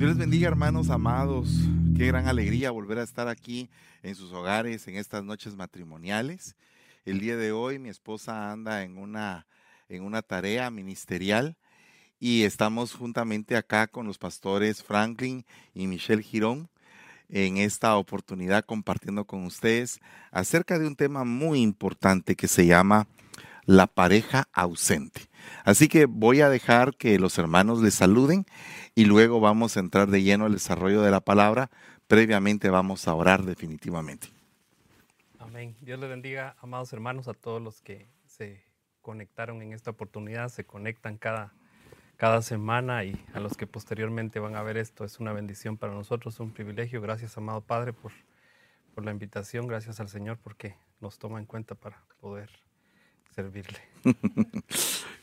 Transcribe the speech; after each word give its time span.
Dios 0.00 0.12
les 0.12 0.18
bendiga, 0.18 0.48
hermanos 0.48 0.88
amados. 0.88 1.50
Qué 1.94 2.06
gran 2.06 2.26
alegría 2.26 2.70
volver 2.70 3.00
a 3.00 3.02
estar 3.02 3.28
aquí 3.28 3.68
en 4.02 4.14
sus 4.14 4.32
hogares 4.32 4.88
en 4.88 4.96
estas 4.96 5.22
noches 5.24 5.56
matrimoniales. 5.56 6.56
El 7.04 7.20
día 7.20 7.36
de 7.36 7.52
hoy 7.52 7.78
mi 7.78 7.90
esposa 7.90 8.50
anda 8.50 8.82
en 8.82 8.96
una, 8.96 9.46
en 9.90 10.02
una 10.02 10.22
tarea 10.22 10.70
ministerial 10.70 11.58
y 12.18 12.44
estamos 12.44 12.94
juntamente 12.94 13.58
acá 13.58 13.88
con 13.88 14.06
los 14.06 14.16
pastores 14.16 14.82
Franklin 14.82 15.44
y 15.74 15.86
Michelle 15.86 16.22
Girón 16.22 16.70
en 17.28 17.58
esta 17.58 17.94
oportunidad 17.96 18.64
compartiendo 18.64 19.26
con 19.26 19.44
ustedes 19.44 20.00
acerca 20.30 20.78
de 20.78 20.86
un 20.86 20.96
tema 20.96 21.24
muy 21.24 21.60
importante 21.60 22.36
que 22.36 22.48
se 22.48 22.64
llama 22.64 23.06
la 23.70 23.86
pareja 23.86 24.48
ausente. 24.52 25.28
Así 25.64 25.86
que 25.86 26.06
voy 26.06 26.40
a 26.40 26.48
dejar 26.48 26.96
que 26.96 27.20
los 27.20 27.38
hermanos 27.38 27.80
les 27.80 27.94
saluden 27.94 28.44
y 28.96 29.04
luego 29.04 29.38
vamos 29.38 29.76
a 29.76 29.80
entrar 29.80 30.08
de 30.08 30.24
lleno 30.24 30.46
al 30.46 30.54
desarrollo 30.54 31.02
de 31.02 31.12
la 31.12 31.20
palabra. 31.20 31.70
Previamente 32.08 32.68
vamos 32.68 33.06
a 33.06 33.14
orar 33.14 33.44
definitivamente. 33.44 34.26
Amén. 35.38 35.76
Dios 35.82 36.00
les 36.00 36.10
bendiga, 36.10 36.56
amados 36.60 36.92
hermanos, 36.92 37.28
a 37.28 37.32
todos 37.32 37.62
los 37.62 37.80
que 37.80 38.08
se 38.26 38.60
conectaron 39.02 39.62
en 39.62 39.72
esta 39.72 39.92
oportunidad, 39.92 40.48
se 40.48 40.64
conectan 40.64 41.16
cada, 41.16 41.52
cada 42.16 42.42
semana 42.42 43.04
y 43.04 43.24
a 43.34 43.38
los 43.38 43.56
que 43.56 43.68
posteriormente 43.68 44.40
van 44.40 44.56
a 44.56 44.64
ver 44.64 44.78
esto. 44.78 45.04
Es 45.04 45.20
una 45.20 45.32
bendición 45.32 45.76
para 45.76 45.92
nosotros, 45.92 46.40
un 46.40 46.50
privilegio. 46.50 47.00
Gracias, 47.00 47.36
amado 47.36 47.60
Padre, 47.60 47.92
por, 47.92 48.10
por 48.96 49.04
la 49.04 49.12
invitación. 49.12 49.68
Gracias 49.68 50.00
al 50.00 50.08
Señor 50.08 50.38
porque 50.42 50.74
nos 51.00 51.20
toma 51.20 51.38
en 51.38 51.46
cuenta 51.46 51.76
para 51.76 52.02
poder 52.20 52.50
servirle. 53.40 53.78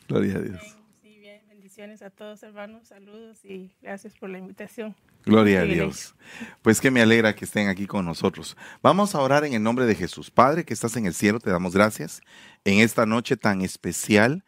Gloria 0.08 0.36
a 0.36 0.40
Dios. 0.40 0.76
Sí, 1.02 1.18
bien. 1.20 1.40
Bendiciones 1.48 2.02
a 2.02 2.10
todos, 2.10 2.42
hermanos. 2.42 2.88
Saludos 2.88 3.44
y 3.44 3.70
gracias 3.80 4.14
por 4.16 4.28
la 4.28 4.38
invitación. 4.38 4.96
Gloria 5.24 5.60
a 5.60 5.64
Dios. 5.64 6.14
Pues 6.62 6.80
que 6.80 6.90
me 6.90 7.00
alegra 7.00 7.34
que 7.34 7.44
estén 7.44 7.68
aquí 7.68 7.86
con 7.86 8.04
nosotros. 8.04 8.56
Vamos 8.82 9.14
a 9.14 9.20
orar 9.20 9.44
en 9.44 9.52
el 9.52 9.62
nombre 9.62 9.86
de 9.86 9.94
Jesús. 9.94 10.30
Padre, 10.30 10.64
que 10.64 10.74
estás 10.74 10.96
en 10.96 11.06
el 11.06 11.14
cielo, 11.14 11.38
te 11.38 11.50
damos 11.50 11.74
gracias 11.74 12.22
en 12.64 12.80
esta 12.80 13.06
noche 13.06 13.36
tan 13.36 13.60
especial 13.60 14.44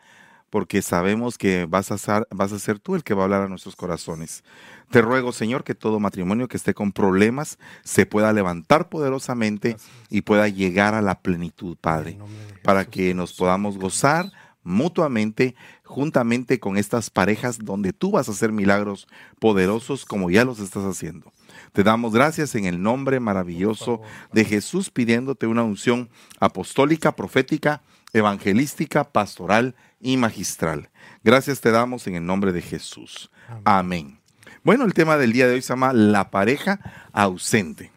porque 0.51 0.83
sabemos 0.83 1.39
que 1.39 1.65
vas 1.67 1.93
a, 1.93 1.99
ser, 1.99 2.27
vas 2.31 2.53
a 2.53 2.59
ser 2.59 2.79
tú 2.81 2.97
el 2.97 3.05
que 3.05 3.15
va 3.15 3.23
a 3.23 3.25
hablar 3.25 3.43
a 3.43 3.49
nuestros 3.49 3.77
corazones. 3.77 4.45
Te 4.91 5.01
ruego, 5.01 5.33
Señor, 5.33 5.63
que 5.63 5.77
todo 5.77 6.01
matrimonio 6.01 6.49
que 6.49 6.57
esté 6.57 6.75
con 6.75 6.91
problemas 6.91 7.59
se 7.85 8.07
pueda 8.07 8.33
levantar 8.33 8.89
poderosamente 8.89 9.77
y 10.11 10.23
pueda 10.23 10.49
llegar 10.49 10.95
a 10.95 11.03
la 11.03 11.21
plenitud, 11.21 11.77
Padre, 11.81 12.19
para 12.65 12.85
que 12.85 13.15
nos 13.15 13.33
podamos 13.33 13.79
gozar 13.79 14.33
mutuamente, 14.63 15.55
juntamente 15.85 16.59
con 16.59 16.77
estas 16.77 17.11
parejas 17.11 17.59
donde 17.59 17.93
tú 17.93 18.11
vas 18.11 18.29
a 18.29 18.33
hacer 18.33 18.53
milagros 18.53 19.07
poderosos 19.39 20.05
como 20.05 20.31
ya 20.31 20.45
los 20.45 20.59
estás 20.59 20.85
haciendo. 20.85 21.33
Te 21.73 21.85
damos 21.85 22.13
gracias 22.13 22.55
en 22.55 22.65
el 22.65 22.83
nombre 22.83 23.21
maravilloso 23.21 24.01
de 24.33 24.45
Jesús, 24.45 24.91
pidiéndote 24.91 25.47
una 25.47 25.63
unción 25.63 26.11
apostólica, 26.41 27.15
profética, 27.15 27.83
evangelística, 28.13 29.05
pastoral 29.05 29.75
y 30.01 30.17
magistral. 30.17 30.91
Gracias 31.23 31.61
te 31.61 31.71
damos 31.71 32.07
en 32.07 32.17
el 32.17 32.27
nombre 32.27 32.53
de 32.53 32.63
Jesús. 32.63 33.31
Amén. 33.65 34.21
Bueno, 34.63 34.85
el 34.85 34.95
tema 34.95 35.17
del 35.17 35.33
día 35.33 35.47
de 35.47 35.55
hoy 35.55 35.63
se 35.63 35.69
llama 35.69 35.93
la 35.93 36.31
pareja 36.31 36.81
ausente. 37.13 37.91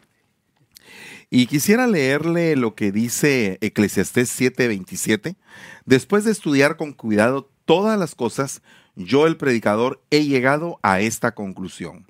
Y 1.30 1.46
quisiera 1.46 1.86
leerle 1.86 2.54
lo 2.56 2.74
que 2.74 2.92
dice 2.92 3.58
Eclesiastés 3.60 4.30
7:27. 4.30 5.36
Después 5.84 6.24
de 6.24 6.30
estudiar 6.30 6.76
con 6.76 6.92
cuidado 6.92 7.50
todas 7.64 7.98
las 7.98 8.14
cosas, 8.14 8.62
yo 8.94 9.26
el 9.26 9.36
predicador 9.36 10.02
he 10.10 10.24
llegado 10.24 10.78
a 10.82 11.00
esta 11.00 11.34
conclusión. 11.34 12.06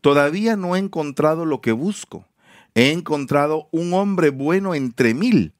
Todavía 0.00 0.56
no 0.56 0.76
he 0.76 0.78
encontrado 0.78 1.44
lo 1.44 1.60
que 1.60 1.72
busco. 1.72 2.26
He 2.74 2.90
encontrado 2.90 3.68
un 3.70 3.92
hombre 3.92 4.30
bueno 4.30 4.74
entre 4.74 5.14
mil, 5.14 5.54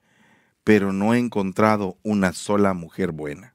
pero 0.64 0.92
no 0.92 1.14
he 1.14 1.18
encontrado 1.18 1.98
una 2.02 2.32
sola 2.32 2.72
mujer 2.74 3.12
buena. 3.12 3.54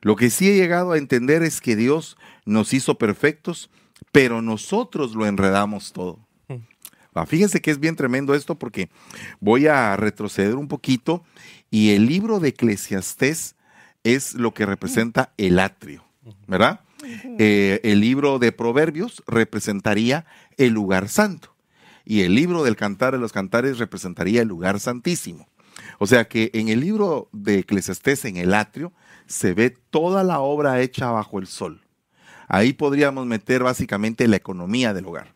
Lo 0.00 0.16
que 0.16 0.30
sí 0.30 0.48
he 0.48 0.56
llegado 0.56 0.92
a 0.92 0.98
entender 0.98 1.42
es 1.42 1.60
que 1.60 1.76
Dios 1.76 2.16
nos 2.44 2.72
hizo 2.72 2.96
perfectos, 2.96 3.70
pero 4.10 4.42
nosotros 4.42 5.14
lo 5.14 5.26
enredamos 5.26 5.92
todo. 5.92 6.18
Mm. 6.48 7.24
Fíjense 7.26 7.60
que 7.60 7.70
es 7.70 7.78
bien 7.78 7.96
tremendo 7.96 8.34
esto 8.34 8.56
porque 8.56 8.88
voy 9.40 9.66
a 9.66 9.96
retroceder 9.96 10.56
un 10.56 10.68
poquito 10.68 11.22
y 11.70 11.90
el 11.90 12.06
libro 12.06 12.40
de 12.40 12.48
Eclesiastés 12.48 13.54
es 14.04 14.34
lo 14.34 14.54
que 14.54 14.66
representa 14.66 15.32
el 15.36 15.58
atrio, 15.58 16.04
¿verdad? 16.46 16.80
Eh, 17.38 17.80
el 17.82 18.00
libro 18.00 18.38
de 18.38 18.52
Proverbios 18.52 19.22
representaría 19.26 20.24
el 20.56 20.72
lugar 20.72 21.08
santo 21.08 21.54
y 22.04 22.22
el 22.22 22.34
libro 22.34 22.64
del 22.64 22.76
Cantar 22.76 23.12
de 23.12 23.18
los 23.18 23.32
Cantares 23.32 23.78
representaría 23.78 24.42
el 24.42 24.48
lugar 24.48 24.80
santísimo. 24.80 25.48
O 26.02 26.06
sea 26.08 26.26
que 26.26 26.50
en 26.52 26.68
el 26.68 26.80
libro 26.80 27.28
de 27.30 27.60
Eclesiastés, 27.60 28.24
en 28.24 28.36
el 28.36 28.54
atrio, 28.54 28.92
se 29.28 29.54
ve 29.54 29.70
toda 29.70 30.24
la 30.24 30.40
obra 30.40 30.80
hecha 30.80 31.12
bajo 31.12 31.38
el 31.38 31.46
sol. 31.46 31.80
Ahí 32.48 32.72
podríamos 32.72 33.24
meter 33.24 33.62
básicamente 33.62 34.26
la 34.26 34.34
economía 34.34 34.94
del 34.94 35.06
hogar. 35.06 35.32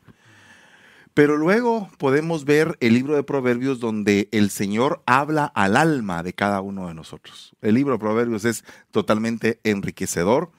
Pero 1.14 1.36
luego 1.36 1.88
podemos 1.98 2.44
ver 2.44 2.76
el 2.80 2.94
libro 2.94 3.14
de 3.14 3.22
Proverbios 3.22 3.78
donde 3.78 4.28
el 4.32 4.50
Señor 4.50 5.04
habla 5.06 5.44
al 5.44 5.76
alma 5.76 6.24
de 6.24 6.32
cada 6.32 6.60
uno 6.62 6.88
de 6.88 6.94
nosotros. 6.94 7.54
El 7.62 7.76
libro 7.76 7.92
de 7.92 8.00
Proverbios 8.00 8.44
es 8.44 8.64
totalmente 8.90 9.60
enriquecedor 9.62 10.50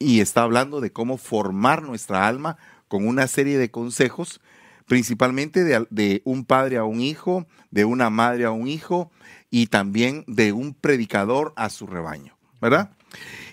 y 0.00 0.22
está 0.22 0.42
hablando 0.42 0.80
de 0.80 0.90
cómo 0.90 1.18
formar 1.18 1.84
nuestra 1.84 2.26
alma 2.26 2.56
con 2.88 3.06
una 3.06 3.28
serie 3.28 3.58
de 3.58 3.70
consejos, 3.70 4.40
principalmente 4.86 5.62
de, 5.62 5.86
de 5.90 6.20
un 6.24 6.44
padre 6.44 6.78
a 6.78 6.84
un 6.84 7.00
hijo, 7.00 7.46
de 7.70 7.84
una 7.84 8.10
madre 8.10 8.44
a 8.44 8.50
un 8.50 8.66
hijo 8.66 9.12
y 9.52 9.68
también 9.68 10.24
de 10.26 10.52
un 10.52 10.74
predicador 10.74 11.52
a 11.54 11.68
su 11.68 11.86
rebaño. 11.86 12.36
¿verdad? 12.62 12.92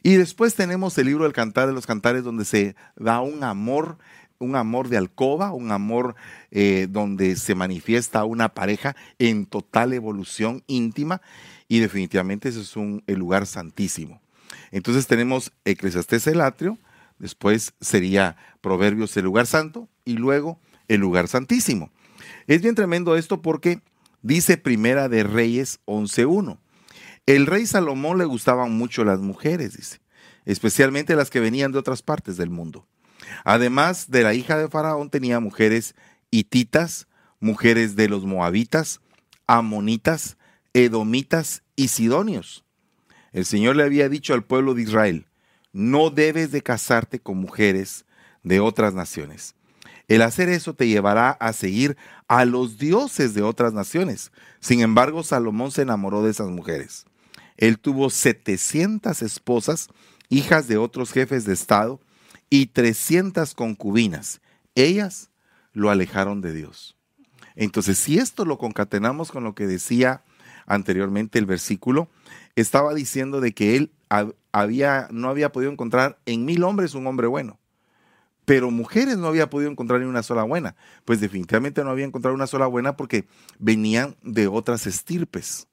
Y 0.04 0.14
después 0.14 0.54
tenemos 0.54 0.96
el 1.00 1.08
libro 1.08 1.24
del 1.24 1.34
Cantar 1.34 1.68
de 1.68 1.74
los 1.74 1.88
Cantares 1.88 2.24
donde 2.24 2.46
se 2.46 2.76
da 2.96 3.22
un 3.22 3.44
amor, 3.44 3.98
un 4.38 4.56
amor 4.56 4.88
de 4.88 4.98
alcoba, 4.98 5.52
un 5.52 5.72
amor 5.72 6.16
eh, 6.52 6.88
donde 6.88 7.36
se 7.36 7.56
manifiesta 7.56 8.24
una 8.24 8.50
pareja 8.50 8.96
en 9.18 9.48
total 9.48 9.94
evolución 9.94 10.64
íntima 10.68 11.22
y 11.68 11.80
definitivamente 11.80 12.50
ese 12.50 12.62
es 12.62 12.78
un, 12.78 13.04
el 13.08 13.18
lugar 13.18 13.48
santísimo. 13.48 14.22
Entonces 14.72 15.08
tenemos 15.08 15.52
Eclesiastés 15.66 16.28
el 16.28 16.42
atrio, 16.42 16.78
después 17.18 17.74
sería 17.82 18.38
Proverbios 18.62 19.18
el 19.18 19.26
lugar 19.26 19.48
santo 19.48 19.90
y 20.06 20.14
luego 20.18 20.60
el 20.88 21.02
lugar 21.02 21.28
santísimo. 21.28 21.90
Es 22.46 22.62
bien 22.62 22.76
tremendo 22.76 23.16
esto 23.16 23.42
porque 23.42 23.82
dice 24.22 24.58
Primera 24.58 25.10
de 25.10 25.24
Reyes 25.24 25.80
11.1 25.86 26.60
el 27.36 27.46
rey 27.46 27.68
Salomón 27.68 28.18
le 28.18 28.26
gustaban 28.26 28.72
mucho 28.72 29.06
las 29.06 29.20
mujeres, 29.20 29.78
dice, 29.78 30.02
especialmente 30.46 31.16
las 31.16 31.30
que 31.30 31.40
venían 31.40 31.72
de 31.72 31.78
otras 31.78 32.02
partes 32.02 32.38
del 32.38 32.50
mundo. 32.50 32.88
Además 33.44 34.10
de 34.10 34.24
la 34.24 34.34
hija 34.34 34.58
de 34.58 34.68
Faraón 34.68 35.12
tenía 35.12 35.40
mujeres 35.40 35.94
hititas, 36.32 37.08
mujeres 37.40 37.96
de 37.96 38.10
los 38.10 38.26
moabitas, 38.26 39.00
amonitas, 39.46 40.38
edomitas 40.74 41.62
y 41.76 41.90
sidonios. 41.90 42.66
El 43.32 43.46
Señor 43.46 43.76
le 43.76 43.84
había 43.84 44.10
dicho 44.10 44.34
al 44.34 44.44
pueblo 44.44 44.74
de 44.74 44.82
Israel, 44.82 45.28
no 45.72 46.10
debes 46.10 46.50
de 46.50 46.64
casarte 46.64 47.20
con 47.20 47.38
mujeres 47.38 48.06
de 48.42 48.60
otras 48.60 48.96
naciones. 48.96 49.54
El 50.10 50.24
hacer 50.24 50.50
eso 50.50 50.74
te 50.74 50.88
llevará 50.88 51.30
a 51.30 51.54
seguir 51.54 51.96
a 52.28 52.44
los 52.44 52.80
dioses 52.80 53.36
de 53.36 53.44
otras 53.44 53.74
naciones. 53.74 54.32
Sin 54.60 54.82
embargo, 54.82 55.24
Salomón 55.24 55.72
se 55.72 55.84
enamoró 55.84 56.24
de 56.24 56.32
esas 56.32 56.50
mujeres. 56.50 57.06
Él 57.58 57.78
tuvo 57.78 58.10
700 58.10 59.22
esposas, 59.22 59.88
hijas 60.28 60.68
de 60.68 60.78
otros 60.78 61.12
jefes 61.12 61.46
de 61.46 61.54
Estado, 61.54 62.02
y 62.50 62.68
300 62.68 63.54
concubinas. 63.54 64.42
Ellas 64.74 65.30
lo 65.74 65.92
alejaron 65.92 66.42
de 66.42 66.54
Dios. 66.54 66.98
Entonces, 67.56 68.00
si 68.00 68.18
esto 68.18 68.46
lo 68.46 68.58
concatenamos 68.58 69.32
con 69.32 69.44
lo 69.44 69.54
que 69.54 69.68
decía 69.68 70.24
anteriormente 70.66 71.38
el 71.38 71.46
versículo, 71.46 72.10
estaba 72.56 72.96
diciendo 72.96 73.42
de 73.42 73.54
que 73.54 73.76
él 73.76 73.92
había, 74.52 75.08
no 75.12 75.30
había 75.30 75.52
podido 75.52 75.72
encontrar 75.72 76.18
en 76.26 76.46
mil 76.46 76.64
hombres 76.64 76.96
un 76.96 77.06
hombre 77.06 77.28
bueno, 77.28 77.59
pero 78.50 78.72
mujeres 78.72 79.20
no 79.20 79.28
había 79.28 79.48
podido 79.48 79.70
encontrar 79.70 80.00
ni 80.00 80.08
una 80.08 80.24
sola 80.24 80.42
buena. 80.42 80.76
Pues 81.06 81.22
definitivamente 81.22 81.84
no 81.84 81.92
había 81.92 82.06
encontrado 82.06 82.34
una 82.34 82.48
sola 82.48 82.66
buena 82.66 82.98
porque 82.98 83.28
venían 83.60 84.16
de 84.24 84.48
otras 84.48 84.88
estirpes 84.88 85.68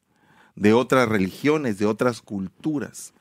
de 0.56 0.74
otras 0.74 1.08
religiones, 1.08 1.78
de 1.78 1.86
otras 1.86 2.20
culturas. 2.20 3.14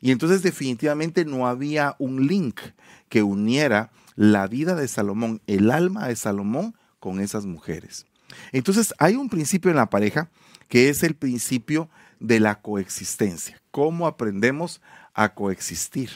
Y 0.00 0.12
entonces 0.12 0.42
definitivamente 0.42 1.24
no 1.24 1.48
había 1.48 1.96
un 1.98 2.28
link 2.28 2.60
que 3.08 3.24
uniera 3.24 3.90
la 4.14 4.46
vida 4.46 4.76
de 4.76 4.86
Salomón, 4.86 5.40
el 5.48 5.72
alma 5.72 6.06
de 6.06 6.14
Salomón 6.14 6.76
con 7.00 7.18
esas 7.18 7.46
mujeres. 7.46 8.06
Entonces 8.52 8.94
hay 8.98 9.16
un 9.16 9.28
principio 9.28 9.72
en 9.72 9.76
la 9.76 9.90
pareja 9.90 10.30
que 10.68 10.88
es 10.88 11.02
el 11.02 11.16
principio 11.16 11.88
de 12.20 12.38
la 12.38 12.60
coexistencia. 12.60 13.60
¿Cómo 13.72 14.06
aprendemos 14.06 14.80
a 15.14 15.34
coexistir? 15.34 16.10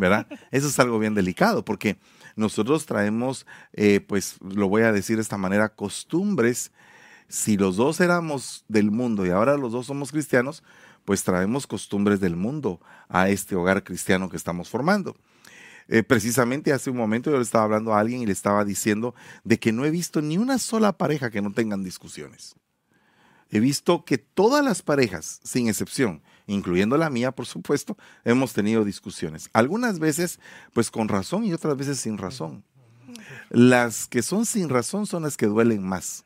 ¿Verdad? 0.00 0.26
Eso 0.50 0.66
es 0.66 0.78
algo 0.80 0.98
bien 0.98 1.14
delicado 1.14 1.64
porque 1.64 1.98
nosotros 2.34 2.86
traemos, 2.86 3.46
eh, 3.72 4.00
pues 4.00 4.36
lo 4.40 4.68
voy 4.68 4.82
a 4.82 4.92
decir 4.92 5.16
de 5.16 5.22
esta 5.22 5.36
manera, 5.36 5.68
costumbres. 5.68 6.72
Si 7.28 7.56
los 7.56 7.76
dos 7.76 8.00
éramos 8.00 8.64
del 8.66 8.90
mundo 8.90 9.24
y 9.24 9.30
ahora 9.30 9.56
los 9.56 9.70
dos 9.70 9.86
somos 9.86 10.10
cristianos, 10.10 10.64
pues 11.04 11.22
traemos 11.22 11.66
costumbres 11.66 12.18
del 12.18 12.34
mundo 12.34 12.80
a 13.08 13.28
este 13.28 13.54
hogar 13.54 13.84
cristiano 13.84 14.28
que 14.28 14.36
estamos 14.36 14.68
formando. 14.68 15.16
Eh, 15.86 16.02
precisamente 16.02 16.72
hace 16.72 16.90
un 16.90 16.96
momento 16.96 17.30
yo 17.30 17.36
le 17.36 17.42
estaba 17.42 17.64
hablando 17.64 17.94
a 17.94 18.00
alguien 18.00 18.22
y 18.22 18.26
le 18.26 18.32
estaba 18.32 18.64
diciendo 18.64 19.14
de 19.44 19.58
que 19.58 19.72
no 19.72 19.84
he 19.84 19.90
visto 19.90 20.22
ni 20.22 20.38
una 20.38 20.58
sola 20.58 20.96
pareja 20.96 21.30
que 21.30 21.42
no 21.42 21.52
tengan 21.52 21.84
discusiones. 21.84 22.56
He 23.50 23.60
visto 23.60 24.04
que 24.04 24.18
todas 24.18 24.64
las 24.64 24.82
parejas, 24.82 25.40
sin 25.42 25.68
excepción, 25.68 26.22
incluyendo 26.46 26.96
la 26.96 27.10
mía, 27.10 27.32
por 27.32 27.46
supuesto, 27.46 27.96
hemos 28.24 28.52
tenido 28.52 28.84
discusiones. 28.84 29.50
Algunas 29.52 29.98
veces, 29.98 30.40
pues 30.72 30.90
con 30.90 31.08
razón 31.08 31.44
y 31.44 31.52
otras 31.52 31.76
veces 31.76 31.98
sin 31.98 32.18
razón. 32.18 32.64
Las 33.50 34.06
que 34.06 34.22
son 34.22 34.46
sin 34.46 34.68
razón 34.68 35.06
son 35.06 35.24
las 35.24 35.36
que 35.36 35.46
duelen 35.46 35.82
más. 35.82 36.24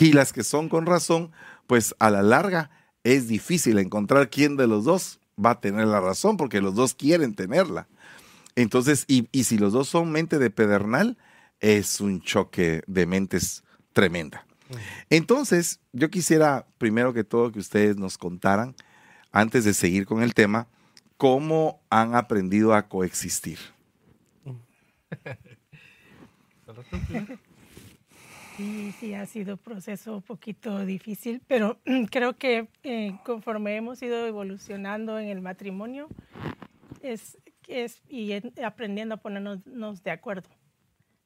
Y 0.00 0.12
las 0.12 0.32
que 0.32 0.44
son 0.44 0.68
con 0.68 0.86
razón, 0.86 1.32
pues 1.66 1.94
a 1.98 2.10
la 2.10 2.22
larga 2.22 2.70
es 3.04 3.28
difícil 3.28 3.78
encontrar 3.78 4.30
quién 4.30 4.56
de 4.56 4.66
los 4.66 4.84
dos 4.84 5.20
va 5.42 5.50
a 5.50 5.60
tener 5.60 5.86
la 5.86 6.00
razón, 6.00 6.36
porque 6.36 6.60
los 6.60 6.74
dos 6.74 6.94
quieren 6.94 7.34
tenerla. 7.34 7.88
Entonces, 8.56 9.04
y, 9.06 9.26
si 9.44 9.58
los 9.58 9.72
dos 9.72 9.88
son 9.88 10.10
mente 10.12 10.38
de 10.38 10.50
pedernal, 10.50 11.16
es 11.60 12.00
un 12.00 12.20
choque 12.20 12.82
de 12.86 13.06
mentes 13.06 13.64
tremenda. 13.92 14.46
Entonces, 15.08 15.80
yo 15.92 16.10
quisiera 16.10 16.66
primero 16.78 17.12
que 17.12 17.24
todo 17.24 17.52
que 17.52 17.58
ustedes 17.58 17.96
nos 17.96 18.18
contaran, 18.18 18.74
antes 19.32 19.64
de 19.64 19.74
seguir 19.74 20.06
con 20.06 20.22
el 20.22 20.34
tema, 20.34 20.66
cómo 21.16 21.80
han 21.90 22.14
aprendido 22.14 22.74
a 22.74 22.88
coexistir. 22.88 23.58
Sí, 28.56 28.92
sí, 29.00 29.14
ha 29.14 29.24
sido 29.24 29.54
un 29.54 29.58
proceso 29.58 30.16
un 30.16 30.22
poquito 30.22 30.84
difícil, 30.84 31.40
pero 31.46 31.80
creo 32.10 32.36
que 32.36 32.68
eh, 32.82 33.18
conforme 33.24 33.76
hemos 33.76 34.02
ido 34.02 34.26
evolucionando 34.26 35.18
en 35.18 35.28
el 35.28 35.40
matrimonio 35.40 36.08
es, 37.00 37.38
es, 37.68 38.02
y 38.08 38.32
aprendiendo 38.62 39.14
a 39.14 39.18
ponernos 39.18 40.02
de 40.02 40.10
acuerdo. 40.10 40.48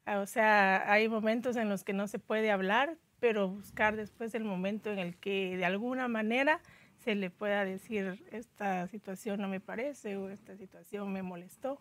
Ah, 0.07 0.21
o 0.21 0.27
sea, 0.27 0.91
hay 0.93 1.09
momentos 1.09 1.57
en 1.57 1.69
los 1.69 1.83
que 1.83 1.93
no 1.93 2.07
se 2.07 2.19
puede 2.19 2.51
hablar, 2.51 2.99
pero 3.21 3.49
buscar 3.49 3.97
después 3.97 4.35
el 4.35 4.45
momento 4.45 4.91
en 4.91 4.99
el 4.99 5.17
que 5.17 5.57
de 5.57 5.65
alguna 5.65 6.09
manera 6.09 6.61
se 6.99 7.15
le 7.15 7.31
pueda 7.31 7.65
decir 7.65 8.25
esta 8.31 8.87
situación 8.89 9.41
no 9.41 9.49
me 9.49 9.61
parece 9.61 10.17
o 10.17 10.29
esta 10.31 10.57
situación 10.57 11.13
me 11.13 11.23
molestó, 11.23 11.81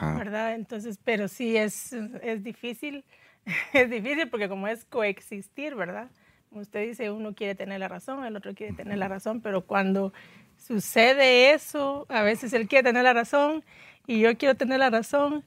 ¿verdad? 0.00 0.54
Entonces, 0.54 0.98
pero 1.02 1.28
sí 1.28 1.56
es, 1.56 1.92
es 1.92 2.42
difícil 2.42 3.04
es 3.72 3.90
difícil 3.90 4.28
porque 4.28 4.48
como 4.48 4.68
es 4.68 4.84
coexistir, 4.84 5.74
¿verdad? 5.74 6.10
Usted 6.50 6.88
dice, 6.88 7.10
uno 7.10 7.34
quiere 7.34 7.54
tener 7.54 7.78
la 7.80 7.88
razón, 7.88 8.24
el 8.24 8.36
otro 8.36 8.54
quiere 8.54 8.72
tener 8.72 8.98
la 8.98 9.08
razón, 9.08 9.40
pero 9.40 9.66
cuando 9.66 10.12
sucede 10.56 11.52
eso, 11.52 12.06
a 12.08 12.22
veces 12.22 12.52
él 12.52 12.66
quiere 12.66 12.82
tener 12.82 13.04
la 13.04 13.12
razón 13.12 13.64
y 14.06 14.20
yo 14.20 14.36
quiero 14.36 14.56
tener 14.56 14.80
la 14.80 14.90
razón. 14.90 15.44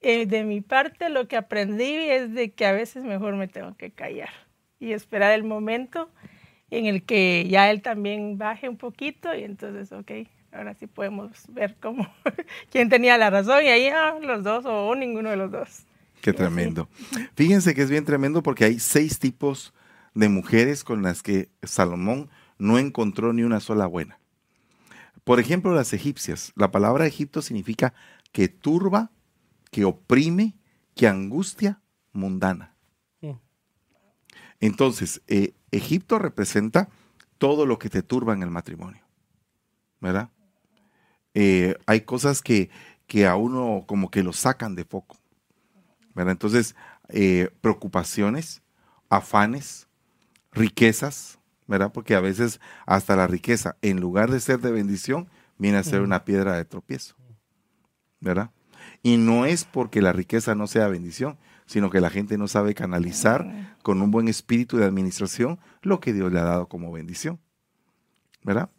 Eh, 0.00 0.26
de 0.26 0.44
mi 0.44 0.60
parte, 0.60 1.08
lo 1.08 1.28
que 1.28 1.36
aprendí 1.36 1.94
es 1.94 2.34
de 2.34 2.52
que 2.52 2.66
a 2.66 2.72
veces 2.72 3.04
mejor 3.04 3.36
me 3.36 3.48
tengo 3.48 3.74
que 3.76 3.90
callar 3.90 4.43
y 4.84 4.92
esperar 4.92 5.32
el 5.32 5.44
momento 5.44 6.10
en 6.70 6.86
el 6.86 7.04
que 7.04 7.46
ya 7.48 7.70
él 7.70 7.82
también 7.82 8.36
baje 8.36 8.68
un 8.68 8.76
poquito 8.76 9.34
y 9.34 9.44
entonces, 9.44 9.92
ok, 9.92 10.10
ahora 10.52 10.74
sí 10.74 10.86
podemos 10.86 11.30
ver 11.48 11.76
cómo, 11.80 12.06
quién 12.70 12.88
tenía 12.88 13.16
la 13.16 13.30
razón 13.30 13.64
y 13.64 13.68
ahí 13.68 13.88
ah, 13.88 14.18
los 14.20 14.44
dos 14.44 14.64
o 14.66 14.94
ninguno 14.94 15.30
de 15.30 15.36
los 15.36 15.50
dos. 15.50 15.84
Qué 16.20 16.32
tremendo. 16.32 16.88
Fíjense 17.34 17.74
que 17.74 17.82
es 17.82 17.90
bien 17.90 18.04
tremendo 18.04 18.42
porque 18.42 18.64
hay 18.64 18.78
seis 18.78 19.18
tipos 19.18 19.74
de 20.14 20.28
mujeres 20.28 20.84
con 20.84 21.02
las 21.02 21.22
que 21.22 21.50
Salomón 21.62 22.30
no 22.58 22.78
encontró 22.78 23.32
ni 23.32 23.42
una 23.42 23.60
sola 23.60 23.86
buena. 23.86 24.18
Por 25.24 25.40
ejemplo, 25.40 25.74
las 25.74 25.92
egipcias. 25.92 26.52
La 26.56 26.70
palabra 26.70 27.06
Egipto 27.06 27.42
significa 27.42 27.94
que 28.32 28.48
turba, 28.48 29.10
que 29.70 29.84
oprime, 29.84 30.54
que 30.94 31.08
angustia, 31.08 31.80
mundana. 32.12 32.73
Entonces, 34.66 35.20
eh, 35.26 35.52
Egipto 35.72 36.18
representa 36.18 36.88
todo 37.36 37.66
lo 37.66 37.78
que 37.78 37.90
te 37.90 38.02
turba 38.02 38.32
en 38.32 38.42
el 38.42 38.50
matrimonio. 38.50 39.04
¿Verdad? 40.00 40.30
Eh, 41.34 41.76
hay 41.84 42.00
cosas 42.00 42.40
que, 42.40 42.70
que 43.06 43.26
a 43.26 43.36
uno 43.36 43.84
como 43.86 44.10
que 44.10 44.22
lo 44.22 44.32
sacan 44.32 44.74
de 44.74 44.86
foco. 44.86 45.18
Entonces, 46.16 46.74
eh, 47.10 47.50
preocupaciones, 47.60 48.62
afanes, 49.10 49.86
riquezas, 50.50 51.38
¿verdad? 51.66 51.92
Porque 51.92 52.14
a 52.14 52.20
veces 52.20 52.58
hasta 52.86 53.16
la 53.16 53.26
riqueza, 53.26 53.76
en 53.82 54.00
lugar 54.00 54.30
de 54.30 54.40
ser 54.40 54.60
de 54.60 54.72
bendición, 54.72 55.28
viene 55.58 55.76
a 55.76 55.84
ser 55.84 56.00
una 56.00 56.24
piedra 56.24 56.56
de 56.56 56.64
tropiezo, 56.64 57.16
¿verdad? 58.18 58.50
Y 59.02 59.18
no 59.18 59.44
es 59.44 59.66
porque 59.66 60.00
la 60.00 60.14
riqueza 60.14 60.54
no 60.54 60.66
sea 60.66 60.88
bendición, 60.88 61.36
sino 61.66 61.90
que 61.90 62.00
la 62.00 62.10
gente 62.10 62.38
no 62.38 62.48
sabe 62.48 62.74
canalizar 62.74 63.76
con 63.82 64.02
un 64.02 64.10
buen 64.10 64.28
espíritu 64.28 64.76
de 64.76 64.84
administración 64.84 65.58
lo 65.82 66.00
que 66.00 66.12
Dios 66.12 66.32
le 66.32 66.40
ha 66.40 66.44
dado 66.44 66.68
como 66.68 66.92
bendición, 66.92 67.40
¿verdad? 68.42 68.70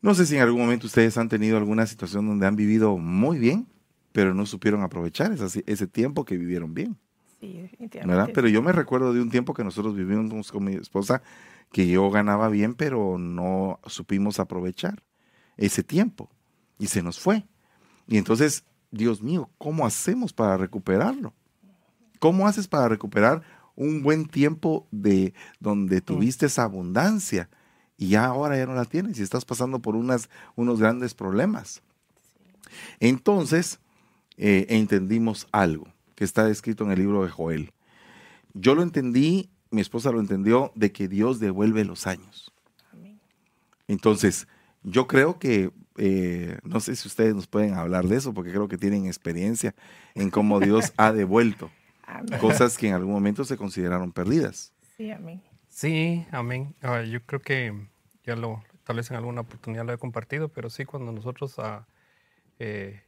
No 0.00 0.14
sé 0.14 0.26
si 0.26 0.36
en 0.36 0.42
algún 0.42 0.60
momento 0.62 0.86
ustedes 0.86 1.16
han 1.16 1.28
tenido 1.28 1.56
alguna 1.56 1.86
situación 1.86 2.26
donde 2.26 2.46
han 2.46 2.56
vivido 2.56 2.98
muy 2.98 3.38
bien 3.38 3.66
pero 4.12 4.34
no 4.34 4.46
supieron 4.46 4.82
aprovechar 4.82 5.32
ese, 5.32 5.64
ese 5.66 5.86
tiempo 5.86 6.24
que 6.24 6.36
vivieron 6.36 6.74
bien. 6.74 6.96
Sí, 7.40 7.54
definitivamente. 7.54 8.32
Pero 8.32 8.48
yo 8.48 8.62
me 8.62 8.72
recuerdo 8.72 9.12
de 9.12 9.20
un 9.20 9.30
tiempo 9.30 9.54
que 9.54 9.64
nosotros 9.64 9.96
vivimos 9.96 10.52
con 10.52 10.64
mi 10.64 10.74
esposa 10.74 11.22
que 11.72 11.88
yo 11.88 12.08
ganaba 12.10 12.48
bien, 12.48 12.74
pero 12.74 13.18
no 13.18 13.80
supimos 13.86 14.38
aprovechar 14.38 15.02
ese 15.56 15.82
tiempo 15.82 16.30
y 16.78 16.86
se 16.86 17.02
nos 17.02 17.18
fue. 17.18 17.44
Y 18.06 18.18
entonces, 18.18 18.64
Dios 18.90 19.22
mío, 19.22 19.50
¿cómo 19.58 19.86
hacemos 19.86 20.32
para 20.32 20.56
recuperarlo? 20.56 21.34
¿Cómo 22.22 22.46
haces 22.46 22.68
para 22.68 22.86
recuperar 22.86 23.42
un 23.74 24.00
buen 24.00 24.26
tiempo 24.26 24.86
de 24.92 25.34
donde 25.58 26.00
tuviste 26.00 26.46
esa 26.46 26.62
abundancia 26.62 27.50
y 27.98 28.10
ya 28.10 28.26
ahora 28.26 28.56
ya 28.56 28.64
no 28.64 28.74
la 28.74 28.84
tienes 28.84 29.18
y 29.18 29.24
estás 29.24 29.44
pasando 29.44 29.80
por 29.80 29.96
unas, 29.96 30.30
unos 30.54 30.78
grandes 30.78 31.14
problemas? 31.14 31.82
Entonces, 33.00 33.80
eh, 34.36 34.66
entendimos 34.68 35.48
algo 35.50 35.88
que 36.14 36.22
está 36.22 36.48
escrito 36.48 36.84
en 36.84 36.92
el 36.92 37.00
libro 37.00 37.24
de 37.24 37.30
Joel. 37.30 37.72
Yo 38.54 38.76
lo 38.76 38.84
entendí, 38.84 39.50
mi 39.72 39.80
esposa 39.80 40.12
lo 40.12 40.20
entendió, 40.20 40.70
de 40.76 40.92
que 40.92 41.08
Dios 41.08 41.40
devuelve 41.40 41.84
los 41.84 42.06
años. 42.06 42.52
Entonces, 43.88 44.46
yo 44.84 45.08
creo 45.08 45.40
que, 45.40 45.72
eh, 45.96 46.56
no 46.62 46.78
sé 46.78 46.94
si 46.94 47.08
ustedes 47.08 47.34
nos 47.34 47.48
pueden 47.48 47.74
hablar 47.74 48.06
de 48.06 48.14
eso, 48.14 48.32
porque 48.32 48.52
creo 48.52 48.68
que 48.68 48.78
tienen 48.78 49.06
experiencia 49.06 49.74
en 50.14 50.30
cómo 50.30 50.60
Dios 50.60 50.92
ha 50.96 51.12
devuelto 51.12 51.68
cosas 52.40 52.76
que 52.78 52.88
en 52.88 52.94
algún 52.94 53.12
momento 53.12 53.44
se 53.44 53.56
consideraron 53.56 54.12
perdidas. 54.12 54.72
Sí, 54.96 55.10
amén. 55.10 55.42
Sí, 55.68 56.26
amén. 56.30 56.74
Ah, 56.82 57.02
yo 57.02 57.22
creo 57.24 57.40
que 57.40 57.74
ya 58.24 58.36
lo, 58.36 58.62
tal 58.84 58.96
vez 58.96 59.10
en 59.10 59.16
alguna 59.16 59.42
oportunidad 59.42 59.84
lo 59.84 59.92
he 59.92 59.98
compartido, 59.98 60.48
pero 60.48 60.70
sí, 60.70 60.84
cuando 60.84 61.12
nosotros 61.12 61.58
ah, 61.58 61.86
eh, 62.58 63.02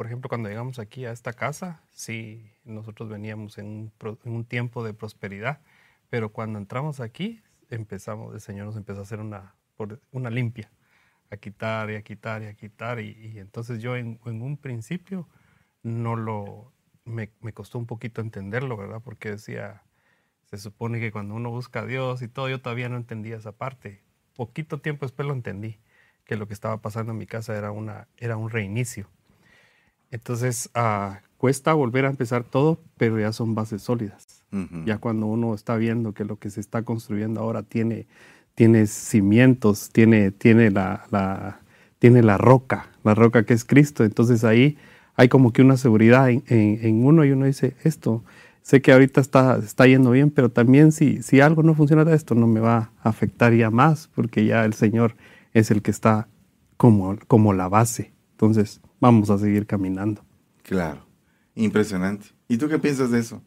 por 0.00 0.06
ejemplo, 0.06 0.30
cuando 0.30 0.48
llegamos 0.48 0.78
aquí 0.78 1.04
a 1.04 1.12
esta 1.12 1.34
casa, 1.34 1.82
sí, 1.90 2.50
nosotros 2.64 3.10
veníamos 3.10 3.58
en 3.58 3.92
un, 4.24 4.44
tiempo 4.46 4.82
de 4.82 4.94
prosperidad, 4.94 5.60
pero 6.08 6.32
cuando 6.32 6.58
entramos 6.58 7.00
aquí, 7.00 7.42
empezamos, 7.68 8.32
el 8.32 8.40
Señor 8.40 8.64
nos 8.64 8.76
empezó 8.78 9.00
a 9.00 9.02
hacer 9.02 9.20
una, 9.20 9.54
una 10.10 10.30
limpia, 10.30 10.70
a 11.30 11.36
quitar 11.36 11.90
y 11.90 11.96
a 11.96 12.02
quitar 12.02 12.42
y 12.42 12.46
a 12.46 12.54
quitar. 12.54 12.98
Y, 12.98 13.38
entonces 13.40 13.82
yo 13.82 13.94
en, 13.94 14.18
un 14.24 14.56
principio 14.56 15.28
no 15.82 16.16
lo, 16.16 16.72
me, 17.10 17.30
me, 17.40 17.52
costó 17.52 17.78
un 17.78 17.86
poquito 17.86 18.20
entenderlo, 18.20 18.76
¿verdad? 18.76 19.02
Porque 19.04 19.30
decía, 19.30 19.82
se 20.46 20.58
supone 20.58 21.00
que 21.00 21.12
cuando 21.12 21.34
uno 21.34 21.50
busca 21.50 21.80
a 21.80 21.86
Dios 21.86 22.22
y 22.22 22.28
todo, 22.28 22.48
yo 22.48 22.60
todavía 22.60 22.88
no 22.88 22.96
entendía 22.96 23.36
esa 23.36 23.52
parte. 23.52 24.02
Poquito 24.36 24.80
tiempo 24.80 25.06
después 25.06 25.26
lo 25.26 25.34
entendí, 25.34 25.78
que 26.24 26.36
lo 26.36 26.48
que 26.48 26.54
estaba 26.54 26.80
pasando 26.82 27.12
en 27.12 27.18
mi 27.18 27.26
casa 27.26 27.56
era, 27.56 27.72
una, 27.72 28.08
era 28.18 28.36
un 28.36 28.50
reinicio 28.50 29.08
entonces, 30.10 30.70
ah, 30.74 31.20
cuesta 31.38 31.72
volver 31.72 32.04
a 32.04 32.10
empezar 32.10 32.44
todo, 32.44 32.80
pero 32.96 33.18
ya 33.18 33.32
son 33.32 33.54
bases 33.54 33.82
sólidas. 33.82 34.44
Ya 34.84 34.98
cuando 34.98 35.26
uno 35.26 35.54
está 35.54 35.76
viendo 35.76 36.12
que 36.12 36.24
lo 36.24 36.36
que 36.36 36.50
se 36.50 36.58
está 36.58 36.82
construyendo 36.82 37.40
ahora 37.40 37.62
tiene, 37.62 38.08
tiene 38.56 38.88
cimientos, 38.88 39.90
tiene, 39.90 40.32
tiene, 40.32 40.72
la, 40.72 41.04
la, 41.12 41.60
tiene 42.00 42.24
la 42.24 42.36
roca, 42.36 42.88
la 43.04 43.14
roca 43.14 43.44
que 43.44 43.54
es 43.54 43.64
Cristo. 43.64 44.02
Entonces 44.02 44.42
ahí 44.42 44.76
hay 45.20 45.28
como 45.28 45.52
que 45.52 45.60
una 45.60 45.76
seguridad 45.76 46.30
en, 46.30 46.42
en, 46.48 47.04
uno 47.04 47.26
y 47.26 47.32
uno 47.32 47.44
dice, 47.44 47.76
esto, 47.84 48.24
sé 48.62 48.80
que 48.80 48.90
ahorita 48.90 49.20
está, 49.20 49.58
está 49.58 49.86
yendo 49.86 50.12
bien, 50.12 50.30
pero 50.30 50.48
también 50.50 50.92
si, 50.92 51.22
si 51.22 51.42
algo 51.42 51.62
no 51.62 51.74
funciona 51.74 52.06
de 52.06 52.16
esto, 52.16 52.34
no 52.34 52.46
me 52.46 52.58
va 52.58 52.90
a 53.02 53.10
afectar 53.10 53.52
ya 53.52 53.68
más, 53.68 54.08
porque 54.14 54.46
ya 54.46 54.64
el 54.64 54.72
Señor 54.72 55.16
es 55.52 55.70
el 55.70 55.82
que 55.82 55.90
está 55.90 56.26
como, 56.78 57.18
como 57.26 57.52
la 57.52 57.68
base 57.68 58.14
Entonces, 58.30 58.80
vamos 58.98 59.28
a 59.28 59.36
seguir 59.36 59.66
caminando. 59.66 60.24
Claro, 60.62 61.04
impresionante. 61.54 62.28
¿Y 62.48 62.56
tú 62.56 62.70
qué 62.70 62.78
piensas 62.78 63.10
de 63.10 63.18
eso? 63.18 63.42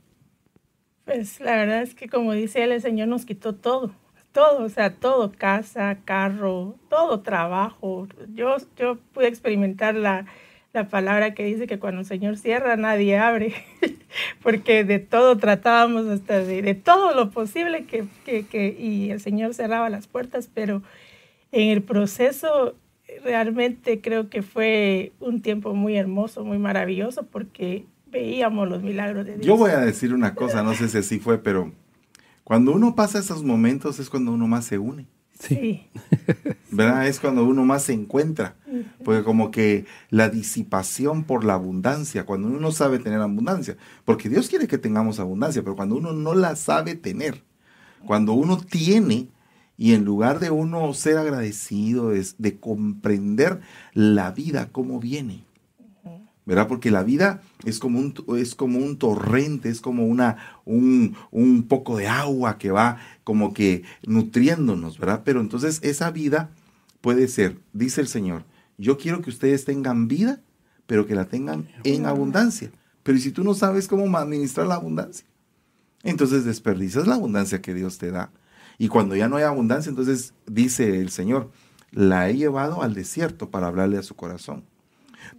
Pues 1.05 1.39
la 1.39 1.55
verdad 1.55 1.81
es 1.81 1.95
que 1.95 2.07
como 2.07 2.33
dice 2.33 2.63
él, 2.63 2.71
el 2.71 2.81
Señor 2.81 3.07
nos 3.07 3.25
quitó 3.25 3.55
todo, 3.55 3.95
todo, 4.31 4.63
o 4.63 4.69
sea, 4.69 4.93
todo, 4.93 5.31
casa, 5.31 5.97
carro, 6.05 6.75
todo 6.87 7.21
trabajo. 7.21 8.07
Yo, 8.35 8.57
yo 8.77 8.99
pude 9.11 9.27
experimentar 9.27 9.95
la, 9.95 10.27
la 10.73 10.89
palabra 10.89 11.35
que 11.35 11.45
dice 11.45 11.67
que 11.67 11.77
cuando 11.77 12.01
el 12.01 12.07
Señor 12.07 12.37
cierra, 12.37 12.75
nadie 12.75 13.17
abre, 13.17 13.53
porque 14.43 14.83
de 14.83 14.97
todo 14.97 15.37
tratábamos 15.37 16.07
hasta 16.07 16.39
de, 16.39 16.63
de 16.63 16.73
todo 16.73 17.13
lo 17.13 17.29
posible 17.29 17.85
que, 17.85 18.05
que, 18.25 18.45
que, 18.47 18.75
y 18.79 19.11
el 19.11 19.21
Señor 19.21 19.53
cerraba 19.53 19.91
las 19.91 20.07
puertas, 20.07 20.49
pero 20.51 20.81
en 21.51 21.69
el 21.69 21.83
proceso 21.83 22.75
realmente 23.23 24.01
creo 24.01 24.29
que 24.29 24.41
fue 24.41 25.11
un 25.19 25.43
tiempo 25.43 25.75
muy 25.75 25.95
hermoso, 25.95 26.43
muy 26.43 26.57
maravilloso, 26.57 27.23
porque 27.27 27.85
veíamos 28.07 28.67
los 28.67 28.81
milagros 28.81 29.27
de 29.27 29.33
Dios. 29.33 29.45
Yo 29.45 29.55
voy 29.55 29.71
a 29.71 29.79
decir 29.79 30.11
una 30.11 30.33
cosa, 30.33 30.63
no 30.63 30.73
sé 30.73 30.89
si 30.89 30.97
así 30.97 31.19
fue, 31.19 31.37
pero 31.37 31.71
cuando 32.43 32.71
uno 32.71 32.95
pasa 32.95 33.19
esos 33.19 33.43
momentos 33.43 33.99
es 33.99 34.09
cuando 34.09 34.31
uno 34.31 34.47
más 34.47 34.65
se 34.65 34.79
une. 34.79 35.05
Sí. 35.47 35.87
¿Verdad? 36.71 37.07
Es 37.07 37.19
cuando 37.19 37.43
uno 37.43 37.65
más 37.65 37.83
se 37.83 37.93
encuentra. 37.93 38.55
Porque 39.03 39.23
como 39.23 39.51
que 39.51 39.85
la 40.09 40.29
disipación 40.29 41.25
por 41.25 41.43
la 41.43 41.53
abundancia, 41.53 42.25
cuando 42.25 42.47
uno 42.47 42.59
no 42.59 42.71
sabe 42.71 42.97
tener 42.97 43.19
abundancia, 43.19 43.77
porque 44.05 44.29
Dios 44.29 44.49
quiere 44.49 44.67
que 44.67 44.79
tengamos 44.79 45.19
abundancia, 45.19 45.61
pero 45.61 45.75
cuando 45.75 45.95
uno 45.95 46.13
no 46.13 46.33
la 46.33 46.55
sabe 46.55 46.95
tener, 46.95 47.43
cuando 48.05 48.33
uno 48.33 48.57
tiene 48.57 49.27
y 49.77 49.93
en 49.93 50.05
lugar 50.05 50.39
de 50.39 50.49
uno 50.49 50.93
ser 50.93 51.17
agradecido, 51.17 52.13
es 52.13 52.35
de 52.39 52.59
comprender 52.59 53.59
la 53.93 54.31
vida, 54.31 54.69
cómo 54.71 54.99
viene. 54.99 55.43
¿Verdad? 56.45 56.67
Porque 56.67 56.91
la 56.91 57.03
vida 57.03 57.41
es 57.65 57.79
como 57.79 57.99
un, 57.99 58.13
es 58.37 58.55
como 58.55 58.79
un 58.79 58.97
torrente, 58.97 59.69
es 59.69 59.81
como 59.81 60.05
una, 60.05 60.37
un, 60.65 61.15
un, 61.31 61.63
poco 61.63 61.97
de 61.97 62.07
agua 62.07 62.57
que 62.57 62.71
va 62.71 62.97
como 63.23 63.53
que 63.53 63.83
nutriéndonos, 64.05 64.99
¿verdad? 64.99 65.21
Pero 65.23 65.41
entonces 65.41 65.79
esa 65.83 66.11
vida 66.11 66.49
puede 67.01 67.27
ser, 67.27 67.57
dice 67.71 68.01
el 68.01 68.07
Señor, 68.07 68.43
yo 68.77 68.97
quiero 68.97 69.21
que 69.21 69.29
ustedes 69.29 69.65
tengan 69.65 70.07
vida, 70.07 70.41
pero 70.85 71.05
que 71.05 71.15
la 71.15 71.25
tengan 71.25 71.69
en 71.83 72.05
abundancia. 72.05 72.71
Pero 73.03 73.17
si 73.17 73.31
tú 73.31 73.43
no 73.43 73.53
sabes 73.53 73.87
cómo 73.87 74.17
administrar 74.17 74.67
la 74.67 74.75
abundancia, 74.75 75.25
entonces 76.03 76.45
desperdicias 76.45 77.07
la 77.07 77.15
abundancia 77.15 77.61
que 77.61 77.73
Dios 77.73 77.97
te 77.97 78.11
da. 78.11 78.31
Y 78.77 78.87
cuando 78.87 79.15
ya 79.15 79.29
no 79.29 79.37
hay 79.37 79.43
abundancia, 79.43 79.89
entonces 79.89 80.33
dice 80.45 80.99
el 80.99 81.09
Señor, 81.09 81.51
la 81.91 82.29
he 82.29 82.35
llevado 82.35 82.81
al 82.81 82.93
desierto 82.93 83.49
para 83.49 83.67
hablarle 83.67 83.97
a 83.97 84.03
su 84.03 84.15
corazón. 84.15 84.63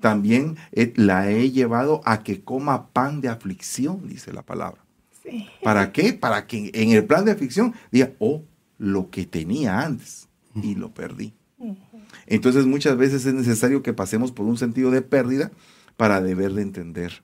También 0.01 0.57
eh, 0.73 0.93
la 0.97 1.31
he 1.31 1.51
llevado 1.51 2.01
a 2.05 2.23
que 2.23 2.43
coma 2.43 2.89
pan 2.89 3.21
de 3.21 3.29
aflicción, 3.29 4.09
dice 4.09 4.33
la 4.33 4.43
palabra. 4.43 4.85
Sí. 5.23 5.47
¿Para 5.63 5.93
qué? 5.93 6.13
Para 6.13 6.47
que 6.47 6.71
en 6.75 6.91
el 6.91 7.05
plan 7.05 7.25
de 7.25 7.33
aflicción 7.33 7.75
diga, 7.91 8.13
oh, 8.19 8.43
lo 8.79 9.11
que 9.11 9.25
tenía 9.27 9.81
antes 9.81 10.29
y 10.55 10.75
lo 10.75 10.93
perdí. 10.93 11.35
Entonces 12.27 12.67
muchas 12.67 12.97
veces 12.97 13.27
es 13.27 13.35
necesario 13.35 13.83
que 13.83 13.93
pasemos 13.93 14.33
por 14.33 14.47
un 14.47 14.57
sentido 14.57 14.91
de 14.91 15.03
pérdida 15.03 15.51
para 15.97 16.21
deber 16.21 16.53
de 16.53 16.63
entender. 16.63 17.23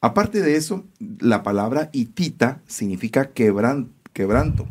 Aparte 0.00 0.40
de 0.40 0.56
eso, 0.56 0.84
la 1.18 1.42
palabra 1.42 1.90
hitita 1.92 2.60
significa 2.66 3.30
quebran, 3.32 3.90
quebranto. 4.12 4.68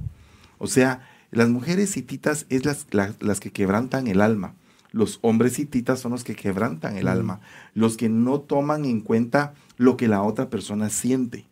O 0.60 0.67
sea, 0.67 1.07
las 1.31 1.50
mujeres 1.50 1.98
hititas 1.98 2.45
es 2.50 2.65
las, 2.65 2.88
las, 2.91 3.22
las 3.22 3.39
que 3.39 3.51
quebrantan 3.51 4.07
el 4.07 4.22
alma. 4.22 4.55
Los 4.93 5.19
hombres 5.21 5.59
hititas 5.59 6.00
son 6.00 6.12
los 6.13 6.23
que 6.23 6.35
quebrantan 6.35 6.95
el 6.97 7.07
alma, 7.09 7.41
los 7.73 7.97
que 7.97 8.07
no 8.07 8.39
toman 8.39 8.85
en 8.85 9.01
cuenta 9.01 9.53
lo 9.75 9.97
que 9.97 10.07
la 10.07 10.21
otra 10.23 10.50
persona 10.50 10.89
siente, 10.89 11.47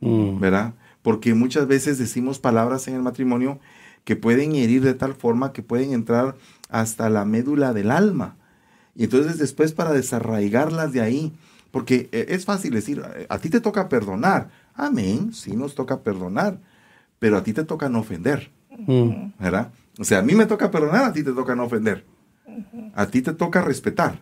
Mm. 0.00 0.38
¿verdad? 0.40 0.74
Porque 1.02 1.34
muchas 1.34 1.66
veces 1.66 1.98
decimos 1.98 2.38
palabras 2.38 2.86
en 2.88 2.94
el 2.94 3.02
matrimonio 3.02 3.58
que 4.04 4.14
pueden 4.16 4.54
herir 4.54 4.82
de 4.82 4.94
tal 4.94 5.14
forma 5.14 5.52
que 5.52 5.62
pueden 5.62 5.92
entrar 5.92 6.36
hasta 6.70 7.10
la 7.10 7.24
médula 7.24 7.72
del 7.74 7.90
alma. 7.90 8.36
Y 8.94 9.04
entonces 9.04 9.38
después 9.38 9.72
para 9.72 9.92
desarraigarlas 9.92 10.92
de 10.92 11.00
ahí, 11.00 11.32
porque 11.72 12.08
eh, 12.12 12.26
es 12.30 12.44
fácil 12.44 12.72
decir, 12.74 13.02
a 13.28 13.38
ti 13.38 13.50
te 13.50 13.60
toca 13.60 13.88
perdonar. 13.88 14.50
Amén, 14.74 15.32
sí 15.34 15.56
nos 15.56 15.74
toca 15.74 16.00
perdonar, 16.04 16.60
pero 17.18 17.36
a 17.36 17.42
ti 17.42 17.52
te 17.52 17.64
toca 17.64 17.88
no 17.88 17.98
ofender, 18.00 18.50
Mm. 18.86 19.32
¿verdad? 19.40 19.72
O 19.98 20.04
sea, 20.04 20.20
a 20.20 20.22
mí 20.22 20.36
me 20.36 20.46
toca 20.46 20.70
perdonar, 20.70 21.04
a 21.04 21.12
ti 21.12 21.24
te 21.24 21.32
toca 21.32 21.56
no 21.56 21.64
ofender. 21.64 22.04
A 22.94 23.06
ti 23.06 23.22
te 23.22 23.32
toca 23.32 23.60
respetar. 23.60 24.20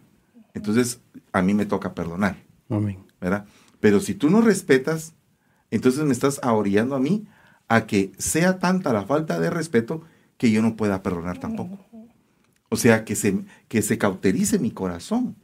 Entonces, 0.54 1.00
a 1.33 1.42
mí 1.42 1.54
me 1.54 1.66
toca 1.66 1.95
perdonar, 1.95 2.37
Amén. 2.68 3.04
¿verdad? 3.21 3.47
Pero 3.80 4.00
si 4.00 4.14
tú 4.14 4.30
no 4.30 4.40
respetas, 4.40 5.14
entonces 5.71 6.04
me 6.04 6.12
estás 6.12 6.40
orillando 6.42 6.95
a 6.95 7.00
mí 7.00 7.26
a 7.68 7.87
que 7.87 8.12
sea 8.18 8.59
tanta 8.59 8.92
la 8.92 9.04
falta 9.04 9.38
de 9.38 9.50
respeto 9.50 10.02
que 10.38 10.50
yo 10.50 10.62
no 10.62 10.76
pueda 10.76 11.02
perdonar 11.02 11.38
tampoco. 11.38 11.78
O 12.68 12.76
sea, 12.76 13.04
que 13.04 13.14
se, 13.16 13.45
que 13.68 13.83
se 13.83 13.99
cauterice 13.99 14.59
mi 14.59 14.71
corazón. 14.71 15.37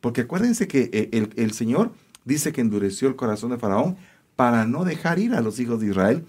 Porque 0.00 0.22
acuérdense 0.22 0.66
que 0.66 0.90
eh, 0.92 1.08
el, 1.12 1.30
el 1.36 1.52
Señor 1.52 1.92
dice 2.24 2.52
que 2.52 2.60
endureció 2.60 3.08
el 3.08 3.16
corazón 3.16 3.50
de 3.50 3.58
Faraón 3.58 3.96
para 4.36 4.64
no 4.64 4.84
dejar 4.84 5.18
ir 5.18 5.34
a 5.34 5.40
los 5.40 5.60
hijos 5.60 5.80
de 5.80 5.88
Israel, 5.88 6.24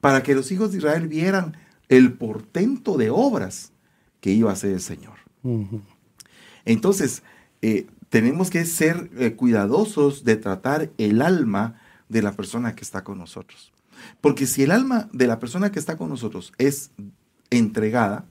para 0.00 0.22
que 0.22 0.34
los 0.34 0.50
hijos 0.50 0.72
de 0.72 0.78
Israel 0.78 1.08
vieran 1.08 1.56
el 1.88 2.12
portento 2.14 2.96
de 2.96 3.10
obras 3.10 3.72
que 4.20 4.30
iba 4.30 4.50
a 4.50 4.54
hacer 4.54 4.72
el 4.72 4.80
Señor. 4.80 5.19
Entonces, 6.64 7.22
eh, 7.62 7.86
tenemos 8.08 8.50
que 8.50 8.64
ser 8.64 9.10
eh, 9.18 9.34
cuidadosos 9.34 10.24
de 10.24 10.36
tratar 10.36 10.90
el 10.98 11.22
alma 11.22 11.80
de 12.08 12.22
la 12.22 12.32
persona 12.32 12.74
que 12.74 12.82
está 12.82 13.04
con 13.04 13.18
nosotros. 13.18 13.72
Porque 14.20 14.46
si 14.46 14.62
el 14.62 14.70
alma 14.70 15.08
de 15.12 15.26
la 15.26 15.38
persona 15.38 15.70
que 15.70 15.78
está 15.78 15.96
con 15.96 16.08
nosotros 16.08 16.52
es 16.58 16.90
entregada, 17.50 18.24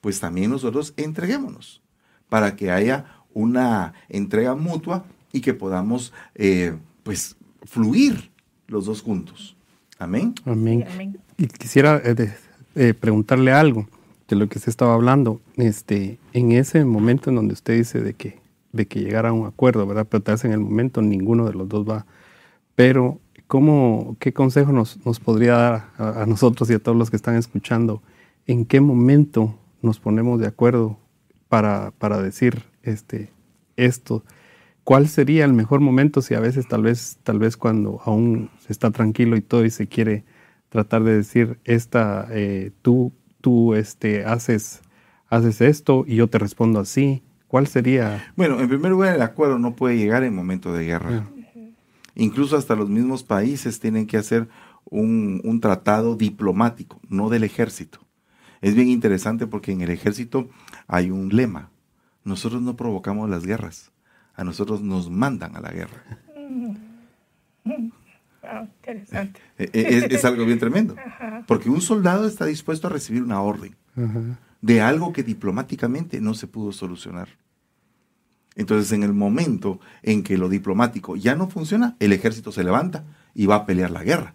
pues 0.00 0.20
también 0.20 0.50
nosotros 0.50 0.94
entreguémonos 0.96 1.82
para 2.28 2.56
que 2.56 2.70
haya 2.70 3.04
una 3.34 3.92
entrega 4.08 4.54
mutua 4.54 5.04
y 5.32 5.40
que 5.40 5.54
podamos, 5.54 6.12
eh, 6.34 6.76
pues, 7.02 7.36
fluir 7.64 8.30
los 8.68 8.86
dos 8.86 9.02
juntos. 9.02 9.56
Amén. 9.98 10.34
Amén. 10.44 10.84
Amén. 10.90 11.18
Y 11.36 11.46
quisiera 11.46 12.00
eh, 12.04 12.14
de- 12.14 12.34
eh, 12.74 12.94
preguntarle 12.94 13.52
algo 13.52 13.88
de 14.28 14.36
lo 14.36 14.48
que 14.48 14.58
se 14.58 14.70
estaba 14.70 14.94
hablando. 14.94 15.40
Este, 15.56 16.18
en 16.32 16.52
ese 16.52 16.84
momento 16.84 17.30
en 17.30 17.36
donde 17.36 17.54
usted 17.54 17.76
dice 17.76 18.00
de 18.00 18.14
que, 18.14 18.40
de 18.72 18.86
que 18.86 19.00
llegara 19.00 19.30
a 19.30 19.32
un 19.32 19.46
acuerdo, 19.46 19.86
¿verdad? 19.86 20.06
Pero 20.10 20.22
tal 20.22 20.34
vez 20.34 20.44
en 20.44 20.52
el 20.52 20.60
momento 20.60 21.02
ninguno 21.02 21.46
de 21.46 21.54
los 21.54 21.68
dos 21.68 21.88
va. 21.88 22.06
Pero, 22.74 23.20
¿cómo, 23.46 24.16
¿qué 24.18 24.32
consejo 24.32 24.72
nos, 24.72 25.04
nos 25.04 25.20
podría 25.20 25.56
dar 25.56 25.92
a, 25.98 26.26
nosotros 26.26 26.68
y 26.70 26.74
a 26.74 26.78
todos 26.78 26.96
los 26.96 27.10
que 27.10 27.16
están 27.16 27.36
escuchando? 27.36 28.02
¿En 28.46 28.64
qué 28.66 28.80
momento 28.80 29.58
nos 29.82 30.00
ponemos 30.00 30.40
de 30.40 30.46
acuerdo 30.46 30.98
para, 31.48 31.92
para 31.98 32.20
decir 32.20 32.64
este, 32.82 33.30
esto? 33.76 34.24
¿Cuál 34.84 35.08
sería 35.08 35.44
el 35.44 35.52
mejor 35.52 35.80
momento 35.80 36.22
si 36.22 36.34
a 36.34 36.40
veces, 36.40 36.68
tal 36.68 36.82
vez, 36.82 37.18
tal 37.24 37.40
vez 37.40 37.56
cuando 37.56 38.00
aún 38.04 38.50
se 38.60 38.72
está 38.72 38.90
tranquilo 38.92 39.36
y 39.36 39.40
todo 39.40 39.64
y 39.64 39.70
se 39.70 39.88
quiere 39.88 40.24
tratar 40.68 41.02
de 41.02 41.16
decir, 41.16 41.58
esta, 41.64 42.28
eh, 42.30 42.70
tú, 42.82 43.12
tú 43.46 43.74
este, 43.74 44.24
haces, 44.24 44.82
haces 45.28 45.60
esto 45.60 46.02
y 46.04 46.16
yo 46.16 46.26
te 46.26 46.36
respondo 46.36 46.80
así? 46.80 47.22
¿Cuál 47.46 47.68
sería? 47.68 48.32
Bueno, 48.34 48.58
en 48.58 48.68
primer 48.68 48.90
lugar, 48.90 49.14
el 49.14 49.22
acuerdo 49.22 49.56
no 49.56 49.76
puede 49.76 49.96
llegar 49.96 50.24
en 50.24 50.34
momento 50.34 50.72
de 50.72 50.84
guerra. 50.84 51.30
Incluso 52.16 52.56
hasta 52.56 52.74
los 52.74 52.88
mismos 52.90 53.22
países 53.22 53.78
tienen 53.78 54.08
que 54.08 54.16
hacer 54.16 54.48
un, 54.90 55.40
un 55.44 55.60
tratado 55.60 56.16
diplomático, 56.16 57.00
no 57.08 57.28
del 57.28 57.44
ejército. 57.44 58.00
Es 58.62 58.74
bien 58.74 58.88
interesante 58.88 59.46
porque 59.46 59.70
en 59.70 59.80
el 59.80 59.90
ejército 59.90 60.48
hay 60.88 61.12
un 61.12 61.28
lema. 61.28 61.70
Nosotros 62.24 62.62
no 62.62 62.74
provocamos 62.74 63.30
las 63.30 63.46
guerras, 63.46 63.92
a 64.34 64.42
nosotros 64.42 64.82
nos 64.82 65.08
mandan 65.08 65.54
a 65.54 65.60
la 65.60 65.70
guerra. 65.70 66.02
Wow, 68.52 68.68
interesante. 68.78 69.40
E- 69.58 69.70
e- 69.72 69.98
Es, 69.98 70.04
es 70.10 70.24
algo 70.24 70.44
bien 70.44 70.58
tremendo. 70.58 70.94
Porque 71.46 71.68
un 71.70 71.80
soldado 71.80 72.26
está 72.26 72.46
dispuesto 72.46 72.86
a 72.86 72.90
recibir 72.90 73.22
una 73.22 73.40
orden 73.40 73.76
Ajá. 73.96 74.38
de 74.62 74.80
algo 74.80 75.12
que 75.12 75.22
diplomáticamente 75.22 76.20
no 76.20 76.34
se 76.34 76.46
pudo 76.46 76.72
solucionar. 76.72 77.28
Entonces, 78.54 78.90
en 78.92 79.02
el 79.02 79.12
momento 79.12 79.80
en 80.02 80.22
que 80.22 80.38
lo 80.38 80.48
diplomático 80.48 81.14
ya 81.16 81.34
no 81.34 81.48
funciona, 81.48 81.94
el 82.00 82.12
ejército 82.12 82.52
se 82.52 82.64
levanta 82.64 83.04
y 83.34 83.46
va 83.46 83.56
a 83.56 83.66
pelear 83.66 83.90
la 83.90 84.02
guerra. 84.02 84.34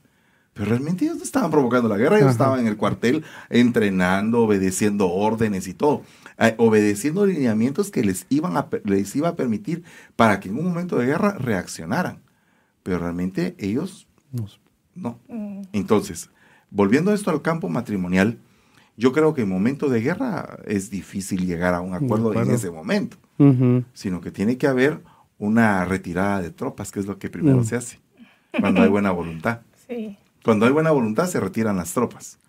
Pero 0.53 0.67
realmente 0.69 1.05
ellos 1.05 1.17
no 1.17 1.23
estaban 1.23 1.49
provocando 1.49 1.87
la 1.89 1.97
guerra, 1.97 2.17
ellos 2.17 2.25
Ajá. 2.27 2.31
estaban 2.33 2.59
en 2.59 2.67
el 2.67 2.77
cuartel 2.77 3.23
entrenando, 3.49 4.41
obedeciendo 4.43 5.09
órdenes 5.09 5.67
y 5.67 5.73
todo, 5.73 6.03
eh, 6.37 6.53
obedeciendo 6.57 7.25
lineamientos 7.25 7.89
que 7.89 8.03
les, 8.03 8.25
iban 8.29 8.57
a, 8.57 8.67
les 8.83 9.15
iba 9.15 9.29
a 9.29 9.35
permitir 9.35 9.83
para 10.15 10.39
que 10.39 10.49
en 10.49 10.57
un 10.59 10.65
momento 10.65 10.97
de 10.97 11.05
guerra 11.07 11.35
reaccionaran. 11.39 12.19
Pero 12.83 12.99
realmente 12.99 13.55
ellos 13.59 14.07
no. 14.95 15.19
Mm, 15.27 15.61
Entonces, 15.73 16.29
volviendo 16.69 17.13
esto 17.13 17.29
al 17.29 17.41
campo 17.41 17.69
matrimonial, 17.69 18.37
yo 18.97 19.13
creo 19.13 19.33
que 19.33 19.41
en 19.41 19.49
momento 19.49 19.89
de 19.89 20.01
guerra 20.01 20.59
es 20.65 20.89
difícil 20.89 21.45
llegar 21.45 21.73
a 21.73 21.81
un 21.81 21.93
acuerdo 21.93 22.33
en 22.33 22.51
ese 22.51 22.69
momento, 22.69 23.17
sino 23.93 24.21
que 24.21 24.31
tiene 24.31 24.57
que 24.57 24.67
haber 24.67 25.01
una 25.37 25.85
retirada 25.85 26.41
de 26.41 26.51
tropas, 26.51 26.91
que 26.91 26.99
es 26.99 27.07
lo 27.07 27.17
que 27.17 27.29
primero 27.29 27.59
mm. 27.59 27.65
se 27.65 27.75
hace, 27.75 27.99
cuando 28.59 28.81
hay 28.81 28.89
buena 28.89 29.11
voluntad. 29.11 29.61
Cuando 30.43 30.65
hay 30.65 30.71
buena 30.71 30.89
voluntad 30.89 31.27
se 31.27 31.39
retiran 31.39 31.77
las 31.77 31.93
tropas. 31.93 32.39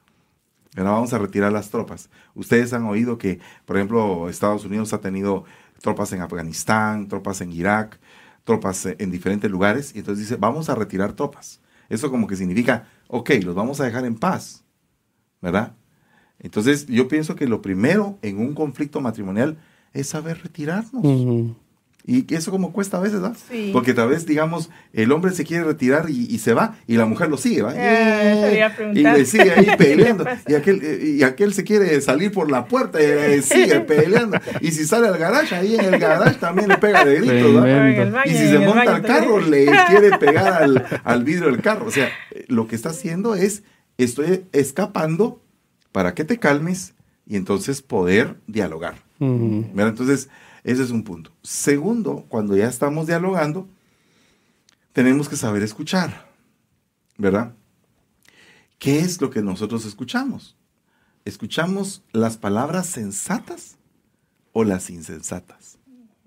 Ahora 0.77 0.93
vamos 0.93 1.13
a 1.13 1.19
retirar 1.19 1.53
las 1.53 1.69
tropas. 1.69 2.09
Ustedes 2.35 2.73
han 2.73 2.85
oído 2.85 3.19
que, 3.19 3.39
por 3.67 3.77
ejemplo, 3.77 4.31
Estados 4.31 4.65
Unidos 4.65 4.95
ha 4.95 5.01
tenido 5.03 5.45
tropas 5.83 6.13
en 6.13 6.23
Afganistán, 6.23 7.09
tropas 7.09 7.43
en 7.43 7.53
Irak, 7.53 8.01
tropas 8.45 8.87
en 8.87 9.11
diferentes 9.11 9.51
lugares, 9.51 9.95
y 9.95 9.99
entonces 9.99 10.29
dice, 10.29 10.37
vamos 10.37 10.69
a 10.69 10.75
retirar 10.75 11.13
tropas. 11.15 11.61
Eso 11.89 12.11
como 12.11 12.27
que 12.27 12.37
significa, 12.37 12.89
ok, 13.09 13.31
los 13.43 13.55
vamos 13.55 13.81
a 13.81 13.85
dejar 13.85 14.05
en 14.05 14.17
paz, 14.17 14.65
¿verdad? 15.41 15.75
Entonces 16.39 16.87
yo 16.87 17.07
pienso 17.09 17.37
que 17.37 17.47
lo 17.47 17.63
primero 17.63 18.19
en 18.23 18.39
un 18.39 18.55
conflicto 18.55 19.01
matrimonial 19.01 19.59
es 19.93 20.09
saber 20.09 20.43
retirarnos. 20.43 21.03
Y 22.05 22.35
eso 22.35 22.51
como 22.51 22.73
cuesta 22.73 22.97
a 22.97 23.01
veces, 23.01 23.21
¿no? 23.21 23.33
Sí. 23.49 23.71
Porque 23.73 23.95
tal 23.95 24.09
vez, 24.09 24.27
digamos, 24.27 24.71
el 24.93 25.13
hombre 25.13 25.31
se 25.33 25.45
quiere 25.45 25.63
retirar 25.63 26.11
y, 26.11 26.37
se 26.39 26.53
va 26.53 26.77
y 26.89 26.97
la 26.97 27.07
mujer 27.07 27.29
lo 27.29 27.37
sigue, 27.37 27.63
¿va? 27.63 27.73
Eh, 27.77 28.69
y 28.93 29.03
le 29.03 29.25
sigue 29.25 29.53
ahí 29.53 29.69
peleando. 29.79 30.25
y, 30.49 30.55
aquel, 30.55 30.81
eh, 30.83 31.15
y 31.19 31.23
aquel 31.23 31.55
se 31.55 31.63
quiere 31.63 32.01
salir 32.01 32.33
por 32.33 32.51
la 32.51 32.65
puerta 32.65 33.01
y 33.01 33.05
eh, 33.05 33.43
sigue 33.43 33.81
peleando. 33.87 34.39
Y 34.61 34.73
si 34.73 34.85
sale 34.85 35.07
al 35.07 35.17
garage, 35.17 35.55
ahí 35.55 35.77
en 35.77 35.95
el 35.95 36.01
garage 36.01 36.39
también 36.41 36.69
le 36.69 36.79
pega 36.79 37.05
de 37.05 37.21
gritos, 37.21 37.53
¿no? 37.53 38.25
Y 38.25 38.31
si 38.31 38.49
se 38.49 38.59
monta 38.59 38.97
al 38.97 39.03
carro, 39.03 39.39
le 39.39 39.67
quiere 39.89 40.19
pegar 40.19 40.61
al, 40.61 40.85
al 41.05 41.23
vidrio 41.23 41.47
del 41.47 41.63
carro. 41.63 41.87
O 41.87 41.93
sea, 41.93 42.11
lo 42.49 42.67
que 42.67 42.75
está 42.75 42.89
haciendo 42.89 43.37
es, 43.37 43.63
estoy 43.97 44.45
escapando 44.51 45.41
para 45.93 46.15
que 46.15 46.25
te 46.25 46.39
calmes 46.39 46.95
y 47.27 47.37
entonces 47.37 47.81
poder 47.81 48.39
dialogar. 48.49 48.97
Entonces, 49.21 50.29
ese 50.65 50.83
es 50.83 50.91
un 50.91 51.03
punto. 51.03 51.33
Segundo, 51.43 52.27
cuando 52.29 52.57
ya 52.57 52.69
estamos 52.69 53.07
dialogando, 53.07 53.69
tenemos 54.93 55.29
que 55.29 55.37
saber 55.37 55.63
escuchar, 55.63 56.29
¿verdad? 57.19 57.55
¿Qué 58.79 59.01
es 59.01 59.21
lo 59.21 59.31
que 59.31 59.43
nosotros 59.43 59.85
escuchamos? 59.85 60.57
¿Escuchamos 61.25 62.03
las 62.13 62.37
palabras 62.37 62.87
sensatas 62.87 63.77
o 64.53 64.65
las 64.65 64.91
insensatas? 64.91 65.79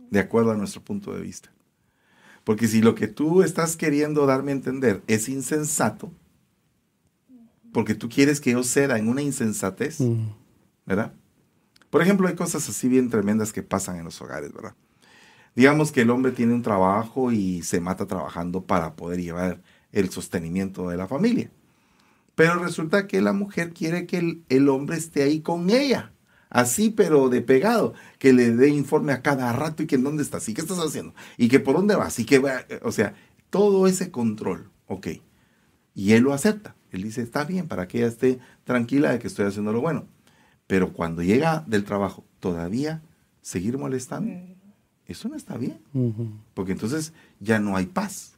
De 0.09 0.19
acuerdo 0.19 0.51
a 0.51 0.55
nuestro 0.55 0.81
punto 0.81 1.13
de 1.13 1.21
vista. 1.21 1.51
Porque 2.43 2.67
si 2.67 2.81
lo 2.81 2.95
que 2.95 3.07
tú 3.07 3.41
estás 3.41 3.75
queriendo 3.75 4.25
darme 4.25 4.51
a 4.51 4.55
entender 4.55 5.03
es 5.07 5.27
insensato, 5.29 6.11
porque 7.73 7.95
tú 7.95 8.07
quieres 8.07 8.39
que 8.39 8.51
yo 8.51 8.63
ceda 8.63 8.97
en 8.97 9.09
una 9.09 9.21
insensatez, 9.21 9.97
¿verdad? 10.85 11.13
Por 11.95 12.01
ejemplo, 12.01 12.27
hay 12.27 12.35
cosas 12.35 12.67
así 12.67 12.89
bien 12.89 13.09
tremendas 13.09 13.53
que 13.53 13.63
pasan 13.63 13.95
en 13.95 14.03
los 14.03 14.21
hogares, 14.21 14.51
¿verdad? 14.51 14.75
Digamos 15.55 15.93
que 15.93 16.01
el 16.01 16.09
hombre 16.09 16.33
tiene 16.33 16.53
un 16.53 16.61
trabajo 16.61 17.31
y 17.31 17.61
se 17.61 17.79
mata 17.79 18.05
trabajando 18.05 18.65
para 18.65 18.97
poder 18.97 19.21
llevar 19.21 19.61
el 19.93 20.09
sostenimiento 20.09 20.89
de 20.89 20.97
la 20.97 21.07
familia. 21.07 21.49
Pero 22.35 22.55
resulta 22.55 23.07
que 23.07 23.21
la 23.21 23.31
mujer 23.31 23.71
quiere 23.71 24.07
que 24.07 24.43
el, 24.49 24.67
hombre 24.67 24.97
esté 24.97 25.23
ahí 25.23 25.39
con 25.39 25.69
ella, 25.69 26.11
así 26.49 26.89
pero 26.89 27.29
de 27.29 27.39
pegado, 27.39 27.93
que 28.19 28.33
le 28.33 28.51
dé 28.51 28.67
informe 28.67 29.13
a 29.13 29.21
cada 29.21 29.53
rato 29.53 29.81
y 29.81 29.87
que 29.87 29.95
en 29.95 30.03
dónde 30.03 30.23
estás 30.23 30.49
y 30.49 30.53
qué 30.53 30.59
estás 30.59 30.79
haciendo 30.79 31.13
y 31.37 31.47
que 31.47 31.61
por 31.61 31.77
dónde 31.77 31.95
vas 31.95 32.19
y 32.19 32.25
que 32.25 32.39
va, 32.39 32.65
o 32.81 32.91
sea, 32.91 33.13
todo 33.49 33.87
ese 33.87 34.11
control, 34.11 34.69
ok. 34.87 35.07
Y 35.93 36.11
él 36.11 36.23
lo 36.23 36.33
acepta. 36.33 36.75
Él 36.91 37.03
dice, 37.03 37.21
está 37.21 37.45
bien, 37.45 37.69
para 37.69 37.87
que 37.87 37.99
ella 37.99 38.07
esté 38.07 38.39
tranquila 38.65 39.13
de 39.13 39.19
que 39.19 39.27
estoy 39.27 39.45
haciendo 39.45 39.71
lo 39.71 39.79
bueno. 39.79 40.13
Pero 40.67 40.93
cuando 40.93 41.21
llega 41.21 41.63
del 41.67 41.83
trabajo, 41.83 42.25
todavía 42.39 43.01
seguir 43.41 43.77
molestando, 43.77 44.31
eso 45.05 45.29
no 45.29 45.35
está 45.35 45.57
bien. 45.57 45.79
Porque 46.53 46.71
entonces 46.71 47.13
ya 47.39 47.59
no 47.59 47.75
hay 47.75 47.85
paz. 47.85 48.33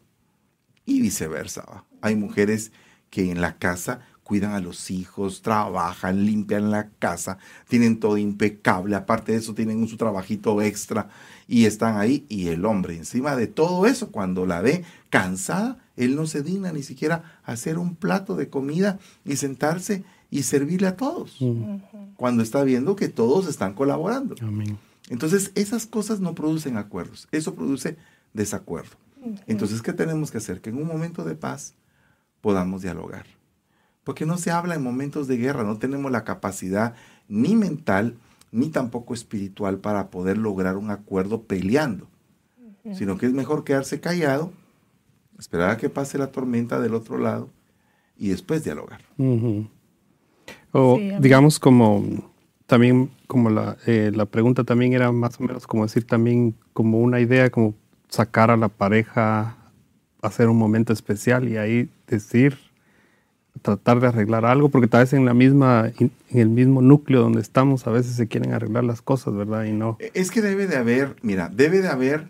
Y 0.85 1.01
viceversa. 1.01 1.83
Hay 2.01 2.15
mujeres 2.15 2.71
que 3.09 3.31
en 3.31 3.41
la 3.41 3.57
casa 3.57 4.01
cuidan 4.27 4.51
a 4.51 4.59
los 4.59 4.91
hijos, 4.91 5.41
trabajan, 5.41 6.25
limpian 6.25 6.69
la 6.69 6.89
casa, 6.99 7.37
tienen 7.69 7.97
todo 7.97 8.17
impecable, 8.17 8.97
aparte 8.97 9.31
de 9.31 9.37
eso 9.37 9.53
tienen 9.53 9.87
su 9.87 9.95
trabajito 9.95 10.61
extra 10.61 11.07
y 11.47 11.63
están 11.63 11.95
ahí 11.95 12.25
y 12.27 12.49
el 12.49 12.65
hombre 12.65 12.97
encima 12.97 13.37
de 13.37 13.47
todo 13.47 13.85
eso, 13.85 14.11
cuando 14.11 14.45
la 14.45 14.59
ve 14.59 14.83
cansada, 15.09 15.77
él 15.95 16.17
no 16.17 16.25
se 16.25 16.43
digna 16.43 16.73
ni 16.73 16.83
siquiera 16.83 17.39
hacer 17.45 17.77
un 17.77 17.95
plato 17.95 18.35
de 18.35 18.49
comida 18.49 18.99
y 19.23 19.37
sentarse 19.37 20.03
y 20.29 20.43
servirle 20.43 20.87
a 20.87 20.97
todos, 20.97 21.39
cuando 22.15 22.43
está 22.43 22.63
viendo 22.63 22.95
que 22.95 23.09
todos 23.09 23.47
están 23.47 23.73
colaborando. 23.73 24.35
Entonces, 25.09 25.51
esas 25.55 25.85
cosas 25.85 26.19
no 26.19 26.35
producen 26.35 26.77
acuerdos, 26.77 27.27
eso 27.31 27.55
produce 27.55 27.97
desacuerdo. 28.33 28.97
Entonces, 29.45 29.81
¿qué 29.81 29.93
tenemos 29.93 30.31
que 30.31 30.37
hacer? 30.37 30.61
Que 30.61 30.69
en 30.69 30.77
un 30.77 30.87
momento 30.87 31.23
de 31.23 31.35
paz 31.35 31.73
podamos 32.41 32.81
dialogar. 32.81 33.25
Porque 34.03 34.25
no 34.25 34.37
se 34.37 34.51
habla 34.51 34.75
en 34.75 34.83
momentos 34.83 35.27
de 35.27 35.37
guerra, 35.37 35.63
no 35.63 35.77
tenemos 35.77 36.11
la 36.11 36.23
capacidad 36.23 36.95
ni 37.27 37.55
mental 37.55 38.15
ni 38.51 38.69
tampoco 38.69 39.13
espiritual 39.13 39.79
para 39.79 40.09
poder 40.09 40.37
lograr 40.37 40.77
un 40.77 40.91
acuerdo 40.91 41.43
peleando, 41.43 42.07
sino 42.93 43.17
que 43.17 43.25
es 43.25 43.33
mejor 43.33 43.65
quedarse 43.65 43.99
callado, 43.99 44.53
esperar 45.37 45.71
a 45.71 45.77
que 45.77 45.89
pase 45.89 46.17
la 46.17 46.31
tormenta 46.31 46.79
del 46.79 46.93
otro 46.93 47.17
lado 47.17 47.49
y 48.17 48.29
después 48.29 48.63
dialogar. 48.63 49.01
O 50.71 50.99
digamos 51.19 51.59
como 51.59 52.03
también 52.65 53.09
como 53.27 53.49
la, 53.49 53.77
eh, 53.87 54.11
la 54.13 54.25
pregunta 54.25 54.63
también 54.63 54.93
era 54.93 55.11
más 55.11 55.39
o 55.39 55.43
menos 55.43 55.65
como 55.65 55.83
decir 55.83 56.05
también 56.05 56.55
como 56.73 56.99
una 56.99 57.19
idea 57.19 57.49
como 57.49 57.73
sacar 58.09 58.51
a 58.51 58.57
la 58.57 58.69
pareja, 58.69 59.57
hacer 60.21 60.49
un 60.49 60.57
momento 60.57 60.93
especial 60.93 61.47
y 61.47 61.57
ahí 61.57 61.89
decir, 62.07 62.57
tratar 63.61 63.99
de 63.99 64.07
arreglar 64.07 64.45
algo, 64.45 64.69
porque 64.69 64.87
tal 64.87 65.01
vez 65.01 65.13
en 65.13 65.25
la 65.25 65.33
misma, 65.33 65.91
en 65.99 66.11
el 66.29 66.49
mismo 66.49 66.81
núcleo 66.81 67.21
donde 67.21 67.41
estamos 67.41 67.87
a 67.87 67.91
veces 67.91 68.15
se 68.15 68.27
quieren 68.27 68.53
arreglar 68.53 68.83
las 68.83 69.01
cosas, 69.01 69.35
¿verdad? 69.35 69.65
Y 69.65 69.73
no. 69.73 69.97
E, 69.99 70.11
es 70.13 70.31
que 70.31 70.41
debe 70.41 70.67
de 70.67 70.77
haber, 70.77 71.15
mira, 71.21 71.49
debe 71.49 71.81
de 71.81 71.89
haber 71.89 72.29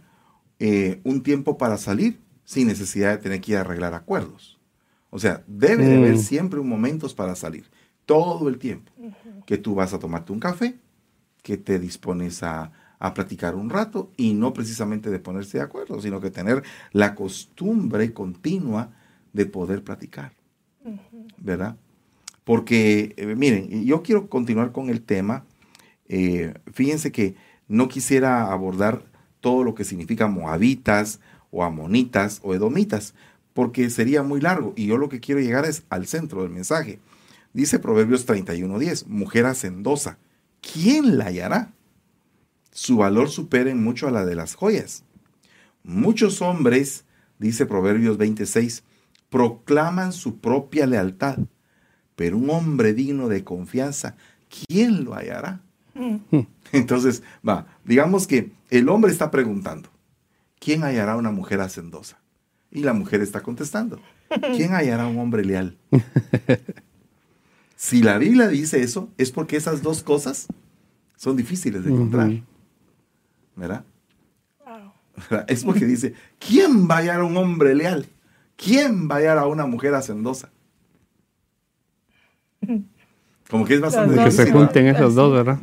eh, 0.60 1.00
un 1.04 1.23
tiempo 1.23 1.58
para 1.58 1.78
salir 1.78 2.19
sin 2.43 2.67
necesidad 2.67 3.12
de 3.12 3.17
tener 3.17 3.41
que 3.41 3.52
ir 3.52 3.58
a 3.58 3.62
arreglar 3.62 3.93
acuerdos. 3.93 4.60
O 5.10 5.19
sea, 5.19 5.43
debe 5.47 5.86
de 5.86 5.97
haber 5.97 6.15
mm. 6.15 6.19
siempre 6.19 6.60
un 6.60 6.69
momentos 6.69 7.13
para 7.13 7.36
salir 7.36 7.65
todo 8.08 8.50
el 8.50 8.58
tiempo. 8.58 8.91
Que 9.46 9.60
tú 9.60 9.76
vas 9.76 9.93
a 9.93 10.00
tomarte 10.00 10.32
un 10.32 10.39
café, 10.39 10.80
que 11.43 11.58
te 11.58 11.78
dispones 11.78 12.41
a, 12.41 12.72
platicar 13.13 13.54
un 13.54 13.70
rato 13.70 14.10
y 14.17 14.34
no 14.34 14.54
precisamente 14.54 15.12
de 15.12 15.20
ponerse 15.20 15.60
de 15.60 15.63
acuerdo, 15.63 16.02
sino 16.02 16.20
que 16.20 16.32
tener 16.32 16.63
la 16.93 17.13
costumbre 17.13 18.12
continua 18.12 18.89
de 19.34 19.46
poder 19.46 19.84
platicar. 19.84 20.34
¿Verdad? 21.38 21.78
Porque, 22.43 23.13
eh, 23.17 23.36
miren, 23.36 23.86
yo 23.86 24.02
quiero 24.02 24.30
continuar 24.30 24.72
con 24.72 24.89
el 24.89 25.04
tema. 25.04 25.46
Eh, 26.08 26.56
fíjense 26.74 27.12
que 27.12 27.36
no 27.67 27.88
quisiera 27.88 28.52
abordar 28.52 29.04
todo 29.41 29.63
lo 29.63 29.76
que 29.76 29.84
significa 29.84 30.28
moabitas 30.28 31.20
o 31.52 31.63
amonitas 31.63 32.39
o 32.41 32.56
edomitas, 32.56 33.13
porque 33.54 33.91
sería 33.91 34.24
muy 34.24 34.41
largo. 34.41 34.74
Y 34.76 34.88
yo 34.88 34.98
lo 34.98 35.10
que 35.10 35.20
quiero 35.20 35.39
llegar 35.39 35.65
es 35.65 35.84
al 35.89 36.08
centro 36.08 36.41
del 36.41 36.52
mensaje. 36.52 37.00
Dice 37.54 37.80
Proverbios 37.80 38.28
31.10, 38.28 39.08
mujer 39.08 39.46
hacendosa, 39.46 40.18
¿quién 40.62 41.18
la 41.18 41.26
hallará? 41.26 41.74
Su 42.72 42.98
valor 42.98 43.30
supera 43.30 43.72
en 43.72 43.84
mucho 43.84 44.08
a 44.08 44.12
la 44.12 44.26
de 44.26 44.36
las 44.36 44.56
joyas. 44.56 45.04
Muchos 45.84 46.42
hombres, 46.42 47.06
dice 47.40 47.66
Proverbios 47.66 48.18
26, 48.18 48.84
proclaman 49.30 50.14
su 50.14 50.40
propia 50.40 50.86
lealtad, 50.86 51.40
pero 52.16 52.38
un 52.38 52.50
hombre 52.50 52.94
digno 52.94 53.28
de 53.28 53.44
confianza, 53.44 54.16
¿quién 54.68 55.04
lo 55.04 55.16
hallará? 55.16 55.62
Mm. 55.96 56.18
Entonces, 56.72 57.24
va, 57.48 57.68
digamos 57.86 58.28
que 58.28 58.52
el 58.70 58.90
hombre 58.90 59.12
está 59.12 59.32
preguntando, 59.32 59.90
¿quién 60.60 60.84
hallará 60.84 61.16
una 61.16 61.32
mujer 61.32 61.62
hacendosa? 61.62 62.20
Y 62.72 62.84
la 62.84 62.94
mujer 62.94 63.22
está 63.22 63.42
contestando, 63.42 64.00
¿quién 64.56 64.74
hallará 64.74 65.08
un 65.08 65.20
hombre 65.20 65.44
leal? 65.44 65.78
Si 67.78 68.02
la 68.02 68.18
Biblia 68.18 68.48
dice 68.48 68.82
eso, 68.82 69.13
es 69.18 69.32
porque 69.32 69.56
esas 69.56 69.84
dos 69.84 70.02
cosas 70.02 70.48
son 71.16 71.38
difíciles 71.38 71.86
de 71.86 71.92
encontrar. 71.92 72.42
¿Verdad? 73.56 73.86
Es 75.48 75.63
porque 75.63 75.86
dice, 75.86 76.13
¿quién 76.40 76.90
va 76.90 76.96
a 76.96 76.98
hallar 76.98 77.20
a 77.20 77.24
un 77.24 77.38
hombre 77.38 77.76
leal? 77.76 78.08
¿Quién 78.56 79.08
va 79.08 79.16
a 79.16 79.18
hallar 79.20 79.38
a 79.38 79.46
una 79.46 79.68
mujer 79.68 79.94
hacendosa? 79.94 80.50
Como 83.48 83.63
que 83.63 83.76
es 83.76 83.82
bastante 83.82 84.16
difícil. 84.16 84.46
Que 84.46 84.52
se 84.52 84.52
junten 84.52 84.88
esos 84.88 85.13
dos, 85.13 85.32
¿verdad? 85.32 85.60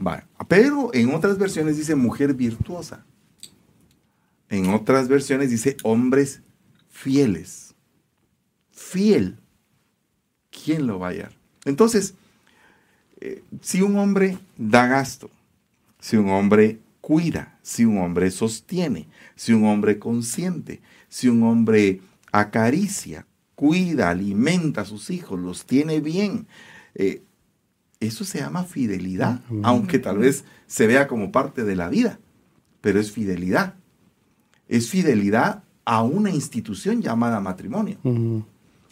Pero 0.46 0.94
en 0.94 1.12
otras 1.12 1.36
versiones 1.36 1.76
dice 1.76 1.96
mujer 1.96 2.32
virtuosa. 2.34 3.04
En 4.48 4.70
otras 4.70 5.08
versiones 5.08 5.50
dice 5.50 5.76
hombres 5.82 6.42
fieles. 6.88 7.74
Fiel. 8.70 9.40
¿Quién 10.52 10.86
lo 10.86 11.00
va 11.00 11.08
a 11.08 11.10
hallar? 11.10 11.43
Entonces, 11.64 12.14
eh, 13.20 13.42
si 13.60 13.82
un 13.82 13.96
hombre 13.98 14.38
da 14.56 14.86
gasto, 14.86 15.30
si 15.98 16.16
un 16.16 16.28
hombre 16.30 16.78
cuida, 17.00 17.58
si 17.62 17.84
un 17.84 17.98
hombre 17.98 18.30
sostiene, 18.30 19.08
si 19.36 19.52
un 19.52 19.64
hombre 19.66 19.98
consiente, 19.98 20.80
si 21.08 21.28
un 21.28 21.42
hombre 21.42 22.00
acaricia, 22.32 23.26
cuida, 23.54 24.10
alimenta 24.10 24.82
a 24.82 24.84
sus 24.84 25.10
hijos, 25.10 25.38
los 25.38 25.64
tiene 25.64 26.00
bien, 26.00 26.46
eh, 26.94 27.22
eso 28.00 28.24
se 28.24 28.38
llama 28.38 28.64
fidelidad, 28.64 29.40
aunque 29.62 29.98
tal 29.98 30.18
vez 30.18 30.44
se 30.66 30.86
vea 30.86 31.06
como 31.06 31.32
parte 31.32 31.64
de 31.64 31.76
la 31.76 31.88
vida, 31.88 32.18
pero 32.80 33.00
es 33.00 33.12
fidelidad. 33.12 33.74
Es 34.68 34.90
fidelidad 34.90 35.62
a 35.84 36.02
una 36.02 36.30
institución 36.30 37.02
llamada 37.02 37.40
matrimonio. 37.40 37.98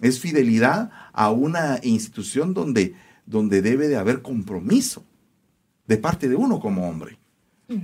Es 0.02 0.20
fidelidad 0.20 0.90
a 1.14 1.30
una 1.30 1.80
institución 1.82 2.52
donde, 2.52 2.94
donde 3.24 3.62
debe 3.62 3.88
de 3.88 3.96
haber 3.96 4.20
compromiso 4.20 5.06
de 5.86 5.96
parte 5.96 6.28
de 6.28 6.36
uno 6.36 6.60
como 6.60 6.86
hombre. 6.86 7.18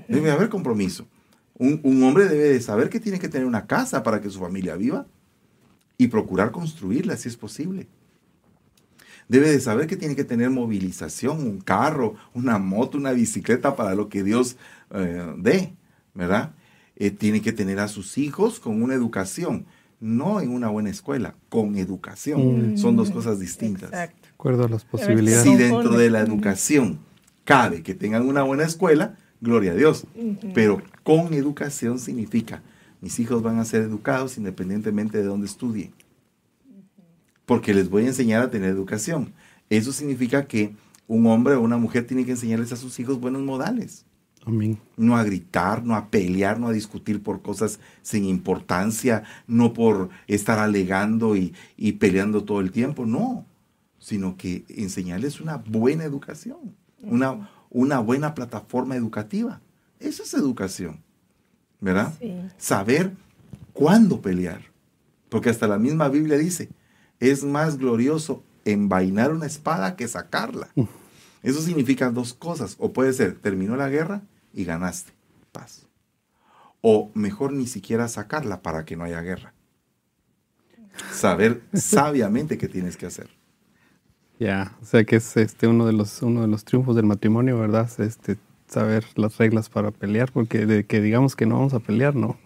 Debe 0.06 0.30
haber 0.30 0.50
compromiso. 0.50 1.06
Un, 1.54 1.80
un, 1.82 2.02
hombre 2.02 2.28
debe 2.28 2.50
de 2.50 2.60
saber 2.60 2.90
que 2.90 3.00
tiene 3.00 3.18
que 3.18 3.30
tener 3.30 3.46
una 3.46 3.66
casa 3.66 4.02
para 4.02 4.20
que 4.20 4.28
su 4.28 4.38
familia 4.38 4.76
viva 4.76 5.06
y 5.96 6.08
procurar 6.08 6.50
construirla 6.50 7.16
si 7.16 7.30
es 7.30 7.36
posible 7.38 7.88
debe 9.28 9.50
de 9.50 9.60
saber 9.60 9.86
que 9.86 9.96
tiene 9.96 10.16
que 10.16 10.24
tener 10.24 10.50
movilización, 10.50 11.40
un 11.40 11.60
carro, 11.60 12.14
una 12.34 12.58
moto, 12.58 12.98
una 12.98 13.12
bicicleta 13.12 13.76
para 13.76 13.94
lo 13.94 14.08
que 14.08 14.24
Dios 14.24 14.56
eh, 14.90 15.34
dé, 15.36 15.74
¿verdad? 16.14 16.54
Eh, 16.96 17.10
tiene 17.10 17.42
que 17.42 17.52
tener 17.52 17.78
a 17.78 17.88
sus 17.88 18.18
hijos 18.18 18.58
con 18.58 18.82
una 18.82 18.94
educación, 18.94 19.66
no 20.00 20.40
en 20.40 20.50
una 20.50 20.68
buena 20.68 20.90
escuela, 20.90 21.34
con 21.48 21.76
educación. 21.76 22.74
Mm. 22.74 22.78
Son 22.78 22.96
dos 22.96 23.10
cosas 23.10 23.38
distintas. 23.38 23.90
Exacto. 23.90 24.22
De 24.22 24.28
acuerdo 24.28 24.64
a 24.64 24.68
las 24.68 24.84
posibilidades. 24.84 25.42
Si 25.42 25.56
dentro 25.56 25.96
de 25.96 26.10
la 26.10 26.20
educación 26.20 27.00
cabe 27.44 27.82
que 27.82 27.94
tengan 27.94 28.26
una 28.26 28.42
buena 28.42 28.64
escuela, 28.64 29.16
gloria 29.40 29.72
a 29.72 29.74
Dios. 29.74 30.06
Pero 30.54 30.82
con 31.02 31.34
educación 31.34 31.98
significa, 31.98 32.62
mis 33.00 33.18
hijos 33.18 33.42
van 33.42 33.58
a 33.58 33.64
ser 33.64 33.82
educados 33.82 34.38
independientemente 34.38 35.18
de 35.18 35.24
dónde 35.24 35.46
estudien 35.46 35.92
porque 37.48 37.72
les 37.72 37.88
voy 37.88 38.04
a 38.04 38.08
enseñar 38.08 38.42
a 38.42 38.50
tener 38.50 38.68
educación. 38.68 39.32
Eso 39.70 39.90
significa 39.90 40.46
que 40.46 40.76
un 41.06 41.26
hombre 41.26 41.54
o 41.54 41.62
una 41.62 41.78
mujer 41.78 42.06
tiene 42.06 42.26
que 42.26 42.32
enseñarles 42.32 42.72
a 42.72 42.76
sus 42.76 43.00
hijos 43.00 43.18
buenos 43.18 43.40
modales. 43.40 44.04
Amén. 44.46 44.78
No 44.96 45.16
a 45.16 45.24
gritar, 45.24 45.84
no 45.84 45.94
a 45.94 46.08
pelear, 46.08 46.58
no 46.58 46.68
a 46.68 46.72
discutir 46.72 47.22
por 47.22 47.42
cosas 47.42 47.80
sin 48.02 48.24
importancia, 48.24 49.24
no 49.46 49.72
por 49.72 50.08
estar 50.26 50.58
alegando 50.58 51.36
y, 51.36 51.52
peleando 51.92 52.44
todo 52.44 52.60
el 52.60 52.72
tiempo, 52.72 53.06
no, 53.06 53.44
sino 53.98 54.36
que 54.36 54.64
enseñarles 54.68 55.40
una 55.40 55.56
buena 55.56 56.04
educación, 56.04 56.74
una, 57.02 57.50
una 57.70 57.98
buena 57.98 58.34
plataforma 58.34 58.96
educativa. 58.96 59.60
Eso 60.00 60.22
es 60.22 60.32
educación, 60.34 61.00
¿verdad? 61.80 62.14
Saber 62.56 63.12
cuándo 63.72 64.22
pelear, 64.22 64.62
porque 65.28 65.50
hasta 65.50 65.66
la 65.66 65.78
misma 65.78 66.08
Biblia 66.08 66.38
dice, 66.38 66.70
es 67.20 67.44
más 67.44 67.78
glorioso 67.78 68.42
envainar 68.64 69.32
una 69.32 69.46
espada 69.46 69.96
que 69.96 70.08
sacarla. 70.08 70.68
Eso 71.42 71.60
significa 71.60 72.10
dos 72.10 72.34
cosas. 72.34 72.76
O 72.78 72.92
puede 72.92 73.12
ser, 73.12 73.34
terminó 73.34 73.76
la 73.76 73.88
guerra 73.88 74.22
y 74.52 74.64
ganaste 74.64 75.12
paz. 75.52 75.86
O 76.80 77.10
mejor 77.14 77.52
ni 77.52 77.66
siquiera 77.66 78.08
sacarla 78.08 78.62
para 78.62 78.84
que 78.84 78.96
no 78.96 79.04
haya 79.04 79.20
guerra. 79.20 79.54
Saber 81.12 81.62
sabiamente 81.72 82.58
qué 82.58 82.68
tienes 82.68 82.96
que 82.96 83.06
hacer. 83.06 83.30
Ya, 84.38 84.76
o 84.80 84.84
sea 84.84 85.04
que 85.04 85.16
es 85.16 85.36
este 85.36 85.66
uno 85.66 85.84
de 85.84 85.92
los 85.92 86.22
uno 86.22 86.42
de 86.42 86.46
los 86.46 86.64
triunfos 86.64 86.94
del 86.94 87.06
matrimonio, 87.06 87.58
¿verdad? 87.58 87.90
Este 87.98 88.36
saber 88.68 89.04
las 89.16 89.36
reglas 89.38 89.68
para 89.68 89.90
pelear, 89.90 90.30
porque 90.30 90.66
de 90.66 90.86
que 90.86 91.00
digamos 91.00 91.34
que 91.34 91.46
no 91.46 91.56
vamos 91.56 91.74
a 91.74 91.80
pelear, 91.80 92.14
no. 92.14 92.38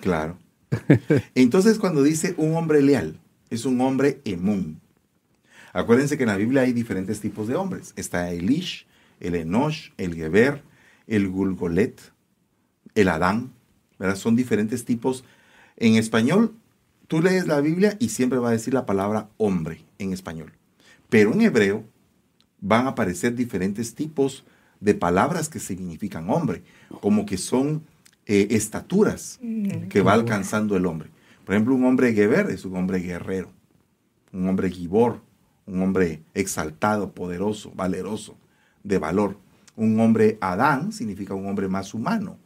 claro. 0.00 0.36
Entonces 1.34 1.78
cuando 1.78 2.02
dice 2.02 2.34
un 2.36 2.54
hombre 2.54 2.82
leal, 2.82 3.18
es 3.50 3.64
un 3.64 3.80
hombre 3.80 4.20
emún. 4.24 4.80
Acuérdense 5.74 6.16
que 6.16 6.22
en 6.22 6.28
la 6.28 6.36
Biblia 6.36 6.62
hay 6.62 6.72
diferentes 6.72 7.20
tipos 7.20 7.48
de 7.48 7.56
hombres. 7.56 7.92
Está 7.96 8.30
el 8.30 8.48
Ish, 8.48 8.86
el 9.18 9.34
Enosh, 9.34 9.90
el 9.98 10.14
Geber, 10.14 10.62
el 11.08 11.28
Gulgolet, 11.28 12.00
el 12.94 13.08
Adán. 13.08 13.52
¿verdad? 13.98 14.14
Son 14.14 14.36
diferentes 14.36 14.84
tipos. 14.84 15.24
En 15.76 15.96
español, 15.96 16.54
tú 17.08 17.20
lees 17.20 17.48
la 17.48 17.60
Biblia 17.60 17.96
y 17.98 18.10
siempre 18.10 18.38
va 18.38 18.50
a 18.50 18.52
decir 18.52 18.72
la 18.72 18.86
palabra 18.86 19.28
hombre 19.36 19.84
en 19.98 20.12
español. 20.12 20.52
Pero 21.08 21.32
en 21.32 21.42
hebreo 21.42 21.84
van 22.60 22.86
a 22.86 22.90
aparecer 22.90 23.34
diferentes 23.34 23.96
tipos 23.96 24.44
de 24.78 24.94
palabras 24.94 25.48
que 25.48 25.58
significan 25.58 26.30
hombre, 26.30 26.62
como 27.00 27.26
que 27.26 27.36
son 27.36 27.82
eh, 28.26 28.46
estaturas 28.50 29.40
mm. 29.42 29.88
que 29.88 30.02
va 30.02 30.12
alcanzando 30.12 30.76
el 30.76 30.86
hombre. 30.86 31.10
Por 31.44 31.56
ejemplo, 31.56 31.74
un 31.74 31.84
hombre 31.84 32.12
Geber 32.14 32.48
es 32.50 32.64
un 32.64 32.76
hombre 32.76 33.00
guerrero, 33.00 33.50
un 34.32 34.48
hombre 34.48 34.70
gibor, 34.70 35.20
un 35.66 35.82
hombre 35.82 36.22
exaltado, 36.34 37.12
poderoso, 37.12 37.72
valeroso, 37.74 38.36
de 38.82 38.98
valor. 38.98 39.38
Un 39.76 39.98
hombre 40.00 40.38
Adán 40.40 40.92
significa 40.92 41.34
un 41.34 41.46
hombre 41.46 41.68
más 41.68 41.94
humano, 41.94 42.38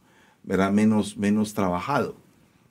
¿verdad? 0.42 0.72
Menos, 0.72 1.16
menos 1.16 1.54
trabajado, 1.54 2.16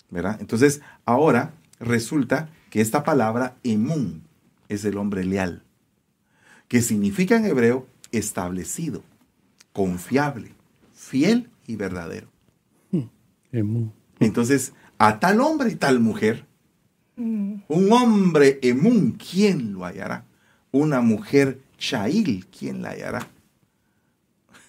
¿verdad? 0.09 0.37
Entonces, 0.39 0.81
ahora 1.05 1.53
resulta 1.79 2.49
que 2.69 2.81
esta 2.81 3.03
palabra 3.03 3.57
emun 3.63 4.23
es 4.69 4.83
el 4.85 4.97
hombre 4.97 5.23
leal, 5.23 5.63
que 6.67 6.81
significa 6.81 7.35
en 7.37 7.45
hebreo 7.45 7.87
establecido, 8.11 9.03
confiable, 9.73 10.53
fiel 10.93 11.49
y 11.67 11.75
verdadero. 11.75 12.27
Emun. 13.51 13.93
Entonces, 14.19 14.73
a 14.97 15.19
tal 15.19 15.39
hombre 15.41 15.71
y 15.71 15.75
tal 15.75 15.99
mujer. 15.99 16.45
Mm. 17.15 17.61
Un 17.67 17.91
hombre 17.91 18.59
emun, 18.61 19.11
¿quién 19.11 19.73
lo 19.73 19.85
hallará? 19.85 20.26
Una 20.71 21.01
mujer 21.01 21.59
chail, 21.77 22.45
¿quién 22.47 22.81
la 22.81 22.89
hallará? 22.89 23.27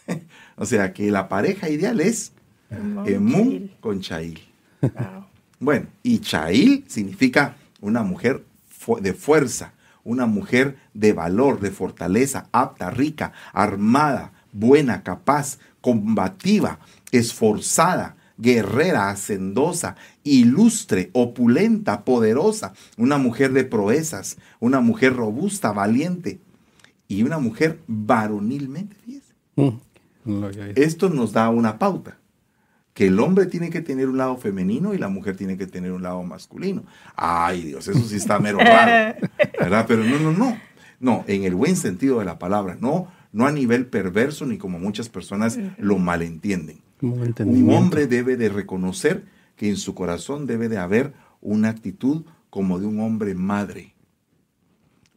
o 0.56 0.64
sea 0.64 0.92
que 0.92 1.10
la 1.10 1.28
pareja 1.28 1.68
ideal 1.68 2.00
es 2.00 2.32
emun 2.70 3.70
con 3.80 4.00
chail. 4.00 4.40
Bueno, 5.60 5.88
y 6.04 6.20
chail 6.20 6.84
significa 6.86 7.56
una 7.80 8.04
mujer 8.04 8.44
de 9.00 9.12
fuerza, 9.12 9.72
una 10.04 10.26
mujer 10.26 10.76
de 10.94 11.12
valor, 11.12 11.58
de 11.58 11.72
fortaleza, 11.72 12.46
apta, 12.52 12.90
rica, 12.90 13.32
armada, 13.52 14.30
buena, 14.52 15.02
capaz, 15.02 15.58
combativa, 15.80 16.78
esforzada, 17.10 18.14
guerrera, 18.38 19.10
hacendosa, 19.10 19.96
ilustre, 20.22 21.10
opulenta, 21.12 22.04
poderosa, 22.04 22.72
una 22.96 23.18
mujer 23.18 23.52
de 23.52 23.64
proezas, 23.64 24.38
una 24.60 24.80
mujer 24.80 25.14
robusta, 25.14 25.72
valiente 25.72 26.40
y 27.08 27.24
una 27.24 27.38
mujer 27.38 27.80
varonilmente, 27.86 28.96
mm, 29.56 30.44
Esto 30.76 31.08
nos 31.10 31.32
da 31.32 31.48
una 31.50 31.78
pauta, 31.78 32.18
que 32.94 33.06
el 33.06 33.18
hombre 33.18 33.46
tiene 33.46 33.70
que 33.70 33.80
tener 33.80 34.08
un 34.08 34.18
lado 34.18 34.36
femenino 34.36 34.94
y 34.94 34.98
la 34.98 35.08
mujer 35.08 35.36
tiene 35.36 35.56
que 35.56 35.66
tener 35.66 35.92
un 35.92 36.02
lado 36.02 36.22
masculino. 36.22 36.84
Ay 37.16 37.62
Dios, 37.62 37.88
eso 37.88 38.00
sí 38.00 38.16
está 38.16 38.38
mero 38.38 38.58
raro, 38.58 39.16
¿verdad? 39.58 39.84
Pero 39.88 40.04
no, 40.04 40.18
no, 40.18 40.32
no, 40.32 40.58
no, 41.00 41.24
en 41.26 41.44
el 41.44 41.54
buen 41.54 41.76
sentido 41.76 42.18
de 42.18 42.24
la 42.24 42.38
palabra, 42.38 42.76
no, 42.80 43.08
no 43.32 43.46
a 43.46 43.52
nivel 43.52 43.86
perverso 43.86 44.46
ni 44.46 44.58
como 44.58 44.78
muchas 44.78 45.08
personas 45.08 45.58
lo 45.78 45.98
malentienden. 45.98 46.80
Un 47.00 47.70
hombre 47.74 48.06
debe 48.06 48.36
de 48.36 48.48
reconocer 48.48 49.24
que 49.56 49.68
en 49.68 49.76
su 49.76 49.94
corazón 49.94 50.46
debe 50.46 50.68
de 50.68 50.78
haber 50.78 51.12
una 51.40 51.68
actitud 51.68 52.24
como 52.50 52.78
de 52.78 52.86
un 52.86 53.00
hombre 53.00 53.34
madre. 53.34 53.94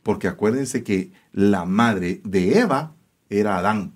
Porque 0.03 0.27
acuérdense 0.27 0.83
que 0.83 1.11
la 1.31 1.65
madre 1.65 2.21
de 2.23 2.59
Eva 2.59 2.93
era 3.29 3.57
Adán. 3.57 3.93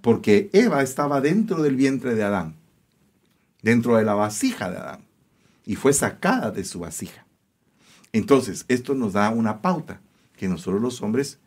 Porque 0.00 0.50
Eva 0.52 0.82
estaba 0.82 1.20
dentro 1.20 1.62
del 1.62 1.76
vientre 1.76 2.14
de 2.14 2.22
Adán, 2.22 2.56
dentro 3.62 3.96
de 3.96 4.04
la 4.04 4.14
vasija 4.14 4.70
de 4.70 4.78
Adán, 4.78 5.00
y 5.64 5.74
fue 5.74 5.92
sacada 5.92 6.50
de 6.50 6.64
su 6.64 6.80
vasija. 6.80 7.26
Entonces, 8.12 8.64
esto 8.68 8.94
nos 8.94 9.14
da 9.14 9.30
una 9.30 9.60
pauta, 9.60 10.00
que 10.36 10.48
nosotros 10.48 10.80
los 10.80 11.02
hombres 11.02 11.38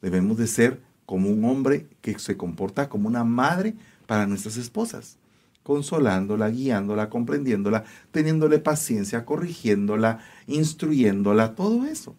debemos 0.00 0.38
de 0.38 0.46
ser 0.46 0.80
como 1.04 1.30
un 1.30 1.44
hombre 1.44 1.86
que 2.00 2.18
se 2.18 2.36
comporta 2.36 2.88
como 2.88 3.08
una 3.08 3.22
madre 3.22 3.74
para 4.06 4.26
nuestras 4.26 4.56
esposas, 4.56 5.18
consolándola, 5.62 6.48
guiándola, 6.48 7.10
comprendiéndola, 7.10 7.84
teniéndole 8.12 8.58
paciencia, 8.58 9.24
corrigiéndola, 9.24 10.20
instruyéndola, 10.46 11.54
todo 11.54 11.84
eso. 11.86 12.16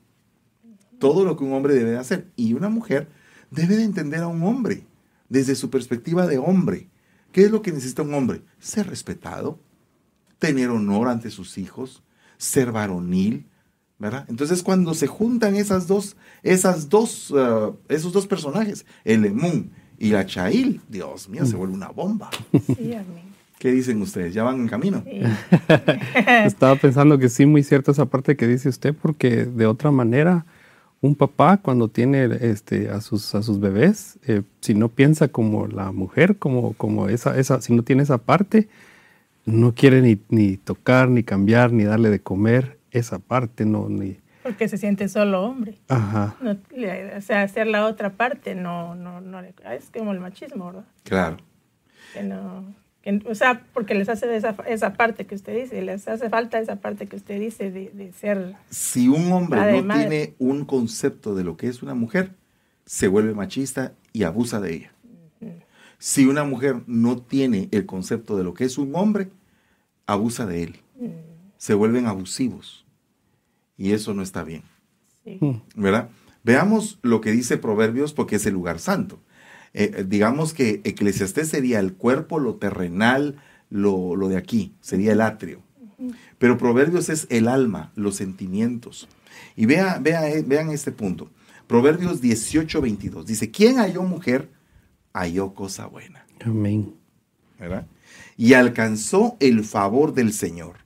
Todo 0.99 1.23
lo 1.25 1.37
que 1.37 1.43
un 1.43 1.53
hombre 1.53 1.73
debe 1.73 1.91
de 1.91 1.97
hacer. 1.97 2.31
Y 2.35 2.53
una 2.53 2.69
mujer 2.69 3.07
debe 3.51 3.77
de 3.77 3.83
entender 3.83 4.21
a 4.21 4.27
un 4.27 4.43
hombre 4.43 4.85
desde 5.29 5.55
su 5.55 5.69
perspectiva 5.69 6.27
de 6.27 6.37
hombre. 6.37 6.89
¿Qué 7.31 7.43
es 7.43 7.51
lo 7.51 7.61
que 7.61 7.71
necesita 7.71 8.01
un 8.01 8.13
hombre? 8.13 8.41
Ser 8.59 8.87
respetado, 8.87 9.59
tener 10.39 10.69
honor 10.69 11.07
ante 11.07 11.29
sus 11.29 11.57
hijos, 11.57 12.03
ser 12.37 12.71
varonil, 12.71 13.45
¿verdad? 13.99 14.25
Entonces 14.27 14.63
cuando 14.63 14.93
se 14.93 15.07
juntan 15.07 15.55
esas 15.55 15.87
dos, 15.87 16.15
esas 16.43 16.89
dos, 16.89 17.31
uh, 17.31 17.77
esos 17.87 18.13
dos 18.13 18.27
personajes, 18.27 18.85
el 19.03 19.25
Emun 19.25 19.71
y 19.99 20.09
la 20.09 20.25
Chail, 20.25 20.81
Dios 20.87 21.29
mío, 21.29 21.45
se 21.45 21.55
vuelve 21.55 21.73
una 21.73 21.89
bomba. 21.89 22.29
Sí, 22.51 22.93
amén. 22.93 23.27
¿Qué 23.57 23.71
dicen 23.71 24.01
ustedes? 24.01 24.33
¿Ya 24.33 24.43
van 24.43 24.61
en 24.61 24.67
camino? 24.67 25.03
Sí. 25.03 25.21
Estaba 26.45 26.75
pensando 26.75 27.17
que 27.17 27.27
sí, 27.29 27.47
muy 27.47 27.63
cierta 27.63 27.91
esa 27.91 28.05
parte 28.05 28.35
que 28.35 28.47
dice 28.47 28.69
usted, 28.69 28.93
porque 28.93 29.45
de 29.45 29.65
otra 29.65 29.89
manera, 29.89 30.45
un 31.01 31.15
papá 31.15 31.57
cuando 31.57 31.87
tiene 31.87 32.29
este, 32.41 32.89
a, 32.89 33.01
sus, 33.01 33.33
a 33.33 33.41
sus 33.41 33.59
bebés, 33.59 34.19
eh, 34.27 34.43
si 34.61 34.75
no 34.75 34.89
piensa 34.89 35.27
como 35.29 35.65
la 35.65 35.91
mujer, 35.91 36.37
como, 36.37 36.73
como 36.73 37.09
esa, 37.09 37.37
esa, 37.39 37.61
si 37.61 37.73
no 37.73 37.81
tiene 37.81 38.03
esa 38.03 38.19
parte, 38.19 38.69
no 39.45 39.73
quiere 39.73 40.01
ni, 40.03 40.19
ni 40.29 40.57
tocar, 40.57 41.09
ni 41.09 41.23
cambiar, 41.23 41.71
ni 41.73 41.83
darle 41.83 42.11
de 42.11 42.19
comer 42.19 42.77
esa 42.91 43.17
parte, 43.17 43.65
no, 43.65 43.89
ni... 43.89 44.17
Porque 44.47 44.67
se 44.67 44.77
siente 44.77 45.07
solo 45.09 45.43
hombre. 45.43 45.77
Ajá. 45.87 46.35
No, 46.41 46.57
le- 46.75 47.15
o 47.15 47.21
sea, 47.21 47.41
hacer 47.43 47.67
la 47.67 47.85
otra 47.85 48.13
parte 48.13 48.55
no, 48.55 48.95
no, 48.95 49.21
no 49.21 49.41
le- 49.41 49.53
es 49.75 49.89
como 49.95 50.11
el 50.13 50.19
machismo, 50.19 50.67
¿verdad? 50.67 50.85
Claro. 51.03 51.37
Que 52.13 52.23
no, 52.23 52.73
que- 53.01 53.21
o 53.29 53.35
sea, 53.35 53.65
porque 53.73 53.93
les 53.93 54.09
hace 54.09 54.33
esa, 54.35 54.55
esa 54.67 54.93
parte 54.93 55.25
que 55.25 55.35
usted 55.35 55.55
dice, 55.61 55.81
les 55.81 56.07
hace 56.07 56.29
falta 56.29 56.59
esa 56.59 56.77
parte 56.77 57.07
que 57.07 57.15
usted 57.17 57.39
dice 57.39 57.71
de, 57.71 57.89
de 57.93 58.11
ser, 58.13 58.55
Si 58.69 59.07
un 59.07 59.31
hombre 59.31 59.59
no 59.81 59.83
madre. 59.83 60.07
tiene 60.09 60.35
un 60.39 60.65
concepto 60.65 61.35
de 61.35 61.43
lo 61.43 61.57
que 61.57 61.67
es 61.67 61.83
una 61.83 61.93
mujer, 61.93 62.31
se 62.85 63.07
vuelve 63.09 63.33
machista 63.33 63.91
y 64.13 64.23
abusa 64.23 64.59
de 64.61 64.73
ella. 64.73 64.91
Si 65.99 66.25
una 66.27 66.43
mujer 66.43 66.83
no 66.85 67.17
tiene 67.17 67.69
el 67.71 67.85
concepto 67.87 68.37
de 68.37 68.43
lo 68.43 68.53
que 68.53 68.63
es 68.65 68.77
un 68.77 68.95
hombre, 68.95 69.29
abusa 70.05 70.45
de 70.45 70.63
él. 70.63 70.75
Se 71.57 71.73
vuelven 71.73 72.05
abusivos. 72.05 72.85
Y 73.77 73.91
eso 73.91 74.13
no 74.13 74.21
está 74.21 74.43
bien. 74.43 74.63
sí, 75.23 75.39
¿verdad? 75.75 76.09
Veamos 76.43 76.99
lo 77.01 77.19
que 77.19 77.31
dice 77.31 77.57
Proverbios 77.57 78.13
porque 78.13 78.37
es 78.37 78.45
el 78.45 78.53
lugar 78.53 78.79
santo. 78.79 79.19
Eh, 79.73 79.91
eh, 79.93 80.05
digamos 80.07 80.53
que 80.53 80.81
Eclesiastés 80.85 81.49
sería 81.49 81.79
el 81.79 81.93
cuerpo, 81.93 82.39
lo 82.39 82.55
terrenal, 82.55 83.35
lo, 83.69 84.15
lo 84.15 84.29
de 84.29 84.37
aquí, 84.37 84.73
sería 84.81 85.11
el 85.11 85.21
atrio. 85.21 85.61
Pero 86.37 86.57
Proverbios 86.57 87.09
es 87.09 87.27
el 87.29 87.47
alma, 87.47 87.91
los 87.95 88.15
sentimientos. 88.15 89.07
Y 89.55 89.65
vea, 89.65 89.99
vea, 90.01 90.29
eh, 90.29 90.43
vean 90.45 90.69
este 90.69 90.91
punto. 90.91 91.29
Proverbios 91.67 92.21
18, 92.21 92.81
22. 92.81 93.25
Dice, 93.25 93.51
¿quién 93.51 93.77
halló 93.77 94.03
mujer? 94.03 94.49
Halló 95.13 95.53
cosa 95.53 95.87
buena. 95.87 96.25
Amén. 96.45 96.93
¿verdad? 97.59 97.87
Y 98.37 98.53
alcanzó 98.53 99.35
el 99.39 99.63
favor 99.63 100.13
del 100.13 100.31
Señor. 100.31 100.77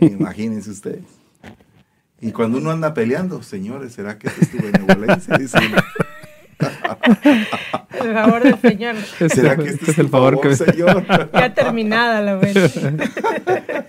Imagínense 0.00 0.70
ustedes. 0.70 1.04
Y 2.20 2.30
cuando 2.32 2.58
uno 2.58 2.70
anda 2.70 2.94
peleando, 2.94 3.42
señores, 3.42 3.94
¿será 3.94 4.18
que 4.18 4.28
esto 4.28 4.42
es 4.42 4.50
tu 4.50 4.58
benevolencia? 4.58 5.36
Dice 5.38 5.58
uno. 5.58 5.76
el 8.04 8.12
favor 8.14 8.42
del 8.42 8.58
Señor. 8.60 8.96
¿Será 9.28 9.56
que 9.56 9.70
este 9.70 9.90
es 9.90 9.98
el 9.98 10.08
favor, 10.08 10.40
que 10.40 10.54
Señor? 10.54 11.04
Ya 11.32 11.54
terminada 11.54 12.20
la 12.20 12.36
buena. 12.36 12.70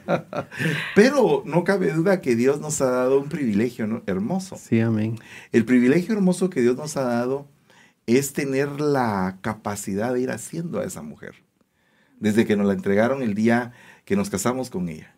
Pero 0.95 1.43
no 1.45 1.63
cabe 1.63 1.91
duda 1.91 2.21
que 2.21 2.35
Dios 2.35 2.59
nos 2.59 2.81
ha 2.81 2.89
dado 2.89 3.19
un 3.19 3.29
privilegio 3.29 3.87
¿no? 3.87 4.01
hermoso. 4.07 4.57
Sí, 4.57 4.79
amén. 4.79 5.19
El 5.51 5.65
privilegio 5.65 6.13
hermoso 6.13 6.49
que 6.49 6.61
Dios 6.61 6.75
nos 6.75 6.97
ha 6.97 7.03
dado 7.03 7.47
es 8.05 8.33
tener 8.33 8.81
la 8.81 9.37
capacidad 9.41 10.13
de 10.13 10.21
ir 10.21 10.31
haciendo 10.31 10.79
a 10.79 10.85
esa 10.85 11.01
mujer. 11.01 11.35
Desde 12.19 12.45
que 12.45 12.55
nos 12.55 12.67
la 12.67 12.73
entregaron 12.73 13.21
el 13.21 13.33
día 13.33 13.73
que 14.05 14.15
nos 14.15 14.29
casamos 14.29 14.69
con 14.69 14.89
ella. 14.89 15.12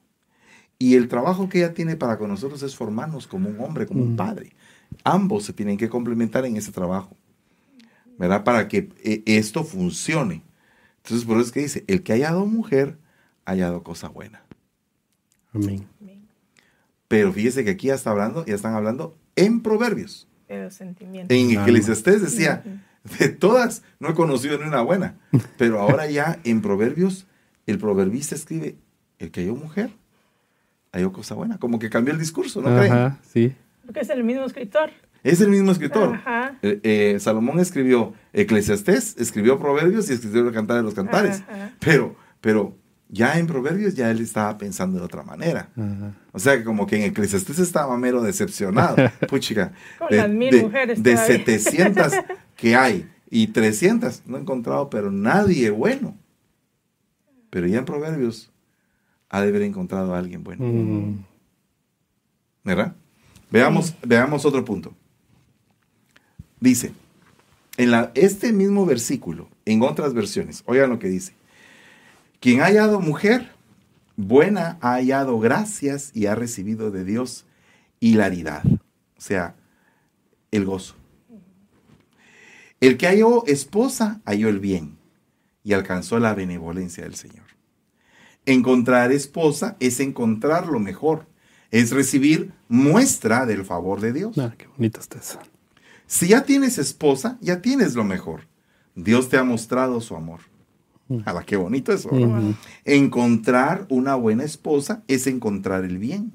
Y 0.77 0.95
el 0.95 1.07
trabajo 1.07 1.47
que 1.47 1.59
ella 1.59 1.73
tiene 1.73 1.95
para 1.95 2.17
con 2.17 2.29
nosotros 2.29 2.61
es 2.63 2.75
formarnos 2.75 3.27
como 3.27 3.49
un 3.49 3.59
hombre, 3.61 3.85
como 3.85 4.03
un 4.03 4.15
padre. 4.15 4.55
Ambos 5.03 5.45
se 5.45 5.53
tienen 5.53 5.77
que 5.77 5.89
complementar 5.89 6.45
en 6.45 6.57
ese 6.57 6.71
trabajo. 6.71 7.15
¿Verdad? 8.17 8.43
Para 8.43 8.67
que 8.67 8.89
eh, 9.03 9.23
esto 9.25 9.63
funcione. 9.63 10.43
Entonces, 10.97 11.25
por 11.25 11.37
eso 11.37 11.47
es 11.47 11.51
que 11.51 11.59
dice, 11.61 11.83
el 11.87 12.03
que 12.03 12.13
ha 12.13 12.15
hallado 12.15 12.45
mujer, 12.45 12.97
ha 13.45 13.51
hallado 13.51 13.83
cosa 13.83 14.09
buena. 14.09 14.43
Amén. 15.53 15.87
Pero 17.07 17.31
fíjese 17.31 17.63
que 17.63 17.71
aquí 17.71 17.87
ya, 17.87 17.95
está 17.95 18.11
hablando, 18.11 18.45
ya 18.45 18.55
están 18.55 18.73
hablando 18.73 19.17
en 19.35 19.61
proverbios. 19.61 20.27
De 20.47 20.63
los 20.63 20.73
sentimientos. 20.73 21.35
En. 21.35 21.51
Eclesiastés 21.51 22.21
decía, 22.21 22.63
de 23.19 23.29
todas 23.29 23.83
no 23.99 24.09
he 24.09 24.13
conocido 24.13 24.57
ni 24.57 24.65
una 24.65 24.81
buena. 24.81 25.17
Pero 25.57 25.79
ahora 25.79 26.09
ya 26.09 26.39
en 26.43 26.61
Proverbios, 26.61 27.27
el 27.67 27.77
proverbista 27.77 28.35
escribe, 28.35 28.77
el 29.19 29.31
que 29.31 29.41
halló 29.41 29.55
mujer, 29.55 29.91
halló 30.95 31.11
cosa 31.11 31.35
buena. 31.35 31.57
Como 31.57 31.77
que 31.79 31.89
cambió 31.89 32.13
el 32.13 32.19
discurso, 32.19 32.61
¿no 32.61 32.75
creen? 32.75 32.91
Ajá, 32.93 33.19
sí. 33.31 33.53
Porque 33.85 33.99
es 33.99 34.09
el 34.09 34.23
mismo 34.23 34.45
escritor. 34.45 34.89
Es 35.23 35.41
el 35.41 35.49
mismo 35.49 35.71
escritor. 35.71 36.15
Ajá. 36.15 36.57
Eh, 36.61 36.79
eh, 36.83 37.17
Salomón 37.19 37.59
escribió 37.59 38.13
Eclesiastés, 38.33 39.15
escribió 39.17 39.59
Proverbios 39.59 40.09
y 40.09 40.13
escribió 40.13 40.47
el 40.47 40.53
Cantar 40.53 40.77
de 40.77 40.83
los 40.83 40.93
Cantares. 40.93 41.43
Ajá. 41.49 41.73
Pero, 41.79 42.15
pero 42.41 42.77
ya 43.09 43.37
en 43.39 43.47
Proverbios 43.47 43.95
ya 43.95 44.09
él 44.11 44.21
estaba 44.21 44.57
pensando 44.57 44.99
de 44.99 45.05
otra 45.05 45.23
manera. 45.23 45.69
Ajá. 45.75 46.13
O 46.31 46.39
sea, 46.39 46.57
que 46.57 46.63
como 46.63 46.85
que 46.87 46.97
en 46.97 47.03
Eclesiastés 47.11 47.59
estaba 47.59 47.97
mero 47.97 48.21
decepcionado. 48.21 48.95
Puchica, 49.27 49.73
Con 49.99 50.09
de, 50.09 50.17
las 50.17 50.29
mil 50.29 50.51
de- 50.51 50.61
mujeres 50.63 51.01
de 51.03 51.13
todavía. 51.13 51.37
700 51.37 52.13
que 52.55 52.75
hay 52.75 53.09
y 53.29 53.47
300 53.47 54.23
no 54.27 54.37
he 54.37 54.41
encontrado, 54.41 54.89
pero 54.89 55.11
nadie 55.11 55.69
bueno. 55.71 56.15
Pero 57.49 57.67
ya 57.67 57.79
en 57.79 57.85
Proverbios 57.85 58.51
ha 59.29 59.41
de 59.41 59.49
haber 59.49 59.63
encontrado 59.63 60.13
a 60.13 60.19
alguien 60.19 60.43
bueno. 60.43 60.65
Mm. 60.65 61.25
¿Verdad? 62.63 62.95
Veamos, 63.51 63.95
veamos 64.05 64.45
otro 64.45 64.65
punto. 64.65 64.93
Dice, 66.59 66.93
en 67.77 67.91
la, 67.91 68.11
este 68.15 68.53
mismo 68.53 68.85
versículo, 68.85 69.49
en 69.65 69.81
otras 69.81 70.13
versiones, 70.13 70.63
oigan 70.65 70.89
lo 70.89 70.99
que 70.99 71.07
dice. 71.07 71.33
Quien 72.39 72.61
ha 72.61 72.65
hallado 72.65 72.99
mujer, 72.99 73.51
buena 74.17 74.77
ha 74.81 74.93
hallado 74.93 75.39
gracias 75.39 76.11
y 76.13 76.25
ha 76.25 76.35
recibido 76.35 76.91
de 76.91 77.03
Dios 77.03 77.45
hilaridad, 77.99 78.63
o 78.65 79.21
sea, 79.21 79.55
el 80.51 80.65
gozo. 80.65 80.95
El 82.79 82.97
que 82.97 83.07
halló 83.07 83.45
esposa 83.47 84.21
halló 84.25 84.49
el 84.49 84.59
bien 84.59 84.97
y 85.63 85.73
alcanzó 85.73 86.19
la 86.19 86.33
benevolencia 86.35 87.03
del 87.03 87.15
Señor. 87.15 87.44
Encontrar 88.45 89.11
esposa 89.11 89.75
es 89.79 89.99
encontrar 89.99 90.67
lo 90.67 90.79
mejor, 90.79 91.25
es 91.71 91.91
recibir 91.91 92.51
muestra 92.69 93.45
del 93.45 93.65
favor 93.65 94.01
de 94.01 94.13
Dios. 94.13 94.37
Ah, 94.37 94.53
qué 94.57 94.67
bonito 94.67 94.99
está 94.99 95.17
eso. 95.19 95.39
Si 96.07 96.27
ya 96.27 96.43
tienes 96.43 96.77
esposa, 96.77 97.37
ya 97.41 97.61
tienes 97.61 97.95
lo 97.95 98.03
mejor. 98.03 98.41
Dios 98.93 99.29
te 99.29 99.37
ha 99.37 99.43
mostrado 99.43 99.99
su 100.01 100.15
amor. 100.15 100.41
¡Hala, 101.25 101.43
qué 101.43 101.55
bonito 101.55 101.91
eso! 101.91 102.09
Encontrar 102.83 103.85
una 103.89 104.15
buena 104.15 104.43
esposa 104.43 105.03
es 105.07 105.27
encontrar 105.27 105.83
el 105.83 105.97
bien. 105.97 106.31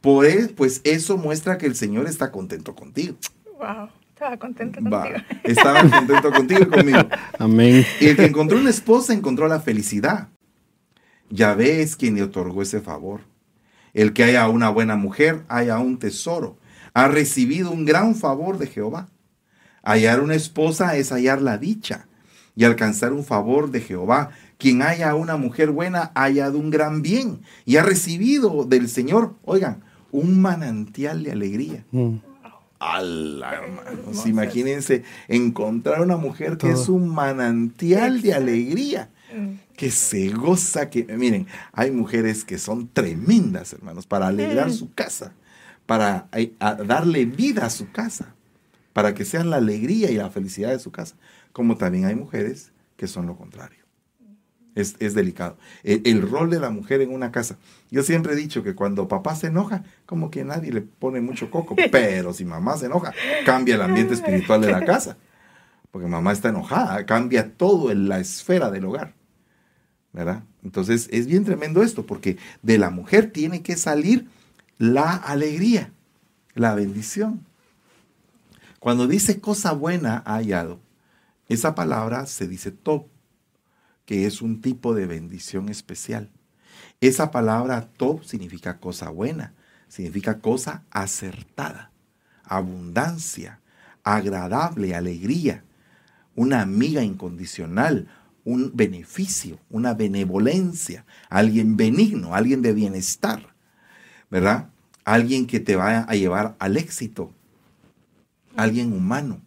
Por 0.00 0.26
e- 0.26 0.48
pues 0.48 0.80
eso 0.84 1.16
muestra 1.16 1.58
que 1.58 1.66
el 1.66 1.74
Señor 1.74 2.06
está 2.06 2.30
contento 2.30 2.74
contigo. 2.74 3.16
Wow. 3.58 3.88
Estaba 4.12 4.36
contenta 4.36 4.80
Va, 4.88 5.02
contigo. 5.02 5.24
estaba 5.42 5.80
contento 5.90 6.30
contigo 6.32 6.60
y 6.62 6.66
conmigo. 6.66 6.98
Amén. 7.38 7.84
Y 8.00 8.06
el 8.06 8.16
que 8.16 8.24
encontró 8.26 8.58
una 8.58 8.70
esposa 8.70 9.12
encontró 9.12 9.48
la 9.48 9.60
felicidad. 9.60 10.28
Yahvé 11.30 11.82
es 11.82 11.96
quien 11.96 12.14
le 12.14 12.22
otorgó 12.22 12.62
ese 12.62 12.80
favor. 12.80 13.20
El 13.92 14.12
que 14.12 14.24
haya 14.24 14.48
una 14.48 14.70
buena 14.70 14.96
mujer, 14.96 15.42
haya 15.48 15.78
un 15.78 15.98
tesoro. 15.98 16.58
Ha 16.94 17.08
recibido 17.08 17.70
un 17.70 17.84
gran 17.84 18.14
favor 18.14 18.58
de 18.58 18.66
Jehová. 18.66 19.08
Hallar 19.82 20.20
una 20.20 20.34
esposa 20.34 20.96
es 20.96 21.10
hallar 21.12 21.42
la 21.42 21.58
dicha 21.58 22.06
y 22.56 22.64
alcanzar 22.64 23.12
un 23.12 23.24
favor 23.24 23.70
de 23.70 23.80
Jehová. 23.80 24.30
Quien 24.58 24.82
haya 24.82 25.14
una 25.14 25.36
mujer 25.36 25.70
buena, 25.70 26.12
ha 26.14 26.22
hallado 26.22 26.58
un 26.58 26.70
gran 26.70 27.02
bien 27.02 27.40
y 27.64 27.76
ha 27.76 27.82
recibido 27.82 28.64
del 28.64 28.88
Señor, 28.88 29.34
oigan, 29.44 29.82
un 30.10 30.40
manantial 30.40 31.24
de 31.24 31.32
alegría. 31.32 31.84
Mm. 31.90 32.16
¡Hala, 32.78 33.54
hermanos! 33.54 34.26
Imagínense 34.26 35.04
encontrar 35.28 36.02
una 36.02 36.16
mujer 36.16 36.52
que 36.52 36.68
Todo. 36.70 36.82
es 36.82 36.88
un 36.88 37.08
manantial 37.08 38.20
de 38.20 38.34
alegría. 38.34 39.10
Que 39.76 39.90
se 39.90 40.28
goza, 40.30 40.90
que 40.90 41.04
miren, 41.04 41.46
hay 41.72 41.90
mujeres 41.90 42.44
que 42.44 42.58
son 42.58 42.88
tremendas, 42.88 43.72
hermanos, 43.72 44.06
para 44.06 44.28
alegrar 44.28 44.68
Mm. 44.68 44.72
su 44.72 44.92
casa, 44.94 45.32
para 45.86 46.28
eh, 46.32 46.52
a- 46.60 46.74
darle 46.74 47.24
vida 47.26 47.66
a 47.66 47.70
su 47.70 47.90
casa, 47.90 48.34
para 48.92 49.14
que 49.14 49.24
sean 49.24 49.50
la 49.50 49.56
alegría 49.56 50.10
y 50.10 50.16
la 50.16 50.30
felicidad 50.30 50.70
de 50.70 50.78
su 50.78 50.90
casa, 50.92 51.16
como 51.52 51.76
también 51.76 52.04
hay 52.04 52.14
mujeres 52.14 52.72
que 52.96 53.06
son 53.08 53.26
lo 53.26 53.36
contrario. 53.36 53.78
Es, 54.76 54.96
es 54.98 55.14
delicado. 55.14 55.56
El, 55.84 56.02
el 56.04 56.22
rol 56.28 56.50
de 56.50 56.58
la 56.58 56.68
mujer 56.70 57.00
en 57.00 57.12
una 57.12 57.30
casa. 57.30 57.58
Yo 57.92 58.02
siempre 58.02 58.32
he 58.32 58.36
dicho 58.36 58.64
que 58.64 58.74
cuando 58.74 59.06
papá 59.06 59.36
se 59.36 59.46
enoja, 59.46 59.84
como 60.04 60.32
que 60.32 60.42
nadie 60.44 60.72
le 60.72 60.80
pone 60.80 61.20
mucho 61.20 61.48
coco, 61.48 61.76
pero 61.92 62.32
si 62.32 62.44
mamá 62.44 62.76
se 62.76 62.86
enoja, 62.86 63.12
cambia 63.44 63.76
el 63.76 63.82
ambiente 63.82 64.14
espiritual 64.14 64.60
de 64.62 64.72
la 64.72 64.84
casa. 64.84 65.16
Porque 65.92 66.08
mamá 66.08 66.32
está 66.32 66.48
enojada, 66.48 67.06
cambia 67.06 67.52
todo 67.52 67.92
en 67.92 68.08
la 68.08 68.18
esfera 68.18 68.68
del 68.72 68.84
hogar. 68.86 69.14
Entonces 70.62 71.08
es 71.10 71.26
bien 71.26 71.44
tremendo 71.44 71.82
esto, 71.82 72.06
porque 72.06 72.38
de 72.62 72.78
la 72.78 72.90
mujer 72.90 73.30
tiene 73.32 73.62
que 73.62 73.76
salir 73.76 74.28
la 74.78 75.14
alegría, 75.14 75.92
la 76.54 76.74
bendición. 76.74 77.44
Cuando 78.78 79.06
dice 79.06 79.40
cosa 79.40 79.72
buena 79.72 80.22
ha 80.24 80.34
hallado, 80.34 80.78
esa 81.48 81.74
palabra 81.74 82.26
se 82.26 82.46
dice 82.46 82.70
top, 82.70 83.06
que 84.06 84.26
es 84.26 84.42
un 84.42 84.60
tipo 84.60 84.94
de 84.94 85.06
bendición 85.06 85.68
especial. 85.68 86.30
Esa 87.00 87.30
palabra 87.30 87.88
top 87.96 88.24
significa 88.24 88.78
cosa 88.78 89.10
buena, 89.10 89.52
significa 89.88 90.38
cosa 90.38 90.84
acertada, 90.90 91.90
abundancia, 92.44 93.60
agradable, 94.04 94.94
alegría, 94.94 95.64
una 96.36 96.60
amiga 96.60 97.02
incondicional, 97.02 98.08
un 98.44 98.72
beneficio, 98.74 99.58
una 99.70 99.94
benevolencia, 99.94 101.04
alguien 101.28 101.76
benigno, 101.76 102.34
alguien 102.34 102.62
de 102.62 102.72
bienestar, 102.72 103.54
¿verdad? 104.30 104.68
Alguien 105.04 105.46
que 105.46 105.60
te 105.60 105.76
va 105.76 106.00
a 106.00 106.14
llevar 106.14 106.56
al 106.58 106.76
éxito, 106.76 107.32
alguien 108.56 108.92
humano, 108.92 109.40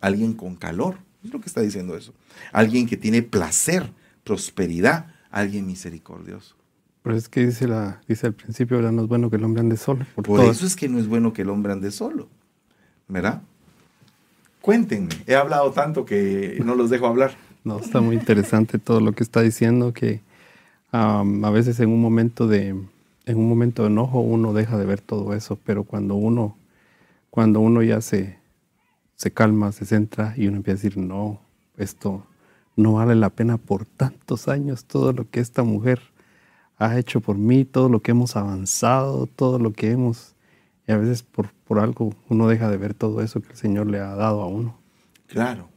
alguien 0.00 0.34
con 0.34 0.56
calor, 0.56 0.98
es 1.24 1.32
lo 1.32 1.40
que 1.40 1.46
está 1.46 1.60
diciendo 1.60 1.96
eso, 1.96 2.14
alguien 2.52 2.86
que 2.86 2.96
tiene 2.96 3.22
placer, 3.22 3.90
prosperidad, 4.24 5.12
alguien 5.30 5.66
misericordioso. 5.66 6.56
Pero 7.02 7.16
es 7.16 7.28
que 7.28 7.46
dice, 7.46 7.68
la, 7.68 8.00
dice 8.08 8.26
al 8.26 8.34
principio, 8.34 8.80
no 8.82 9.02
es 9.02 9.08
bueno 9.08 9.30
que 9.30 9.36
el 9.36 9.44
hombre 9.44 9.60
ande 9.60 9.76
solo. 9.76 10.04
Por, 10.16 10.40
eso 10.40 10.66
es 10.66 10.74
que 10.74 10.88
no 10.88 10.98
es 10.98 11.06
bueno 11.06 11.32
que 11.32 11.42
el 11.42 11.50
hombre 11.50 11.72
ande 11.72 11.90
solo, 11.90 12.28
¿verdad? 13.06 13.42
Cuéntenme, 14.60 15.14
he 15.26 15.36
hablado 15.36 15.70
tanto 15.70 16.04
que 16.04 16.60
no 16.64 16.74
los 16.74 16.90
dejo 16.90 17.06
hablar. 17.06 17.36
No, 17.66 17.80
está 17.80 18.00
muy 18.00 18.14
interesante 18.14 18.78
todo 18.78 19.00
lo 19.00 19.10
que 19.10 19.24
está 19.24 19.40
diciendo, 19.40 19.92
que 19.92 20.20
a 20.92 21.50
veces 21.52 21.80
en 21.80 21.88
un 21.88 22.00
momento 22.00 22.46
de, 22.46 22.68
en 22.68 23.36
un 23.36 23.48
momento 23.48 23.82
de 23.82 23.88
enojo 23.88 24.20
uno 24.20 24.52
deja 24.52 24.78
de 24.78 24.86
ver 24.86 25.00
todo 25.00 25.34
eso, 25.34 25.58
pero 25.64 25.82
cuando 25.82 26.14
uno, 26.14 26.56
cuando 27.28 27.58
uno 27.58 27.82
ya 27.82 28.00
se, 28.00 28.38
se 29.16 29.32
calma, 29.32 29.72
se 29.72 29.84
centra 29.84 30.32
y 30.36 30.46
uno 30.46 30.58
empieza 30.58 30.74
a 30.74 30.82
decir, 30.84 30.96
no, 30.96 31.40
esto 31.76 32.24
no 32.76 32.92
vale 32.92 33.16
la 33.16 33.30
pena 33.30 33.58
por 33.58 33.84
tantos 33.84 34.46
años 34.46 34.84
todo 34.84 35.12
lo 35.12 35.28
que 35.28 35.40
esta 35.40 35.64
mujer 35.64 36.00
ha 36.78 36.96
hecho 36.96 37.20
por 37.20 37.36
mí, 37.36 37.64
todo 37.64 37.88
lo 37.88 38.00
que 38.00 38.12
hemos 38.12 38.36
avanzado, 38.36 39.26
todo 39.26 39.58
lo 39.58 39.72
que 39.72 39.90
hemos... 39.90 40.36
Y 40.86 40.92
a 40.92 40.98
veces 40.98 41.24
por, 41.24 41.50
por 41.66 41.80
algo 41.80 42.14
uno 42.28 42.46
deja 42.46 42.70
de 42.70 42.76
ver 42.76 42.94
todo 42.94 43.22
eso 43.22 43.40
que 43.40 43.50
el 43.50 43.56
Señor 43.56 43.88
le 43.88 43.98
ha 43.98 44.14
dado 44.14 44.40
a 44.40 44.46
uno. 44.46 44.78
Claro. 45.26 45.68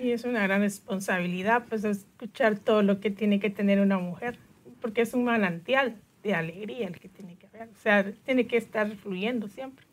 Y 0.00 0.12
es 0.12 0.24
una 0.24 0.42
gran 0.42 0.62
responsabilidad, 0.62 1.66
pues, 1.68 1.84
escuchar 1.84 2.58
todo 2.58 2.82
lo 2.82 3.00
que 3.00 3.10
tiene 3.10 3.38
que 3.38 3.50
tener 3.50 3.80
una 3.80 3.98
mujer, 3.98 4.38
porque 4.80 5.02
es 5.02 5.12
un 5.12 5.24
manantial 5.24 5.96
de 6.22 6.34
alegría 6.34 6.86
el 6.86 6.98
que 6.98 7.08
tiene 7.08 7.36
que 7.36 7.46
haber. 7.46 7.68
O 7.68 7.82
sea, 7.82 8.10
tiene 8.24 8.46
que 8.46 8.56
estar 8.56 8.90
fluyendo 8.96 9.48
siempre. 9.48 9.84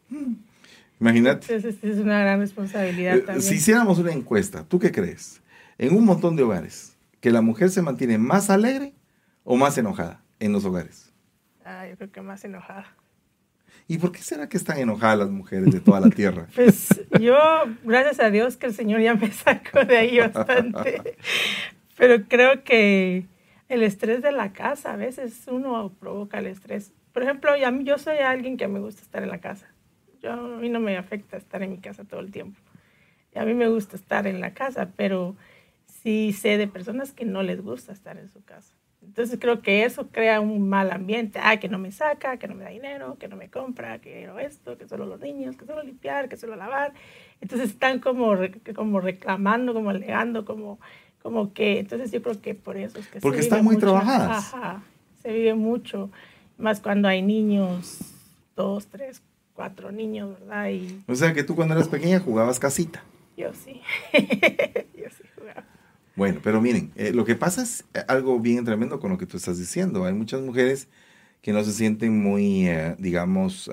Imagínate. 0.99 1.53
Entonces, 1.53 1.83
es 1.83 1.97
una 1.99 2.19
gran 2.21 2.39
responsabilidad 2.39 3.17
eh, 3.17 3.21
también. 3.21 3.41
Si 3.41 3.55
hiciéramos 3.55 3.99
una 3.99 4.11
encuesta, 4.13 4.63
¿tú 4.63 4.79
qué 4.79 4.91
crees? 4.91 5.41
En 5.77 5.95
un 5.95 6.05
montón 6.05 6.35
de 6.35 6.43
hogares, 6.43 6.97
que 7.19 7.29
la 7.29 7.41
mujer 7.41 7.69
se 7.69 7.81
mantiene 7.81 8.17
más 8.17 8.49
alegre 8.49 8.93
o 9.43 9.57
más 9.57 9.77
enojada 9.77 10.23
en 10.39 10.53
los 10.53 10.65
hogares? 10.65 11.13
Ah, 11.65 11.85
yo 11.87 11.97
creo 11.97 12.11
que 12.11 12.21
más 12.21 12.43
enojada. 12.45 12.85
¿Y 13.89 13.97
por 13.99 14.11
qué 14.11 14.19
será 14.19 14.49
que 14.49 14.57
están 14.57 14.79
enojadas 14.79 15.19
las 15.19 15.29
mujeres 15.29 15.71
de 15.71 15.79
toda 15.79 15.99
la 15.99 16.09
tierra? 16.09 16.47
Pues 16.55 16.89
yo, 17.19 17.37
gracias 17.83 18.19
a 18.19 18.29
Dios 18.29 18.57
que 18.57 18.67
el 18.67 18.73
Señor 18.73 19.01
ya 19.01 19.15
me 19.15 19.31
sacó 19.31 19.85
de 19.85 19.97
ahí 19.97 20.19
bastante. 20.19 21.15
Pero 21.97 22.25
creo 22.27 22.63
que 22.63 23.25
el 23.69 23.83
estrés 23.83 24.21
de 24.21 24.31
la 24.31 24.51
casa, 24.51 24.93
a 24.93 24.97
veces 24.97 25.45
uno 25.47 25.93
provoca 25.99 26.39
el 26.39 26.47
estrés. 26.47 26.91
Por 27.13 27.23
ejemplo, 27.23 27.51
yo 27.55 27.97
soy 27.97 28.17
alguien 28.17 28.57
que 28.57 28.67
me 28.67 28.79
gusta 28.79 29.01
estar 29.01 29.23
en 29.23 29.29
la 29.29 29.39
casa. 29.39 29.67
Yo, 30.21 30.31
a 30.33 30.59
mí 30.59 30.69
no 30.69 30.79
me 30.79 30.97
afecta 30.97 31.37
estar 31.37 31.63
en 31.63 31.71
mi 31.71 31.77
casa 31.77 32.03
todo 32.03 32.19
el 32.19 32.31
tiempo. 32.31 32.59
Y 33.33 33.39
a 33.39 33.45
mí 33.45 33.53
me 33.53 33.67
gusta 33.69 33.95
estar 33.95 34.27
en 34.27 34.41
la 34.41 34.53
casa, 34.53 34.89
pero 34.95 35.35
sí 35.85 36.33
sé 36.33 36.57
de 36.57 36.67
personas 36.67 37.13
que 37.13 37.25
no 37.25 37.41
les 37.41 37.61
gusta 37.61 37.93
estar 37.93 38.17
en 38.17 38.29
su 38.29 38.43
casa. 38.43 38.73
Entonces 39.07 39.39
creo 39.39 39.61
que 39.61 39.85
eso 39.85 40.09
crea 40.09 40.41
un 40.41 40.67
mal 40.67 40.91
ambiente. 40.91 41.39
Ah, 41.41 41.57
que 41.57 41.69
no 41.69 41.79
me 41.79 41.91
saca, 41.91 42.37
que 42.37 42.47
no 42.47 42.55
me 42.55 42.65
da 42.65 42.69
dinero, 42.69 43.17
que 43.17 43.27
no 43.27 43.37
me 43.37 43.49
compra, 43.49 43.99
que 43.99 44.27
no 44.27 44.37
esto, 44.37 44.77
que 44.77 44.87
solo 44.87 45.05
los 45.05 45.21
niños, 45.21 45.55
que 45.55 45.65
solo 45.65 45.81
limpiar, 45.81 46.27
que 46.29 46.35
solo 46.35 46.55
lavar. 46.55 46.93
Entonces 47.39 47.69
están 47.69 47.99
como, 47.99 48.35
como 48.75 48.99
reclamando, 48.99 49.73
como 49.73 49.89
alegando, 49.89 50.45
como, 50.45 50.79
como 51.21 51.53
que... 51.53 51.79
Entonces 51.79 52.11
yo 52.11 52.21
creo 52.21 52.41
que 52.41 52.53
por 52.53 52.75
eso 52.77 52.99
es 52.99 53.07
que... 53.07 53.21
Porque 53.21 53.39
están 53.39 53.63
muy 53.63 53.77
trabajadas. 53.77 54.53
Ajá, 54.53 54.83
se 55.21 55.31
vive 55.31 55.53
mucho, 55.55 56.11
más 56.57 56.81
cuando 56.81 57.07
hay 57.07 57.21
niños, 57.21 57.99
dos, 58.55 58.87
tres, 58.87 59.23
cuatro 59.53 59.91
niños, 59.91 60.37
¿verdad? 60.39 60.69
Y, 60.69 61.01
o 61.07 61.15
sea 61.15 61.33
que 61.33 61.43
tú 61.43 61.55
cuando 61.55 61.73
eras 61.73 61.87
pequeña 61.87 62.19
jugabas 62.19 62.59
casita. 62.59 63.03
Yo 63.37 63.53
sí. 63.53 63.81
Bueno, 66.17 66.39
pero 66.43 66.59
miren, 66.59 66.91
eh, 66.95 67.11
lo 67.13 67.25
que 67.25 67.35
pasa 67.35 67.61
es 67.61 67.85
eh, 67.93 68.03
algo 68.07 68.39
bien 68.39 68.65
tremendo 68.65 68.99
con 68.99 69.11
lo 69.11 69.19
que 69.19 69.27
tú 69.27 69.37
estás 69.37 69.59
diciendo. 69.59 70.03
Hay 70.03 70.15
muchas 70.15 70.41
mujeres 70.41 70.87
que 71.43 71.53
no 71.53 71.63
se 71.63 71.71
sienten 71.71 72.19
muy, 72.19 72.67
eh, 72.67 72.95
digamos, 72.97 73.69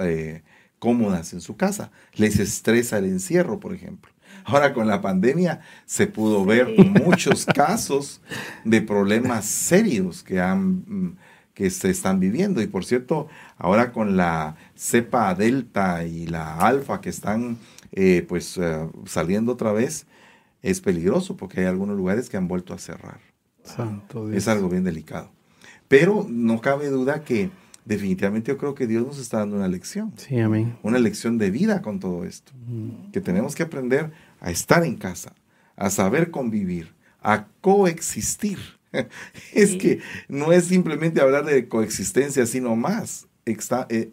cómodas 0.79 1.33
en 1.33 1.41
su 1.41 1.57
casa. 1.57 1.91
Les 2.13 2.39
estresa 2.39 2.99
el 2.99 3.07
encierro, 3.07 3.61
por 3.61 3.73
ejemplo. 3.73 4.13
Ahora 4.45 4.75
con 4.75 4.87
la 4.87 5.01
pandemia 5.01 5.61
se 5.87 6.07
pudo 6.07 6.45
ver 6.45 6.69
muchos 6.79 7.47
casos 7.55 8.21
de 8.63 8.83
problemas 8.83 9.47
serios 9.47 10.23
que 10.23 10.39
han 10.39 10.85
mm, 10.87 11.17
que 11.55 11.71
se 11.71 11.89
están 11.89 12.21
viviendo. 12.21 12.61
Y 12.61 12.67
por 12.67 12.85
cierto, 12.85 13.27
ahora 13.57 13.91
con 13.91 14.19
la 14.19 14.57
cepa 14.77 15.35
delta 15.35 16.05
y 16.05 16.27
la 16.27 16.59
alfa 16.59 17.01
que 17.01 17.09
están 17.09 17.57
pues 18.29 18.61
saliendo 19.07 19.53
otra 19.53 19.73
vez, 19.73 20.07
es 20.65 20.81
peligroso 20.81 21.37
porque 21.37 21.61
hay 21.61 21.67
algunos 21.67 21.97
lugares 21.97 22.31
que 22.31 22.39
han 22.39 22.49
vuelto 22.49 22.73
a 22.73 22.79
cerrar. 22.79 23.21
Santo 23.63 24.27
Dios. 24.29 24.39
Es 24.39 24.49
algo 24.49 24.71
bien 24.71 24.83
delicado. 24.83 25.31
Pero 25.89 26.27
no 26.29 26.63
cabe 26.63 26.89
duda 26.89 27.23
que 27.23 27.51
definitivamente 27.85 28.51
yo 28.51 28.57
creo 28.57 28.75
que 28.75 28.87
Dios 28.87 29.07
nos 29.07 29.19
está 29.19 29.41
dando 29.41 29.57
una 29.57 29.69
lección. 29.69 30.15
Sí, 30.17 30.41
amén. 30.41 30.79
Una 30.83 30.99
lección 30.99 31.37
de 31.37 31.51
vida 31.51 31.83
con 31.83 32.01
todo 32.01 32.25
esto. 32.25 32.53
Mm. 32.67 33.11
Que 33.13 33.21
tenemos 33.21 33.55
que 33.55 33.63
aprender 33.63 34.13
a 34.41 34.51
estar 34.51 34.85
en 34.85 34.97
casa, 34.97 35.35
a 35.77 35.91
saber 35.91 36.31
convivir, 36.31 36.95
a 37.23 37.47
coexistir. 37.61 38.59
es 39.53 39.77
que 39.77 40.01
no 40.29 40.51
es 40.51 40.65
simplemente 40.65 41.21
hablar 41.21 41.45
de 41.45 41.69
coexistencia, 41.69 42.47
sino 42.47 42.75
más. 42.75 43.27
Eh, 43.45 44.13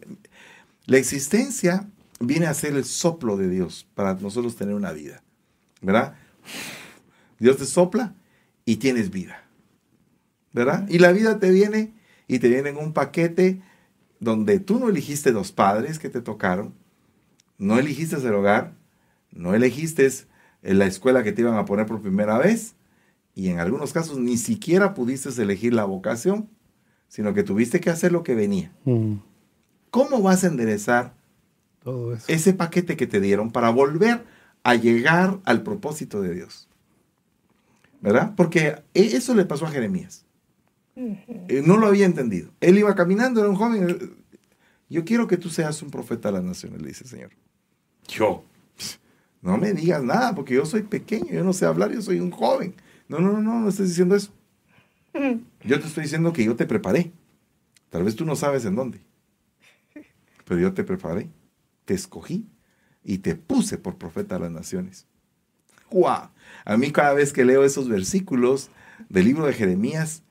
la 0.84 0.98
existencia 0.98 1.88
viene 2.20 2.44
a 2.44 2.52
ser 2.52 2.74
el 2.74 2.84
soplo 2.84 3.38
de 3.38 3.48
Dios 3.48 3.86
para 3.94 4.12
nosotros 4.14 4.54
tener 4.54 4.74
una 4.74 4.92
vida. 4.92 5.22
¿Verdad? 5.80 6.14
Dios 7.38 7.56
te 7.56 7.66
sopla 7.66 8.14
y 8.64 8.76
tienes 8.76 9.10
vida. 9.10 9.44
¿Verdad? 10.52 10.86
Y 10.88 10.98
la 10.98 11.12
vida 11.12 11.38
te 11.38 11.50
viene 11.50 11.94
y 12.28 12.38
te 12.38 12.48
viene 12.48 12.70
en 12.70 12.76
un 12.76 12.92
paquete 12.92 13.62
donde 14.20 14.60
tú 14.60 14.78
no 14.78 14.88
elegiste 14.88 15.32
los 15.32 15.50
padres 15.50 15.98
que 15.98 16.08
te 16.08 16.20
tocaron, 16.20 16.74
no 17.58 17.78
elegiste 17.78 18.16
el 18.16 18.34
hogar, 18.34 18.74
no 19.32 19.54
elegiste 19.54 20.08
la 20.62 20.86
escuela 20.86 21.22
que 21.22 21.32
te 21.32 21.40
iban 21.40 21.56
a 21.56 21.64
poner 21.64 21.86
por 21.86 22.00
primera 22.02 22.38
vez 22.38 22.74
y 23.34 23.48
en 23.48 23.58
algunos 23.58 23.92
casos 23.92 24.18
ni 24.18 24.36
siquiera 24.36 24.94
pudiste 24.94 25.30
elegir 25.42 25.74
la 25.74 25.84
vocación, 25.84 26.48
sino 27.08 27.34
que 27.34 27.42
tuviste 27.42 27.80
que 27.80 27.90
hacer 27.90 28.12
lo 28.12 28.22
que 28.22 28.34
venía. 28.34 28.72
Mm. 28.84 29.14
¿Cómo 29.90 30.22
vas 30.22 30.44
a 30.44 30.48
enderezar 30.48 31.14
Todo 31.82 32.14
eso. 32.14 32.26
ese 32.28 32.52
paquete 32.52 32.96
que 32.96 33.06
te 33.06 33.20
dieron 33.20 33.50
para 33.50 33.70
volver 33.70 34.24
a 34.62 34.74
llegar 34.74 35.38
al 35.44 35.62
propósito 35.62 36.20
de 36.22 36.34
Dios. 36.34 36.68
¿Verdad? 38.00 38.34
Porque 38.36 38.82
e, 38.94 39.02
eso 39.16 39.34
le 39.34 39.44
pasó 39.44 39.66
a 39.66 39.70
Jeremías. 39.70 40.24
Eh, 40.94 41.62
no 41.64 41.78
lo 41.78 41.86
había 41.86 42.04
entendido. 42.04 42.50
Él 42.60 42.78
iba 42.78 42.94
caminando, 42.94 43.40
era 43.40 43.48
un 43.48 43.56
joven. 43.56 43.88
Eh, 43.88 44.10
yo 44.90 45.04
quiero 45.04 45.26
que 45.26 45.36
tú 45.36 45.48
seas 45.48 45.80
un 45.82 45.90
profeta 45.90 46.28
de 46.28 46.34
las 46.34 46.44
naciones, 46.44 46.82
le 46.82 46.88
dice 46.88 47.04
el 47.04 47.10
Señor. 47.10 47.30
Yo. 48.08 48.44
No 49.42 49.58
me 49.58 49.72
digas 49.72 50.00
nada, 50.04 50.36
porque 50.36 50.54
yo 50.54 50.64
soy 50.64 50.82
pequeño, 50.82 51.32
yo 51.32 51.42
no 51.42 51.52
sé 51.52 51.66
hablar, 51.66 51.90
yo 51.90 52.00
soy 52.00 52.20
un 52.20 52.30
joven. 52.30 52.76
No, 53.08 53.18
no, 53.18 53.32
no, 53.32 53.40
no, 53.40 53.58
no 53.58 53.68
estés 53.68 53.88
diciendo 53.88 54.14
eso. 54.14 54.30
Yo 55.64 55.80
te 55.80 55.88
estoy 55.88 56.04
diciendo 56.04 56.32
que 56.32 56.44
yo 56.44 56.54
te 56.54 56.64
preparé. 56.64 57.10
Tal 57.90 58.04
vez 58.04 58.14
tú 58.14 58.24
no 58.24 58.36
sabes 58.36 58.64
en 58.64 58.76
dónde. 58.76 59.00
Pero 60.44 60.60
yo 60.60 60.72
te 60.72 60.84
preparé, 60.84 61.28
te 61.84 61.94
escogí 61.94 62.46
y 63.04 63.18
te 63.18 63.34
puse 63.34 63.78
por 63.78 63.96
profeta 63.96 64.36
a 64.36 64.38
las 64.38 64.50
naciones. 64.50 65.06
¡Guau! 65.90 66.28
A 66.64 66.76
mí 66.76 66.90
cada 66.90 67.12
vez 67.12 67.32
que 67.32 67.44
leo 67.44 67.64
esos 67.64 67.88
versículos 67.88 68.70
del 69.08 69.24
libro 69.24 69.46
de 69.46 69.52
Jeremías, 69.52 70.22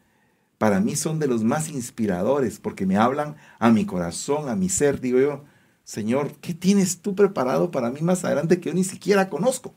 para 0.58 0.80
mí 0.80 0.96
son 0.96 1.20
de 1.20 1.28
los 1.28 1.44
más 1.44 1.70
inspiradores 1.70 2.60
porque 2.60 2.86
me 2.86 2.98
hablan 2.98 3.36
a 3.60 3.72
mi 3.72 3.86
corazón, 3.86 4.50
a 4.50 4.56
mi 4.56 4.70
ser. 4.70 5.02
Digo 5.02 5.20
yo, 5.20 5.44
Señor, 5.84 6.34
¿qué 6.40 6.54
tienes 6.54 7.00
tú 7.00 7.16
preparado 7.16 7.72
para 7.72 7.90
mí 7.90 8.02
más 8.02 8.24
adelante 8.24 8.60
que 8.60 8.70
yo 8.70 8.76
ni 8.76 8.84
siquiera 8.84 9.30
conozco? 9.30 9.74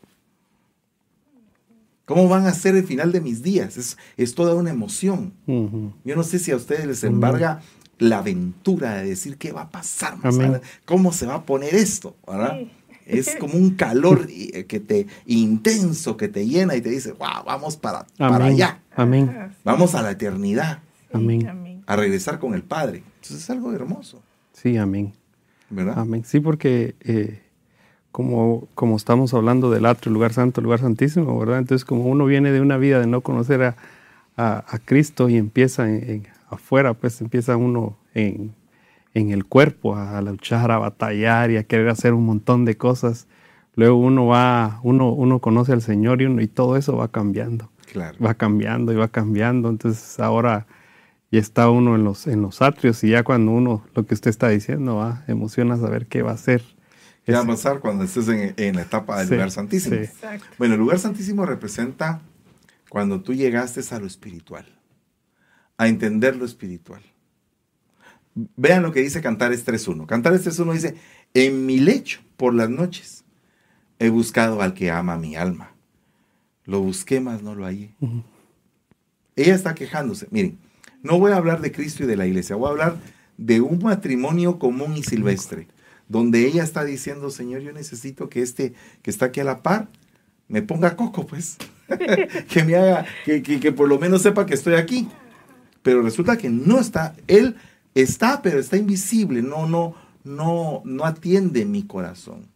¿Cómo 2.05 2.29
van 2.29 2.47
a 2.47 2.53
ser 2.53 2.77
el 2.77 2.85
final 2.85 3.13
de 3.13 3.23
mis 3.23 3.43
días? 3.43 3.79
Es, 3.79 3.97
es 4.17 4.35
toda 4.35 4.55
una 4.55 4.71
emoción. 4.71 5.33
Yo 5.47 6.17
no 6.17 6.23
sé 6.23 6.39
si 6.39 6.51
a 6.51 6.57
ustedes 6.57 6.87
les 6.87 7.03
embarga 7.03 7.63
la 7.99 8.19
aventura 8.19 8.97
de 8.97 9.09
decir 9.09 9.39
qué 9.39 9.53
va 9.53 9.63
a 9.63 9.71
pasar, 9.71 10.19
cómo 10.85 11.13
se 11.13 11.27
va 11.27 11.37
a 11.37 11.47
poner 11.47 11.75
esto, 11.75 12.17
¿verdad? 12.27 12.59
Es 13.07 13.37
como 13.41 13.55
un 13.55 13.71
calor 13.71 14.27
eh, 14.31 14.65
que 14.67 14.81
te 14.81 15.07
intenso 15.27 16.17
que 16.17 16.29
te 16.29 16.47
llena 16.47 16.77
y 16.77 16.81
te 16.81 16.91
dice, 16.91 17.13
wow, 17.13 17.45
vamos 17.45 17.77
para, 17.77 18.07
para 18.17 18.47
allá. 18.47 18.81
Amén. 18.95 19.53
Vamos 19.65 19.95
a 19.95 20.03
la 20.03 20.13
eternidad. 20.13 20.81
Amén. 21.13 21.83
A 21.87 21.97
regresar 21.97 22.39
con 22.39 22.55
el 22.55 22.63
Padre. 22.63 23.03
Entonces 23.17 23.43
es 23.43 23.51
algo 23.51 23.73
hermoso. 23.73 24.23
Sí, 24.53 24.77
amén. 24.77 25.13
¿Verdad? 25.71 25.99
Amén. 25.99 26.25
Sí, 26.25 26.41
porque 26.41 26.95
eh, 27.01 27.41
como, 28.11 28.69
como 28.75 28.97
estamos 28.97 29.35
hablando 29.35 29.71
del 29.71 29.87
atrio, 29.87 30.13
lugar 30.13 30.33
santo, 30.33 30.61
lugar 30.61 30.81
santísimo, 30.81 31.39
¿verdad? 31.39 31.59
Entonces 31.59 31.85
como 31.85 32.05
uno 32.05 32.27
viene 32.27 32.53
de 32.53 32.61
una 32.61 32.77
vida 32.77 33.01
de 33.01 33.07
no 33.07 33.23
conocer 33.23 33.63
a, 33.63 33.77
a, 34.37 34.79
Cristo 34.85 35.29
y 35.29 35.37
empieza 35.37 35.89
en, 35.89 36.27
afuera, 36.49 36.95
pues 36.95 37.21
empieza 37.21 37.57
uno 37.57 37.97
en, 38.15 38.55
en 39.15 39.31
el 39.31 39.45
cuerpo 39.45 39.97
a 39.97 40.21
luchar, 40.21 40.71
a 40.73 40.79
batallar 40.79 41.51
y 41.51 41.57
a 41.57 41.65
querer 41.65 41.89
hacer 41.89 42.13
un 42.13 42.27
montón 42.27 42.65
de 42.65 42.77
cosas. 42.77 43.29
Luego 43.77 43.97
uno 43.97 44.27
va, 44.27 44.81
uno, 44.83 45.13
uno 45.13 45.39
conoce 45.41 45.73
al 45.73 45.83
Señor 45.83 46.21
y, 46.21 46.27
uno, 46.27 46.43
y 46.43 46.49
todo 46.49 46.77
eso 46.77 46.97
va 46.97 47.09
cambiando. 47.09 47.71
Claro. 47.93 48.19
Va 48.25 48.35
cambiando 48.35 48.93
y 48.93 48.97
va 48.97 49.09
cambiando. 49.09 49.69
Entonces 49.69 50.19
ahora 50.19 50.67
ya 51.31 51.41
está 51.41 51.71
uno 51.71 51.95
en 51.95 52.05
los, 52.05 52.27
en 52.27 52.43
los 52.43 52.61
atrios 52.61 53.03
y 53.05 53.11
ya 53.11 53.23
cuando 53.23 53.53
uno, 53.53 53.85
lo 53.95 54.05
que 54.05 54.15
usted 54.15 54.31
está 54.31 54.49
diciendo, 54.49 54.97
va, 54.97 55.25
emociona 55.29 55.77
saber 55.77 56.07
qué 56.07 56.23
va 56.23 56.33
a 56.33 56.35
hacer. 56.35 56.63
¿Qué 57.25 57.33
va 57.33 57.41
a 57.41 57.47
pasar 57.47 57.81
cuando 57.81 58.05
estés 58.05 58.29
en, 58.29 58.77
la 58.77 58.83
etapa 58.83 59.19
del 59.19 59.31
lugar 59.31 59.51
santísimo? 59.51 59.97
Bueno, 60.59 60.75
el 60.75 60.81
lugar 60.81 60.99
santísimo 60.99 61.47
representa 61.47 62.21
cuando 62.91 63.23
tú 63.23 63.33
llegaste 63.33 63.81
a 63.95 63.99
lo 63.99 64.07
espiritual, 64.07 64.67
a 65.79 65.89
entender 65.89 66.37
lo 66.37 66.45
espiritual. 66.45 67.03
Vean 68.35 68.83
lo 68.83 68.93
que 68.93 69.01
dice 69.01 69.21
Cantares 69.21 69.65
3.1. 69.67 70.07
Cantares 70.07 70.47
3.1 70.47 70.73
dice, 70.73 70.95
en 71.35 71.67
mi 71.67 71.79
lecho 71.79 72.21
por 72.37 72.55
las 72.55 72.69
noches 72.69 73.25
he 73.99 74.09
buscado 74.09 74.61
al 74.61 74.75
que 74.75 74.91
ama 74.91 75.17
mi 75.17 75.37
alma. 75.37 75.73
Lo 76.65 76.81
busqué, 76.81 77.21
mas 77.21 77.43
no 77.43 77.55
lo 77.55 77.65
hallé. 77.65 77.95
Ella 79.37 79.55
está 79.55 79.75
quejándose. 79.75 80.27
Miren, 80.31 80.59
no 81.03 81.19
voy 81.19 81.33
a 81.33 81.37
hablar 81.37 81.61
de 81.61 81.71
Cristo 81.71 82.05
y 82.05 82.07
de 82.07 82.17
la 82.17 82.27
iglesia, 82.27 82.57
voy 82.57 82.69
a 82.69 82.71
hablar 82.71 82.97
de 83.37 83.61
un 83.61 83.83
matrimonio 83.83 84.59
común 84.59 84.97
y 84.97 85.03
silvestre, 85.03 85.69
donde 86.09 86.47
ella 86.47 86.63
está 86.63 86.85
diciendo, 86.85 87.31
Señor, 87.31 87.63
yo 87.63 87.73
necesito 87.73 88.29
que 88.29 88.43
este 88.43 88.75
que 89.03 89.11
está 89.11 89.27
aquí 89.27 89.41
a 89.41 89.45
la 89.45 89.63
par 89.63 89.89
me 90.49 90.63
ponga 90.63 90.97
coco, 90.97 91.27
pues, 91.27 91.57
que 92.49 92.65
me 92.65 92.77
haga, 92.77 93.07
que, 93.25 93.43
que 93.43 93.73
por 93.73 93.89
lo 93.89 93.99
menos 93.99 94.23
sepa 94.23 94.47
que 94.47 94.55
estoy 94.55 94.75
aquí. 94.75 95.09
Pero 95.83 96.01
resulta 96.01 96.39
que 96.39 96.49
no 96.49 96.81
está, 96.81 97.15
él 97.27 97.57
Está, 97.95 98.43
pero 98.43 98.59
está 98.59 98.77
invisible, 98.77 99.41
no, 99.41 99.69
no, 99.69 99.95
no, 100.25 100.83
no 100.85 101.05
atiende 101.05 101.65
mi 101.65 101.85
corazón, 101.85 102.49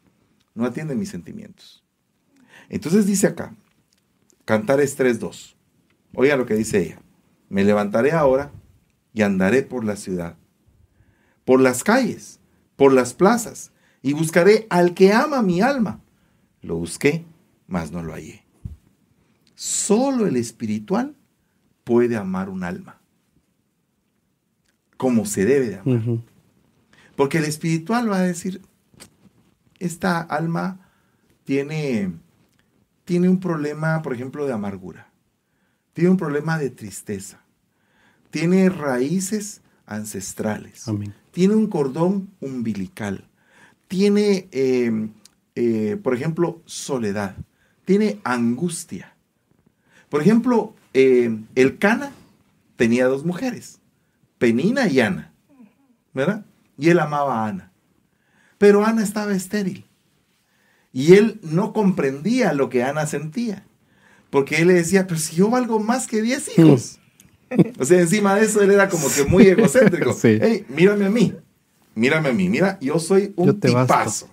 no 0.54 0.64
atiende 0.64 0.96
mis 0.96 1.10
sentimientos. 1.10 1.84
Entonces 2.68 3.06
dice 3.06 3.28
acá, 3.28 3.54
Cantares 4.44 4.98
3.2. 4.98 5.54
Oiga 6.14 6.36
lo 6.36 6.46
que 6.46 6.54
dice 6.54 6.80
ella. 6.80 6.98
Me 7.48 7.64
levantaré 7.64 8.12
ahora 8.12 8.50
y 9.14 9.22
andaré 9.22 9.62
por 9.62 9.84
la 9.84 9.94
ciudad, 9.94 10.36
por 11.44 11.60
las 11.60 11.84
calles, 11.84 12.40
por 12.74 12.92
las 12.92 13.14
plazas, 13.14 13.72
y 14.02 14.14
buscaré 14.14 14.66
al 14.70 14.94
que 14.94 15.12
ama 15.12 15.42
mi 15.42 15.60
alma. 15.60 16.00
Lo 16.62 16.76
busqué, 16.76 17.24
mas 17.66 17.92
no 17.92 18.02
lo 18.02 18.12
hallé. 18.12 18.44
Solo 19.54 20.26
el 20.26 20.36
espiritual 20.36 21.14
puede 21.84 22.16
amar 22.16 22.48
un 22.48 22.64
alma 22.64 22.97
como 24.98 25.24
se 25.24 25.46
debe 25.46 25.68
de 25.70 25.78
amar. 25.78 26.02
Porque 27.16 27.38
el 27.38 27.44
espiritual 27.44 28.10
va 28.10 28.18
a 28.18 28.22
decir, 28.22 28.60
esta 29.78 30.20
alma 30.20 30.90
tiene, 31.44 32.12
tiene 33.04 33.28
un 33.30 33.40
problema, 33.40 34.02
por 34.02 34.12
ejemplo, 34.12 34.44
de 34.44 34.52
amargura, 34.52 35.10
tiene 35.94 36.10
un 36.10 36.16
problema 36.16 36.58
de 36.58 36.70
tristeza, 36.70 37.40
tiene 38.30 38.68
raíces 38.68 39.62
ancestrales, 39.86 40.84
tiene 41.30 41.54
un 41.54 41.68
cordón 41.68 42.28
umbilical, 42.40 43.28
tiene, 43.86 44.48
em, 44.50 45.12
eh, 45.54 45.98
por 46.02 46.14
ejemplo, 46.14 46.60
soledad, 46.66 47.36
tiene 47.84 48.20
angustia. 48.24 49.14
Por 50.08 50.20
ejemplo, 50.20 50.74
em, 50.92 51.46
el 51.54 51.78
Cana 51.78 52.12
tenía 52.76 53.06
dos 53.06 53.24
mujeres 53.24 53.78
Penina 54.38 54.88
y 54.88 55.00
Ana, 55.00 55.32
¿verdad? 56.14 56.44
Y 56.78 56.90
él 56.90 57.00
amaba 57.00 57.44
a 57.44 57.48
Ana. 57.48 57.72
Pero 58.56 58.84
Ana 58.84 59.02
estaba 59.02 59.34
estéril. 59.34 59.84
Y 60.92 61.14
él 61.14 61.38
no 61.42 61.72
comprendía 61.72 62.52
lo 62.52 62.68
que 62.68 62.82
Ana 62.82 63.06
sentía. 63.06 63.64
Porque 64.30 64.56
él 64.56 64.68
le 64.68 64.74
decía, 64.74 65.06
pero 65.06 65.18
si 65.18 65.36
yo 65.36 65.48
valgo 65.50 65.78
más 65.80 66.06
que 66.06 66.22
10 66.22 66.58
hijos. 66.58 66.98
o 67.78 67.84
sea, 67.84 68.00
encima 68.00 68.34
de 68.34 68.44
eso 68.44 68.62
él 68.62 68.70
era 68.70 68.88
como 68.88 69.08
que 69.08 69.24
muy 69.24 69.46
egocéntrico. 69.46 70.12
Sí. 70.12 70.38
Hey, 70.40 70.64
mírame 70.68 71.06
a 71.06 71.10
mí. 71.10 71.34
Mírame 71.94 72.28
a 72.28 72.32
mí. 72.32 72.48
Mira, 72.48 72.78
yo 72.80 72.98
soy 72.98 73.32
un 73.36 73.58
tipazo. 73.58 74.28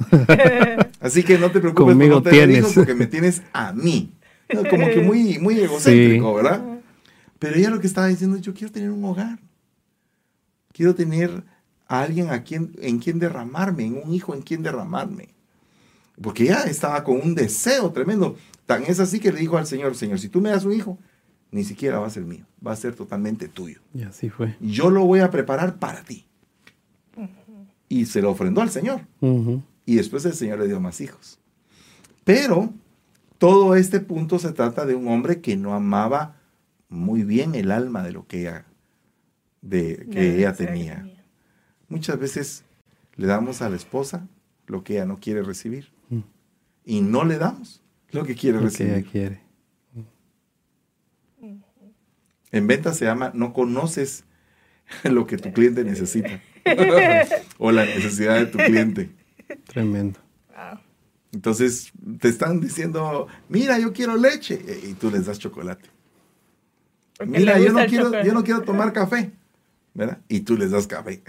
Así 0.99 1.23
que 1.23 1.37
no 1.37 1.51
te 1.51 1.59
preocupes 1.59 1.93
Conmigo 1.93 2.21
por 2.21 2.25
no 2.25 2.37
tener 2.37 2.51
hijos 2.51 2.73
porque 2.73 2.93
me 2.93 3.07
tienes 3.07 3.41
a 3.53 3.73
mí. 3.73 4.11
Como 4.69 4.87
que 4.87 5.01
muy, 5.01 5.39
muy 5.39 5.59
egocéntrico, 5.59 6.33
¿verdad? 6.35 6.63
Pero 7.39 7.57
ella 7.57 7.69
lo 7.69 7.79
que 7.79 7.87
estaba 7.87 8.07
diciendo 8.07 8.37
es, 8.37 8.41
yo 8.43 8.53
quiero 8.53 8.71
tener 8.71 8.91
un 8.91 9.03
hogar. 9.03 9.39
Quiero 10.75 10.93
tener 10.93 11.45
a 11.87 12.01
alguien 12.01 12.31
a 12.31 12.43
quien, 12.43 12.73
en 12.81 12.99
quien 12.99 13.17
derramarme, 13.17 13.85
en 13.85 14.01
un 14.03 14.13
hijo 14.13 14.35
en 14.35 14.41
quien 14.41 14.61
derramarme. 14.61 15.29
Porque 16.21 16.43
ya 16.43 16.63
estaba 16.63 17.01
con 17.05 17.21
un 17.21 17.33
deseo 17.33 17.93
tremendo. 17.93 18.35
Tan 18.65 18.83
es 18.83 18.99
así 18.99 19.21
que 19.21 19.31
le 19.31 19.39
dijo 19.39 19.57
al 19.57 19.67
Señor, 19.67 19.95
Señor, 19.95 20.19
si 20.19 20.27
tú 20.27 20.41
me 20.41 20.49
das 20.49 20.65
un 20.65 20.73
hijo, 20.73 20.99
ni 21.49 21.63
siquiera 21.63 21.99
va 21.99 22.07
a 22.07 22.09
ser 22.09 22.25
mío, 22.25 22.45
va 22.65 22.73
a 22.73 22.75
ser 22.75 22.93
totalmente 22.93 23.47
tuyo. 23.47 23.79
Y 23.93 24.01
así 24.03 24.29
fue. 24.29 24.57
Yo 24.59 24.89
lo 24.89 25.05
voy 25.05 25.21
a 25.21 25.31
preparar 25.31 25.79
para 25.79 26.03
ti. 26.03 26.25
Y 27.87 28.07
se 28.07 28.21
lo 28.21 28.31
ofrendó 28.31 28.61
al 28.61 28.69
Señor. 28.69 28.99
Y 29.85 29.95
después 29.95 30.25
el 30.25 30.33
Señor 30.33 30.59
le 30.59 30.67
dio 30.67 30.81
más 30.81 30.99
hijos. 30.99 31.39
Pero 32.25 32.73
todo 33.37 33.75
este 33.75 34.01
punto 34.01 34.39
se 34.39 34.51
trata 34.51 34.85
de 34.85 34.95
un 34.95 35.07
hombre 35.07 35.39
que 35.39 35.55
no 35.55 35.73
amaba 35.73 36.35
muy 36.89 37.23
bien 37.23 37.55
el 37.55 37.71
alma 37.71 38.03
de 38.03 38.11
lo 38.11 38.27
que 38.27 38.41
ella 38.41 38.65
de, 39.65 40.07
que 40.11 40.37
ella 40.37 40.53
tenía. 40.53 41.05
Muchas 41.89 42.19
veces 42.19 42.63
le 43.15 43.27
damos 43.27 43.61
a 43.61 43.69
la 43.69 43.75
esposa 43.75 44.27
lo 44.67 44.83
que 44.83 44.93
ella 44.93 45.05
no 45.05 45.19
quiere 45.19 45.43
recibir 45.43 45.91
mm. 46.09 46.19
y 46.85 47.01
no 47.01 47.23
le 47.23 47.37
damos 47.37 47.81
lo 48.11 48.23
que 48.23 48.35
quiere 48.35 48.59
recibir. 48.59 49.05
quiere. 49.05 49.41
En 52.51 52.67
venta 52.67 52.93
se 52.93 53.05
llama 53.05 53.31
no 53.33 53.53
conoces 53.53 54.23
lo 55.03 55.27
que 55.27 55.37
tu 55.37 55.51
cliente 55.51 55.83
necesita 55.83 56.41
o 57.57 57.71
la 57.71 57.85
necesidad 57.85 58.35
de 58.37 58.45
tu 58.45 58.57
cliente. 58.57 59.09
Tremendo. 59.65 60.19
Entonces 61.33 61.91
te 62.21 62.29
están 62.29 62.61
diciendo, 62.61 63.27
mira, 63.49 63.77
yo 63.77 63.91
quiero 63.91 64.15
leche 64.15 64.57
y 64.83 64.93
tú 64.93 65.11
les 65.11 65.25
das 65.25 65.37
chocolate. 65.37 65.89
mira, 67.25 67.59
yo 67.59 67.73
no, 67.73 67.85
quiero, 67.87 68.23
yo 68.23 68.33
no 68.33 68.43
quiero 68.43 68.61
tomar 68.61 68.93
café. 68.93 69.33
¿Verdad? 69.95 70.19
Y 70.27 70.41
tú 70.41 70.55
les 70.57 70.69
das 70.69 70.85
café. 70.85 71.21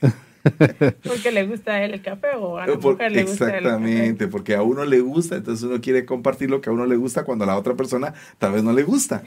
Porque 1.02 1.32
le 1.32 1.46
gusta 1.46 1.72
a 1.72 1.84
él 1.84 1.94
el 1.94 2.02
café 2.02 2.28
o 2.36 2.56
a 2.56 2.66
la 2.66 2.76
mujer 2.76 3.12
le 3.12 3.24
gusta 3.24 3.46
Exactamente, 3.46 4.26
porque 4.26 4.54
a 4.54 4.62
uno 4.62 4.86
le 4.86 5.00
gusta, 5.00 5.36
entonces 5.36 5.64
uno 5.64 5.82
quiere 5.82 6.06
compartir 6.06 6.48
lo 6.48 6.62
que 6.62 6.70
a 6.70 6.72
uno 6.72 6.86
le 6.86 6.96
gusta 6.96 7.24
cuando 7.24 7.44
a 7.44 7.46
la 7.46 7.58
otra 7.58 7.74
persona 7.74 8.14
tal 8.38 8.52
vez 8.52 8.62
no 8.62 8.72
le 8.72 8.82
gusta. 8.82 9.22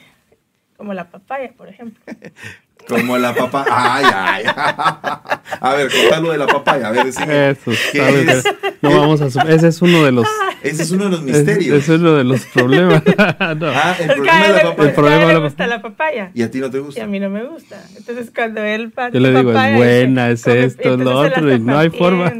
Como 0.75 0.91
la 0.93 1.11
papaya, 1.11 1.53
por 1.55 1.69
ejemplo. 1.69 2.01
Como 2.87 3.17
la 3.17 3.33
papaya. 3.33 3.69
Ay, 3.71 4.05
ay. 4.07 4.43
A 5.61 5.73
ver, 5.75 5.91
contalo 5.91 6.31
de 6.31 6.37
la 6.37 6.47
papaya. 6.47 6.87
A 6.87 6.91
ver, 6.91 7.05
decime. 7.05 7.51
Eso, 7.51 7.71
¿qué 7.91 8.21
es? 8.21 8.43
No 8.81 8.89
vamos 8.99 9.21
a 9.21 9.27
Ese 9.49 9.67
es 9.67 9.81
uno 9.81 10.03
de 10.03 10.11
los. 10.11 10.27
Ese 10.61 10.83
es 10.83 10.91
uno 10.91 11.05
de 11.05 11.11
los 11.11 11.21
misterios. 11.21 11.77
Ese, 11.77 11.95
es 11.95 11.99
uno 12.01 12.13
de 12.15 12.23
los 12.23 12.45
problemas. 12.47 13.01
Ah, 13.39 13.95
el 13.99 14.07
problema 14.07 14.47
de 14.47 14.53
la 14.53 14.63
papaya. 14.63 14.89
El 14.89 14.95
problema 14.95 15.25
le 15.25 15.39
gusta 15.39 15.67
la 15.67 15.81
papaya. 15.81 16.31
Y 16.33 16.41
a 16.41 16.51
ti 16.51 16.59
no 16.59 16.69
te 16.69 16.79
gusta. 16.79 16.99
Y 16.99 17.03
a 17.03 17.07
mí 17.07 17.19
no 17.19 17.29
me 17.29 17.43
gusta. 17.43 17.81
Entonces, 17.95 18.31
cuando 18.33 18.61
él 18.63 18.91
Yo 19.13 19.19
le 19.19 19.29
digo, 19.33 19.51
es 19.51 19.75
buena, 19.75 20.29
es 20.31 20.47
esto, 20.47 20.93
es 20.93 20.99
lo 20.99 21.17
otro, 21.17 21.53
y 21.53 21.59
no 21.59 21.77
hay 21.77 21.89
forma 21.89 22.31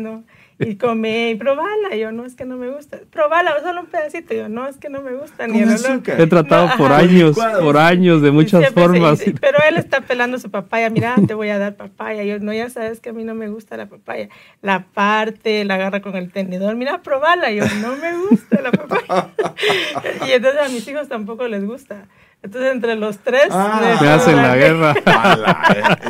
y 0.60 0.76
come 0.76 1.32
y 1.32 1.36
probala. 1.36 1.96
Yo, 1.96 2.12
no, 2.12 2.26
es 2.26 2.36
que 2.36 2.46
no 2.46 2.58
me 2.58 2.70
gusta. 2.70 3.00
Probala, 3.12 3.60
solo 3.62 3.82
un 3.82 3.88
pedacito. 3.88 4.34
Yo, 4.34 4.50
no, 4.50 4.68
es 4.68 4.78
que 4.78 4.90
no 4.90 5.02
me 5.02 5.14
gusta. 5.14 5.48
Ni 5.48 5.60
el 5.60 5.70
He 6.18 6.28
tratado 6.28 6.70
por 6.78 6.92
años, 6.92 7.38
por 7.60 7.78
años, 7.78 8.22
de 8.22 8.32
muchas 8.32 8.72
formas. 8.74 9.22
pero 9.40 9.58
él 9.68 9.78
está 9.78 10.02
pelando 10.02 10.40
su 10.40 10.50
papaya. 10.50 10.90
Mira, 10.90 11.16
te 11.28 11.34
voy 11.34 11.50
a 11.50 11.58
dar 11.58 11.76
papaya. 11.76 12.24
Yo, 12.24 12.40
no, 12.40 12.54
ya 12.54 12.70
sabes 12.70 13.00
que 13.00 13.10
a 13.10 13.14
mí 13.14 13.24
no 13.24 13.36
me 13.36 13.50
gusta 13.50 13.78
la 13.78 13.88
papaya. 13.88 14.30
La 14.62 14.86
parte, 14.86 15.64
la 15.66 15.76
agarra 15.76 16.02
con 16.02 16.16
el 16.16 16.32
tenedor. 16.32 16.76
Mira, 16.76 17.02
probala. 17.02 17.52
Yo, 17.52 17.64
no 17.82 17.96
me 17.98 18.18
gusta 18.18 18.62
la 18.62 18.72
papaya. 18.72 19.30
y 20.28 20.32
entonces 20.32 20.62
a 20.62 20.70
mis 20.70 20.88
hijos 20.88 21.08
tampoco 21.08 21.48
les 21.48 21.66
gusta 21.66 22.06
Entonces 22.44 22.74
entre 22.74 22.96
los 22.96 23.20
tres 23.20 23.48
Ah. 23.52 23.96
Se 24.00 24.08
hacen 24.08 24.36
la 24.36 24.56
guerra. 24.58 24.94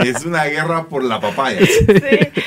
Es 0.04 0.26
una 0.26 0.46
guerra 0.46 0.86
por 0.86 1.04
la 1.04 1.20
papaya. 1.20 1.60
Sí, 1.64 1.86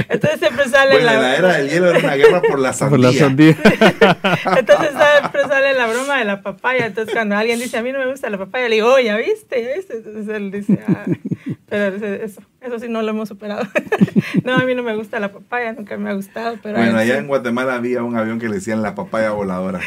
entonces 0.09 0.41
siempre 0.41 0.69
sale 0.69 0.93
Bueno, 0.93 1.07
la, 1.07 1.15
en 1.15 1.21
la 1.23 1.37
era 1.37 1.53
del 1.57 1.71
hielo 1.71 1.91
era 1.91 1.99
una 2.01 2.15
guerra 2.17 2.43
por 2.43 2.59
la 2.59 2.73
sandía. 2.73 2.91
Por 2.91 3.01
la 3.01 3.13
sandía. 3.13 3.57
Entonces 4.59 4.91
siempre 5.21 5.43
sale 5.49 5.75
la 5.75 5.87
broma 5.87 6.19
de 6.19 6.25
la 6.25 6.43
papaya. 6.43 6.87
Entonces 6.87 7.15
cuando 7.15 7.37
alguien 7.37 7.59
dice 7.61 7.79
a 7.79 7.83
mí 7.83 7.93
no 7.93 7.99
me 8.01 8.07
gusta 8.07 8.29
la 8.29 8.39
papaya, 8.39 8.69
le 8.69 8.77
digo, 8.77 8.93
oh, 8.93 8.99
ya 8.99 9.17
viste, 9.17 9.63
ya 9.63 9.77
viste. 9.77 9.95
Entonces 9.99 10.35
él 10.35 10.51
dice, 10.51 10.81
ah, 10.89 11.05
pero 11.69 11.97
eso, 11.97 12.41
eso 12.61 12.79
sí 12.79 12.87
no 12.89 13.03
lo 13.03 13.11
hemos 13.11 13.29
superado. 13.29 13.67
No, 14.45 14.55
a 14.55 14.65
mí 14.65 14.75
no 14.75 14.83
me 14.83 14.95
gusta 14.97 15.19
la 15.21 15.33
papaya, 15.33 15.73
nunca 15.73 15.97
me 15.97 16.11
ha 16.11 16.15
gustado, 16.15 16.59
pero 16.63 16.77
Bueno, 16.79 16.99
allá 16.99 17.15
sí. 17.15 17.19
en 17.21 17.27
Guatemala 17.27 17.75
había 17.75 18.03
un 18.03 18.17
avión 18.17 18.39
que 18.39 18.49
le 18.49 18.57
decían 18.57 18.83
la 18.83 18.95
papaya 18.95 19.31
voladora. 19.31 19.81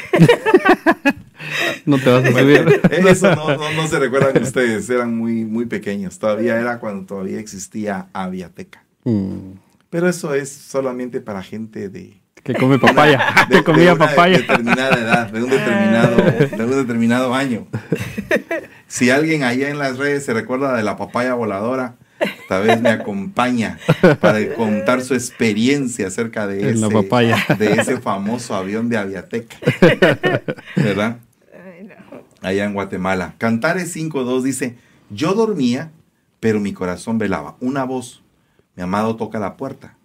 No 1.86 1.98
te 1.98 2.10
vas 2.10 2.26
a 2.26 2.32
subir. 2.32 2.82
Eso 3.08 3.36
no, 3.36 3.56
no, 3.58 3.72
no 3.74 3.88
se 3.88 4.00
recuerdan 4.00 4.42
ustedes, 4.44 4.90
eran 4.90 5.16
muy, 5.18 5.46
muy 5.46 5.66
pequeños. 5.66 6.20
Todavía 6.20 6.60
era 6.60 6.80
cuando 6.80 7.06
todavía 7.06 7.40
existía 7.40 8.08
Aviateca. 8.14 8.84
Mm, 9.06 9.54
Pero 9.90 10.10
eso 10.10 10.34
es 10.34 10.50
solamente 10.52 11.22
para 11.22 11.42
gente 11.42 11.90
de, 11.90 12.22
Que 12.44 12.54
come 12.56 12.78
papaya. 12.80 13.46
de, 13.50 13.58
Que 13.58 13.64
comía 13.64 13.86
de 13.86 13.94
una 13.94 14.08
papaya. 14.08 14.38
determinada 14.38 14.98
edad, 15.00 15.28
de 15.32 15.44
un 15.44 15.50
determinado, 15.50 16.16
de 16.58 16.64
un 16.66 16.72
determinado 16.72 17.34
año. 17.34 17.68
Si 18.90 19.12
alguien 19.12 19.44
allá 19.44 19.70
en 19.70 19.78
las 19.78 19.98
redes 19.98 20.26
se 20.26 20.34
recuerda 20.34 20.76
de 20.76 20.82
la 20.82 20.98
papaya 20.98 21.36
voladora, 21.36 21.96
tal 22.50 22.66
vez 22.66 22.82
me 22.82 22.90
acompaña 22.90 23.78
para 24.20 24.54
contar 24.56 25.02
su 25.02 25.14
experiencia 25.14 26.08
acerca 26.08 26.48
de 26.48 26.72
ese, 26.72 26.90
papaya. 26.90 27.38
de 27.60 27.74
ese 27.74 28.00
famoso 28.00 28.56
avión 28.56 28.90
de 28.90 28.98
Aviateca. 28.98 29.56
¿Verdad? 30.76 31.20
Allá 32.42 32.66
en 32.66 32.74
Guatemala. 32.74 33.36
Cantares 33.38 33.96
5.2 33.96 34.42
dice, 34.42 34.76
yo 35.12 35.36
dormía, 35.36 35.92
pero 36.40 36.60
mi 36.60 36.74
corazón 36.74 37.20
velaba. 37.20 37.58
Una 37.60 37.84
voz, 37.84 38.24
mi 38.76 38.82
amado 38.82 39.16
toca 39.16 39.38
la 39.38 39.56
puerta. 39.56 39.98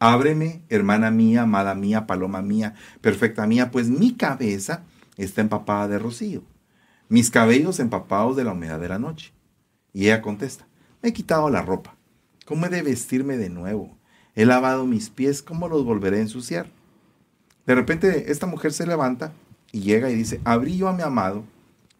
Ábreme, 0.00 0.62
hermana 0.68 1.12
mía, 1.12 1.42
amada 1.42 1.76
mía, 1.76 2.08
paloma 2.08 2.42
mía, 2.42 2.74
perfecta 3.00 3.46
mía, 3.46 3.70
pues 3.70 3.88
mi 3.88 4.14
cabeza 4.14 4.82
está 5.16 5.42
empapada 5.42 5.86
de 5.88 5.98
rocío, 6.00 6.42
mis 7.08 7.30
cabellos 7.30 7.80
empapados 7.80 8.36
de 8.36 8.44
la 8.44 8.52
humedad 8.52 8.80
de 8.80 8.88
la 8.88 8.98
noche. 8.98 9.32
Y 9.92 10.06
ella 10.06 10.22
contesta, 10.22 10.66
me 11.02 11.10
he 11.10 11.12
quitado 11.12 11.48
la 11.50 11.62
ropa, 11.62 11.96
¿cómo 12.44 12.66
he 12.66 12.68
de 12.68 12.82
vestirme 12.82 13.36
de 13.36 13.50
nuevo? 13.50 13.96
He 14.34 14.44
lavado 14.44 14.86
mis 14.86 15.08
pies, 15.08 15.42
¿cómo 15.42 15.68
los 15.68 15.84
volveré 15.84 16.18
a 16.18 16.22
ensuciar? 16.22 16.68
De 17.66 17.74
repente 17.74 18.30
esta 18.30 18.46
mujer 18.46 18.72
se 18.72 18.86
levanta 18.86 19.32
y 19.72 19.80
llega 19.80 20.10
y 20.10 20.14
dice, 20.14 20.40
abrí 20.44 20.76
yo 20.76 20.88
a 20.88 20.92
mi 20.92 21.02
amado, 21.02 21.44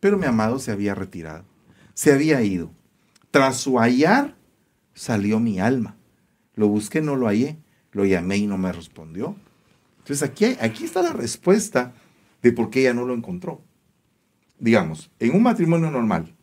pero 0.01 0.19
mi 0.19 0.27
amado 0.27 0.59
se 0.59 0.71
había 0.71 0.95
retirado, 0.95 1.45
se 1.95 2.13
había 2.13 2.43
ido. 2.43 2.71
Tras 3.31 3.57
su 3.57 3.79
hallar 3.79 4.35
salió 4.95 5.41
mi 5.41 5.61
alma. 5.61 5.97
Lo 6.55 6.69
busqué, 6.69 7.03
no 7.03 7.17
lo 7.17 7.27
hallé, 7.27 7.59
lo 7.93 8.05
llamé 8.05 8.39
y 8.39 8.47
no 8.47 8.59
me 8.59 8.73
respondió. 8.73 9.37
Entonces 9.99 10.23
aquí, 10.23 10.57
aquí 10.61 10.85
está 10.85 11.03
la 11.03 11.13
respuesta 11.13 11.93
de 12.43 12.53
por 12.53 12.71
qué 12.71 12.81
ella 12.81 12.95
no 12.95 13.05
lo 13.05 13.15
encontró. 13.15 13.61
Digamos, 14.59 15.11
en 15.19 15.35
un 15.35 15.43
matrimonio 15.43 15.91
normal, 15.91 16.35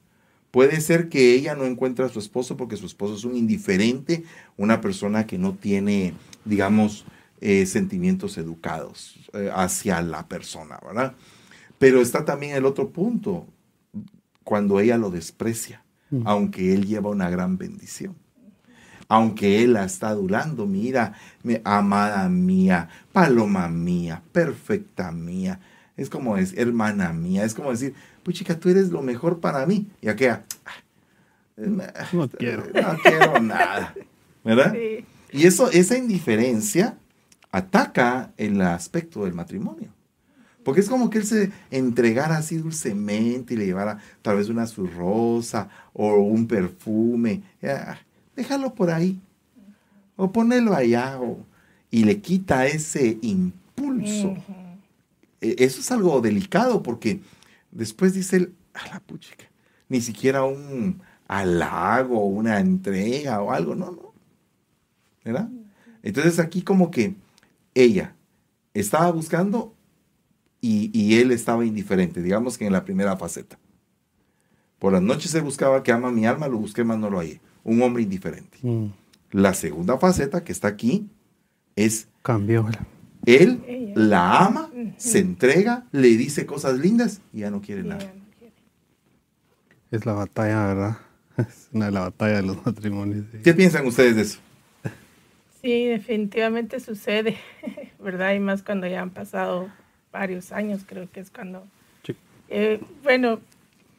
puede 0.51 0.79
ser 0.81 1.09
que 1.09 1.33
ella 1.33 1.55
no 1.55 1.65
encuentre 1.65 2.05
a 2.05 2.09
su 2.09 2.19
esposo 2.19 2.57
porque 2.57 2.77
su 2.77 2.85
esposo 2.85 3.15
es 3.15 3.23
un 3.23 3.35
indiferente, 3.35 4.23
una 4.55 4.81
persona 4.81 5.25
que 5.25 5.37
no 5.37 5.53
tiene, 5.55 6.13
digamos, 6.45 7.05
eh, 7.41 7.65
sentimientos 7.65 8.37
educados 8.37 9.19
eh, 9.33 9.49
hacia 9.53 10.01
la 10.01 10.27
persona, 10.27 10.79
¿verdad? 10.85 11.15
Pero 11.77 12.01
está 12.01 12.23
también 12.23 12.55
el 12.55 12.65
otro 12.65 12.89
punto, 12.91 13.47
cuando 14.43 14.79
ella 14.79 14.97
lo 14.97 15.09
desprecia, 15.09 15.83
aunque 16.25 16.73
él 16.73 16.85
lleva 16.85 17.09
una 17.09 17.29
gran 17.29 17.57
bendición. 17.57 18.15
Aunque 19.07 19.63
él 19.63 19.73
la 19.73 19.83
está 19.83 20.09
adulando, 20.09 20.65
mira, 20.65 21.13
mi 21.43 21.57
amada 21.63 22.29
mía, 22.29 22.87
paloma 23.11 23.67
mía, 23.67 24.21
perfecta 24.31 25.11
mía. 25.11 25.59
Es 25.97 26.09
como 26.09 26.37
es 26.37 26.53
hermana 26.57 27.13
mía, 27.13 27.43
es 27.43 27.53
como 27.53 27.69
decir, 27.71 27.93
pues 28.23 28.37
chica, 28.37 28.59
tú 28.59 28.69
eres 28.69 28.89
lo 28.89 29.01
mejor 29.01 29.39
para 29.39 29.65
mí. 29.65 29.87
Y 30.01 30.07
aquella, 30.09 30.43
"Ah, 30.65 30.71
No 32.11 32.27
quiero. 32.29 32.63
no 32.73 32.97
quiero 33.03 33.39
nada. 33.39 33.93
¿Verdad? 34.43 34.73
Sí. 34.73 35.05
Y 35.31 35.45
eso, 35.45 35.69
esa 35.71 35.97
indiferencia 35.97 36.97
ataca 37.51 38.31
el 38.37 38.59
aspecto 38.61 39.23
del 39.25 39.33
matrimonio. 39.33 39.89
Porque 40.63 40.79
es 40.81 40.89
como 40.89 41.09
que 41.09 41.17
él 41.19 41.25
se 41.25 41.51
entregara 41.71 42.37
así 42.37 42.57
dulcemente 42.57 43.53
y 43.53 43.57
le 43.57 43.65
llevara 43.65 43.99
tal 44.21 44.37
vez 44.37 44.49
una 44.49 44.65
su 44.65 44.87
rosa 44.87 45.67
o 45.91 46.15
un 46.15 46.47
perfume. 46.47 47.43
Ya, 47.61 47.99
déjalo 48.35 48.73
por 48.73 48.89
ahí. 48.89 49.19
O 50.15 50.31
ponelo 50.31 50.73
allá. 50.73 51.19
o- 51.19 51.45
y 51.91 52.05
le 52.05 52.19
quita 52.21 52.65
ese 52.65 53.19
impulso. 53.21 54.35
Eso 55.43 55.81
es 55.81 55.91
algo 55.91 56.21
delicado 56.21 56.81
porque 56.83 57.21
después 57.71 58.13
dice 58.13 58.37
él, 58.37 58.55
a 58.73 58.87
la 58.87 58.99
puchica, 58.99 59.45
ni 59.89 60.01
siquiera 60.01 60.43
un 60.43 61.01
halago, 61.27 62.25
una 62.25 62.59
entrega 62.59 63.41
o 63.41 63.51
algo, 63.51 63.75
no, 63.75 63.91
no. 63.91 64.13
¿Verdad? 65.23 65.49
Entonces 66.01 66.39
aquí 66.39 66.61
como 66.61 66.91
que 66.91 67.15
ella 67.73 68.15
estaba 68.73 69.11
buscando 69.11 69.73
y, 70.61 70.89
y 70.97 71.19
él 71.19 71.31
estaba 71.31 71.65
indiferente, 71.65 72.21
digamos 72.21 72.57
que 72.57 72.65
en 72.65 72.73
la 72.73 72.83
primera 72.83 73.17
faceta. 73.17 73.57
Por 74.79 74.91
las 74.93 75.01
noches 75.01 75.31
se 75.31 75.39
buscaba 75.41 75.81
que 75.81 75.91
ama 75.91 76.11
mi 76.11 76.25
alma, 76.25 76.47
lo 76.47 76.57
busqué, 76.57 76.83
más 76.83 76.97
no 76.97 77.09
lo 77.09 77.19
hallé. 77.19 77.39
Un 77.63 77.81
hombre 77.81 78.03
indiferente. 78.03 78.57
Mm, 78.61 78.87
La 79.31 79.53
segunda 79.53 79.97
faceta 79.97 80.43
que 80.43 80.51
está 80.51 80.67
aquí 80.67 81.07
es 81.75 82.07
Cambió. 82.21 82.67
Él 83.25 83.93
la 83.95 84.45
ama, 84.45 84.71
se 84.97 85.19
entrega, 85.19 85.85
le 85.91 86.09
dice 86.09 86.45
cosas 86.45 86.79
lindas 86.79 87.21
y 87.31 87.39
ya 87.39 87.51
no 87.51 87.61
quiere 87.61 87.83
nada. 87.83 88.11
Es 89.91 90.05
la 90.05 90.13
batalla, 90.13 90.67
¿verdad? 90.67 90.97
Es 91.37 91.69
una 91.71 91.85
de 91.85 91.91
las 91.91 92.03
batallas 92.03 92.41
de 92.41 92.47
los 92.47 92.65
matrimonios. 92.65 93.25
sí. 93.31 93.39
¿Qué 93.43 93.53
piensan 93.53 93.87
ustedes 93.87 94.15
de 94.15 94.21
eso? 94.21 94.39
Sí, 95.61 95.85
definitivamente 95.85 96.79
sucede, 96.79 97.37
¿verdad? 97.99 98.33
Y 98.33 98.39
más 98.39 98.63
cuando 98.63 98.85
ya 98.85 99.01
han 99.01 99.09
pasado 99.09 99.69
varios 100.11 100.51
años, 100.51 100.81
creo 100.85 101.09
que 101.09 101.21
es 101.21 101.31
cuando... 101.31 101.65
Sí. 102.05 102.15
Eh, 102.49 102.81
bueno, 103.01 103.39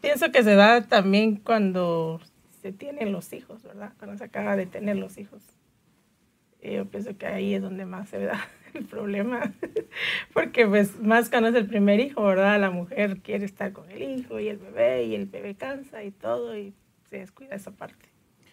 pienso 0.01 0.31
que 0.31 0.45
se 0.45 0.55
da 0.55 0.83
también 0.83 1.37
cuando 1.37 2.21
se 2.61 2.73
tienen 2.73 3.13
los 3.13 3.33
hijos, 3.33 3.63
¿verdad? 3.63 3.93
Cuando 3.99 4.19
se 4.19 4.25
acaba 4.25 4.57
de 4.57 4.67
tener 4.67 4.97
los 4.97 5.17
hijos. 5.19 5.43
Yo 6.73 6.87
pienso 6.87 7.17
que 7.17 7.27
ahí 7.27 7.55
es 7.55 7.63
donde 7.63 7.85
más 7.85 8.09
se 8.09 8.19
da 8.21 8.49
el 8.75 8.85
problema, 8.87 9.53
porque 10.33 10.67
pues 10.67 10.99
más 11.01 11.29
cuando 11.29 11.51
es 11.51 11.55
el 11.55 11.67
primer 11.67 12.01
hijo, 12.01 12.25
¿verdad? 12.25 12.59
La 12.59 12.71
mujer 12.71 13.19
quiere 13.19 13.45
estar 13.45 13.73
con 13.73 13.91
el 13.91 14.03
hijo 14.03 14.41
y 14.41 14.49
el 14.49 14.57
bebé 14.57 15.05
y 15.05 15.15
el 15.15 15.27
bebé 15.27 15.55
cansa 15.55 16.03
y 16.03 16.11
todo 16.11 16.57
y 16.57 16.75
se 17.11 17.19
descuida 17.19 17.55
esa 17.55 17.71
parte. 17.71 18.09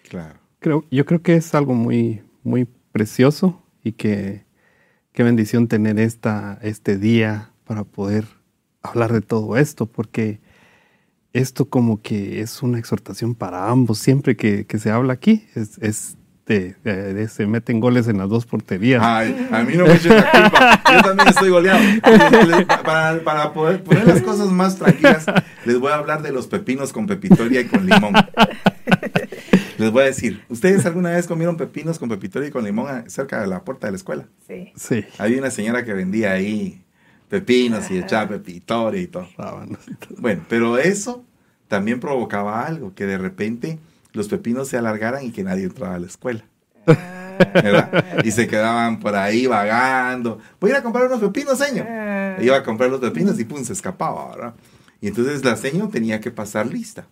Claro. 0.09 0.39
Creo, 0.59 0.85
yo 0.91 1.05
creo 1.05 1.21
que 1.21 1.35
es 1.35 1.55
algo 1.55 1.73
muy, 1.73 2.21
muy 2.43 2.67
precioso 2.91 3.63
y 3.83 3.93
que 3.93 4.45
qué 5.13 5.23
bendición 5.23 5.67
tener 5.67 5.99
esta, 5.99 6.59
este 6.61 6.97
día 6.97 7.51
para 7.63 7.83
poder 7.83 8.25
hablar 8.83 9.13
de 9.13 9.21
todo 9.21 9.57
esto, 9.57 9.85
porque 9.85 10.39
esto 11.33 11.69
como 11.69 12.01
que 12.01 12.41
es 12.41 12.61
una 12.61 12.77
exhortación 12.77 13.35
para 13.35 13.69
ambos. 13.69 13.99
Siempre 13.99 14.35
que, 14.35 14.65
que 14.65 14.77
se 14.79 14.91
habla 14.91 15.13
aquí, 15.13 15.47
es, 15.55 15.77
es 15.79 16.17
se 17.29 17.45
meten 17.47 17.79
goles 17.79 18.07
en 18.07 18.17
las 18.17 18.29
dos 18.29 18.45
porterías. 18.45 19.01
Ay, 19.03 19.47
a 19.51 19.63
mí 19.63 19.75
no 19.75 19.85
me 19.85 19.93
echen 19.93 20.15
la 20.15 20.31
culpa. 20.31 20.83
Yo 20.93 21.01
también 21.01 21.27
estoy 21.29 21.49
goleado. 21.49 21.79
Para, 22.83 23.19
para 23.23 23.53
poder 23.53 23.83
poner 23.83 24.07
las 24.07 24.21
cosas 24.21 24.47
más 24.47 24.77
tranquilas, 24.77 25.25
les 25.65 25.79
voy 25.79 25.91
a 25.91 25.95
hablar 25.95 26.21
de 26.21 26.31
los 26.31 26.47
pepinos 26.47 26.91
con 26.93 27.07
pepitoria 27.07 27.61
y 27.61 27.65
con 27.65 27.85
limón. 27.85 28.13
Les 29.77 29.91
voy 29.91 30.03
a 30.03 30.05
decir, 30.05 30.43
¿ustedes 30.49 30.85
alguna 30.85 31.09
vez 31.11 31.27
comieron 31.27 31.57
pepinos 31.57 31.97
con 31.97 32.09
pepitoria 32.09 32.49
y 32.49 32.51
con 32.51 32.63
limón 32.63 33.09
cerca 33.09 33.41
de 33.41 33.47
la 33.47 33.63
puerta 33.63 33.87
de 33.87 33.91
la 33.91 33.97
escuela? 33.97 34.25
Sí. 34.47 34.71
Sí, 34.75 35.05
Había 35.17 35.39
una 35.39 35.49
señora 35.51 35.83
que 35.83 35.93
vendía 35.93 36.31
ahí 36.33 36.81
pepinos 37.29 37.89
y 37.89 37.97
echaba 37.97 38.27
pepitoria 38.29 39.01
y 39.01 39.07
todo. 39.07 39.23
y 39.23 39.35
todo. 39.37 39.65
Bueno, 40.17 40.43
pero 40.49 40.77
eso 40.77 41.23
también 41.67 41.99
provocaba 41.99 42.65
algo, 42.65 42.93
que 42.93 43.05
de 43.05 43.17
repente 43.17 43.79
los 44.13 44.27
pepinos 44.27 44.67
se 44.67 44.77
alargaran 44.77 45.23
y 45.25 45.31
que 45.31 45.43
nadie 45.43 45.63
entraba 45.63 45.95
a 45.95 45.99
la 45.99 46.07
escuela. 46.07 46.43
¿verdad? 47.53 48.23
Y 48.23 48.31
se 48.31 48.47
quedaban 48.47 48.99
por 48.99 49.15
ahí 49.15 49.47
vagando. 49.47 50.39
Voy 50.59 50.71
a 50.71 50.73
ir 50.73 50.79
a 50.79 50.83
comprar 50.83 51.07
unos 51.07 51.19
pepinos, 51.19 51.57
señor. 51.57 51.87
Ah. 51.89 52.37
Iba 52.39 52.57
a 52.57 52.63
comprar 52.63 52.89
los 52.89 52.99
pepinos 52.99 53.39
y 53.39 53.45
pum, 53.45 53.63
se 53.63 53.73
escapaba, 53.73 54.35
¿verdad? 54.35 54.53
Y 54.99 55.07
entonces 55.07 55.43
la 55.43 55.55
señor 55.55 55.89
tenía 55.89 56.19
que 56.21 56.31
pasar 56.31 56.67
lista. 56.67 57.05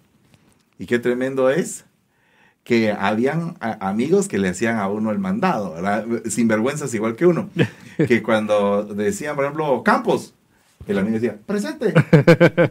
Y 0.77 0.85
qué 0.85 0.99
tremendo 0.99 1.49
es 1.49 1.85
que 2.63 2.91
habían 2.91 3.57
amigos 3.59 4.27
que 4.27 4.37
le 4.37 4.49
hacían 4.49 4.77
a 4.77 4.87
uno 4.87 5.11
el 5.11 5.17
mandado, 5.17 5.73
¿verdad? 5.73 6.05
Sinvergüenzas 6.25 6.93
igual 6.93 7.15
que 7.15 7.25
uno. 7.25 7.49
Que 7.97 8.23
cuando 8.23 8.83
decían, 8.83 9.35
por 9.35 9.43
ejemplo, 9.43 9.83
Campos, 9.83 10.33
El 10.87 10.99
amigo 10.99 11.15
decía, 11.15 11.37
presente. 11.45 11.93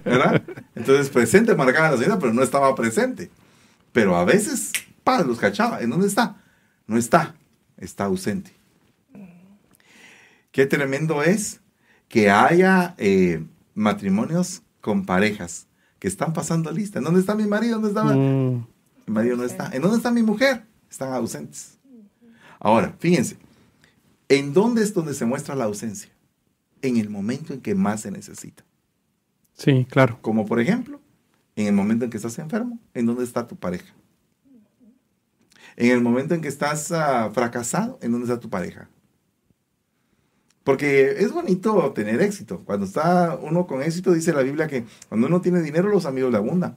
¿Verdad? 0.05 0.43
Entonces, 0.74 1.11
presente 1.11 1.55
marcaba 1.55 1.91
la 1.91 1.97
señora, 1.99 2.18
pero 2.18 2.33
no 2.33 2.43
estaba 2.43 2.74
presente. 2.74 3.31
Pero 3.93 4.16
a 4.16 4.24
veces, 4.24 4.72
pa, 5.05 5.22
los 5.22 5.39
cachaba. 5.39 5.80
¿En 5.80 5.91
dónde 5.91 6.07
está? 6.07 6.43
No 6.86 6.97
está, 6.97 7.34
está 7.76 8.05
ausente. 8.05 8.53
Qué 10.53 10.66
tremendo 10.66 11.22
es 11.22 11.61
que 12.09 12.30
haya 12.30 12.95
eh, 12.99 13.45
matrimonios 13.74 14.62
con 14.80 15.05
parejas 15.05 15.66
que 15.99 16.09
están 16.09 16.32
pasando 16.32 16.70
lista. 16.72 16.99
¿En 16.99 17.05
dónde 17.05 17.20
está 17.20 17.34
mi 17.34 17.47
marido? 17.47 17.74
¿Dónde 17.80 17.89
está? 17.89 18.05
Mm, 18.05 18.66
Mi 19.07 19.14
marido 19.14 19.36
no 19.36 19.45
está. 19.45 19.70
¿En 19.72 19.82
dónde 19.82 19.99
está 19.99 20.11
mi 20.11 20.22
mujer? 20.22 20.64
Están 20.91 21.12
ausentes. 21.12 21.78
Ahora, 22.61 22.95
fíjense, 22.99 23.36
¿en 24.28 24.53
dónde 24.53 24.82
es 24.82 24.95
donde 24.95 25.14
se 25.14 25.24
muestra 25.26 25.55
la 25.55 25.64
ausencia? 25.64 26.11
En 26.82 26.97
el 26.97 27.09
momento 27.11 27.53
en 27.53 27.61
que 27.61 27.74
más 27.74 28.01
se 28.03 28.11
necesita. 28.11 28.64
sí, 29.55 29.86
claro. 29.91 30.18
Como 30.22 30.47
por 30.47 30.61
ejemplo, 30.61 30.97
en 31.59 31.66
el 31.66 31.74
momento 31.74 32.04
en 32.04 32.11
que 32.11 32.16
estás 32.16 32.38
enfermo, 32.38 32.78
¿en 32.94 33.06
dónde 33.06 33.24
está 33.24 33.46
tu 33.46 33.56
pareja? 33.56 33.92
En 35.76 35.90
el 35.90 36.00
momento 36.00 36.34
en 36.34 36.40
que 36.40 36.48
estás 36.48 36.92
ah, 36.92 37.30
fracasado, 37.32 37.98
¿en 38.00 38.12
dónde 38.12 38.26
está 38.26 38.38
tu 38.38 38.48
pareja? 38.48 38.88
Porque 40.62 41.16
es 41.18 41.32
bonito 41.32 41.92
tener 41.92 42.20
éxito. 42.22 42.62
Cuando 42.64 42.86
está 42.86 43.36
uno 43.40 43.66
con 43.66 43.82
éxito, 43.82 44.12
dice 44.12 44.32
la 44.32 44.42
Biblia 44.42 44.68
que 44.68 44.84
cuando 45.09 45.26
uno 45.26 45.40
tiene 45.40 45.62
dinero, 45.62 45.88
los 45.88 46.06
amigos 46.06 46.30
le 46.30 46.38
abundan. 46.38 46.76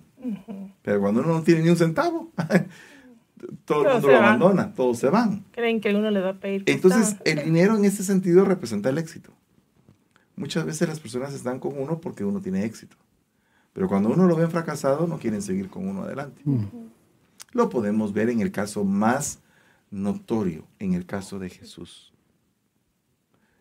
Pero 0.82 1.00
cuando 1.00 1.22
uno 1.22 1.34
no 1.34 1.44
tiene 1.44 1.62
ni 1.62 1.70
un 1.70 1.78
centavo, 1.78 2.32
todo 3.66 3.86
el 3.86 3.94
mundo 3.94 4.08
lo 4.08 4.14
van. 4.14 4.24
abandona, 4.24 4.74
todos 4.74 4.98
se 4.98 5.10
van. 5.10 5.46
Creen 5.52 5.82
que 5.82 5.94
uno 5.94 6.10
le 6.10 6.22
va 6.22 6.30
a 6.30 6.40
pedir. 6.40 6.64
Entonces, 6.66 7.18
el 7.26 7.44
dinero 7.44 7.76
en 7.76 7.86
ese 7.86 8.04
sentido 8.04 8.46
representa 8.46 8.90
el 8.90 8.98
éxito. 8.98 9.32
Muchas 10.36 10.66
veces 10.66 10.88
las 10.88 11.00
personas 11.00 11.34
están 11.34 11.60
con 11.60 11.78
uno 11.78 12.00
porque 12.00 12.24
uno 12.24 12.42
tiene 12.42 12.66
éxito. 12.66 12.96
Pero 13.74 13.88
cuando 13.88 14.10
uno 14.10 14.28
lo 14.28 14.36
ve 14.36 14.48
fracasado, 14.48 15.08
no 15.08 15.18
quieren 15.18 15.42
seguir 15.42 15.70
con 15.70 15.88
uno 15.88 16.04
adelante. 16.04 16.42
Lo 17.54 17.70
podemos 17.70 18.14
ver 18.14 18.30
en 18.30 18.42
el 18.42 18.52
caso 18.52 18.84
más 18.84 19.40
notorio, 19.90 20.66
en 20.80 20.94
el 20.94 21.06
caso 21.06 21.40
de 21.40 21.50
Jesús. 21.50 22.14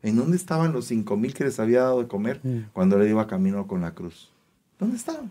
¿En 0.02 0.16
dónde 0.16 0.36
estaban 0.36 0.72
los 0.72 0.86
cinco 0.86 1.16
mil 1.16 1.34
que 1.34 1.44
les 1.44 1.60
había 1.60 1.82
dado 1.82 2.00
de 2.02 2.08
comer 2.08 2.40
Mm. 2.42 2.70
cuando 2.72 3.00
él 3.00 3.08
iba 3.10 3.26
camino 3.26 3.66
con 3.66 3.80
la 3.82 3.92
cruz? 3.94 4.30
¿Dónde 4.78 4.96
estaban? 4.96 5.30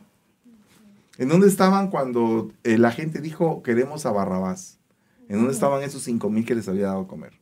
¿En 1.17 1.27
dónde 1.27 1.47
estaban 1.47 1.89
cuando 1.89 2.51
eh, 2.63 2.77
la 2.77 2.91
gente 2.91 3.19
dijo 3.19 3.63
queremos 3.63 4.05
a 4.05 4.11
Barrabás? 4.11 4.77
¿En 5.27 5.38
dónde 5.38 5.53
estaban 5.53 5.82
esos 5.84 6.03
cinco 6.03 6.30
mil 6.30 6.45
que 6.45 6.55
les 6.55 6.67
había 6.69 6.88
dado 6.88 7.01
de 7.01 7.07
comer? 7.07 7.34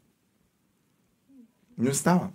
No 1.76 1.90
estaban. 1.92 2.32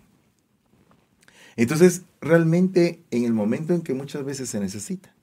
Entonces, 1.62 2.02
realmente 2.20 3.04
en 3.12 3.22
el 3.22 3.32
momento 3.32 3.72
en 3.72 3.82
que 3.82 3.94
muchas 3.94 4.24
veces 4.24 4.50
se 4.50 4.58
necesita, 4.58 5.14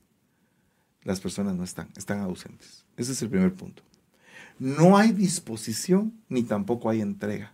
las 1.04 1.20
personas 1.20 1.54
no 1.54 1.64
están, 1.64 1.90
están 1.98 2.20
ausentes. 2.20 2.86
Ese 2.96 3.12
es 3.12 3.20
el 3.20 3.28
primer 3.28 3.52
punto. 3.52 3.82
No 4.58 4.96
hay 4.96 5.12
disposición 5.12 6.14
ni 6.30 6.42
tampoco 6.42 6.88
hay 6.88 7.02
entrega. 7.02 7.52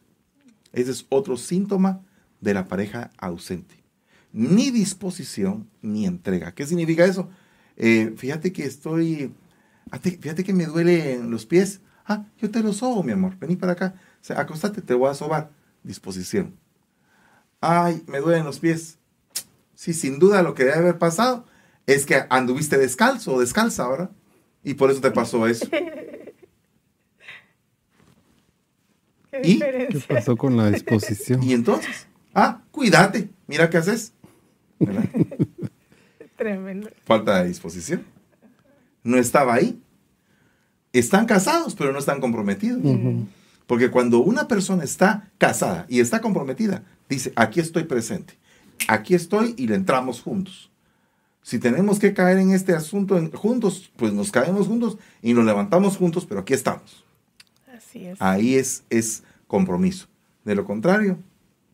Ese 0.72 0.92
es 0.92 1.04
otro 1.08 1.36
síntoma 1.36 2.00
de 2.40 2.54
la 2.54 2.68
pareja 2.68 3.10
ausente. 3.18 3.74
Ni 4.32 4.70
disposición 4.70 5.68
ni 5.82 6.06
entrega. 6.06 6.54
¿Qué 6.54 6.64
significa 6.64 7.04
eso? 7.04 7.28
Eh, 7.76 8.14
fíjate 8.16 8.52
que 8.52 8.66
estoy, 8.66 9.32
fíjate, 9.86 10.10
fíjate 10.12 10.44
que 10.44 10.52
me 10.52 10.66
duele 10.66 11.14
en 11.14 11.32
los 11.32 11.44
pies. 11.44 11.80
Ah, 12.04 12.26
yo 12.40 12.52
te 12.52 12.62
lo 12.62 12.72
sobo, 12.72 13.02
mi 13.02 13.10
amor. 13.10 13.36
Vení 13.36 13.56
para 13.56 13.72
acá. 13.72 13.96
O 14.22 14.24
sea, 14.24 14.38
acostate, 14.40 14.80
te 14.80 14.94
voy 14.94 15.10
a 15.10 15.14
sobar. 15.14 15.50
Disposición. 15.82 16.54
Ay, 17.60 18.02
me 18.06 18.20
duelen 18.20 18.44
los 18.44 18.58
pies. 18.58 18.98
Sí, 19.74 19.92
sin 19.92 20.18
duda 20.18 20.42
lo 20.42 20.54
que 20.54 20.64
debe 20.64 20.76
haber 20.76 20.98
pasado 20.98 21.44
es 21.86 22.06
que 22.06 22.24
anduviste 22.30 22.78
descalzo 22.78 23.34
o 23.34 23.40
descalza, 23.40 23.88
¿verdad? 23.88 24.10
Y 24.62 24.74
por 24.74 24.90
eso 24.90 25.00
te 25.00 25.10
pasó 25.10 25.46
eso. 25.46 25.66
¿Qué 29.30 29.40
¿Y? 29.44 29.58
¿Qué 29.58 30.02
pasó 30.08 30.36
con 30.36 30.56
la 30.56 30.70
disposición? 30.70 31.42
Y 31.42 31.52
entonces, 31.52 32.06
ah, 32.34 32.62
cuídate, 32.70 33.28
mira 33.46 33.70
qué 33.70 33.78
haces. 33.78 34.12
¿Verdad? 34.78 35.04
Tremendo. 36.36 36.90
Falta 37.04 37.42
de 37.42 37.48
disposición. 37.48 38.04
No 39.02 39.16
estaba 39.18 39.54
ahí. 39.54 39.80
Están 40.92 41.26
casados, 41.26 41.74
pero 41.74 41.92
no 41.92 41.98
están 41.98 42.20
comprometidos. 42.20 42.80
Porque 43.66 43.90
cuando 43.90 44.20
una 44.20 44.48
persona 44.48 44.84
está 44.84 45.30
casada 45.38 45.86
y 45.88 46.00
está 46.00 46.20
comprometida, 46.20 46.84
dice, 47.08 47.32
aquí 47.36 47.60
estoy 47.60 47.84
presente, 47.84 48.34
aquí 48.88 49.14
estoy 49.14 49.54
y 49.56 49.66
le 49.66 49.74
entramos 49.74 50.20
juntos. 50.22 50.70
Si 51.42 51.58
tenemos 51.60 51.98
que 52.00 52.12
caer 52.12 52.38
en 52.38 52.50
este 52.50 52.72
asunto 52.74 53.16
en- 53.18 53.30
juntos, 53.30 53.92
pues 53.96 54.12
nos 54.12 54.32
caemos 54.32 54.66
juntos 54.66 54.98
y 55.22 55.32
nos 55.32 55.44
levantamos 55.44 55.96
juntos, 55.96 56.26
pero 56.26 56.40
aquí 56.40 56.54
estamos. 56.54 57.04
Así 57.72 58.04
es. 58.06 58.20
Ahí 58.20 58.56
es, 58.56 58.82
es 58.90 59.22
compromiso. 59.46 60.08
De 60.44 60.54
lo 60.56 60.64
contrario, 60.64 61.18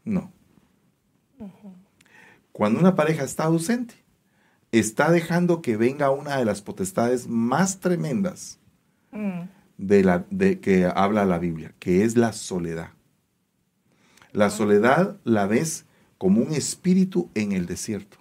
no. 0.04 0.30
Cuando 2.52 2.78
una 2.80 2.94
pareja 2.94 3.24
está 3.24 3.44
ausente, 3.44 3.94
está 4.72 5.10
dejando 5.10 5.62
que 5.62 5.76
venga 5.76 6.10
una 6.10 6.36
de 6.36 6.44
las 6.44 6.60
potestades 6.62 7.26
más 7.28 7.80
tremendas 7.80 8.58
Mm, 9.10 9.42
de 9.76 10.04
la, 10.04 10.24
de 10.30 10.58
que 10.60 10.86
habla 10.86 11.26
la 11.26 11.38
Biblia, 11.38 11.74
que 11.78 12.02
es 12.04 12.16
la 12.16 12.32
soledad. 12.32 12.88
La 14.32 14.50
soledad 14.50 15.20
la 15.24 15.46
ves 15.46 15.86
como 16.18 16.40
un 16.40 16.52
espíritu 16.52 17.30
en 17.34 17.52
el 17.52 17.66
desierto. 17.66 18.16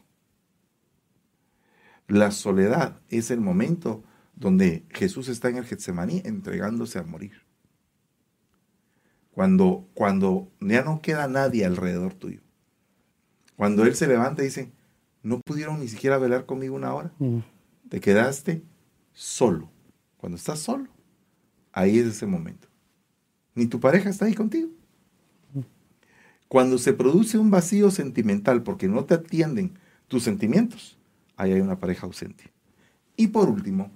La 2.07 2.31
soledad 2.31 2.99
es 3.09 3.31
el 3.31 3.39
momento 3.39 4.03
donde 4.35 4.85
Jesús 4.89 5.29
está 5.29 5.49
en 5.49 5.57
el 5.57 5.65
Getsemaní 5.65 6.21
entregándose 6.25 6.99
a 6.99 7.03
morir. 7.03 7.43
Cuando, 9.31 9.87
cuando 9.93 10.51
ya 10.59 10.83
no 10.83 11.01
queda 11.01 11.27
nadie 11.27 11.65
alrededor 11.65 12.13
tuyo. 12.13 12.41
Cuando 13.55 13.85
Él 13.85 13.95
se 13.95 14.07
levanta 14.07 14.41
y 14.41 14.45
dice, 14.45 14.71
no 15.23 15.39
pudieron 15.39 15.79
ni 15.79 15.87
siquiera 15.87 16.17
velar 16.17 16.45
conmigo 16.45 16.75
una 16.75 16.93
hora. 16.93 17.13
Mm, 17.19 17.39
Te 17.87 18.01
quedaste 18.01 18.63
solo. 19.13 19.69
Cuando 20.17 20.35
estás 20.35 20.59
solo, 20.59 20.89
ahí 21.71 21.99
es 21.99 22.07
ese 22.07 22.25
momento. 22.25 22.67
Ni 23.55 23.67
tu 23.67 23.79
pareja 23.79 24.09
está 24.09 24.25
ahí 24.25 24.33
contigo. 24.33 24.69
Cuando 26.51 26.77
se 26.77 26.91
produce 26.91 27.37
un 27.37 27.49
vacío 27.49 27.91
sentimental 27.91 28.61
porque 28.61 28.89
no 28.89 29.05
te 29.05 29.13
atienden 29.13 29.79
tus 30.09 30.23
sentimientos, 30.23 30.97
ahí 31.37 31.53
hay 31.53 31.61
una 31.61 31.79
pareja 31.79 32.05
ausente. 32.05 32.51
Y 33.15 33.27
por 33.27 33.47
último, 33.47 33.89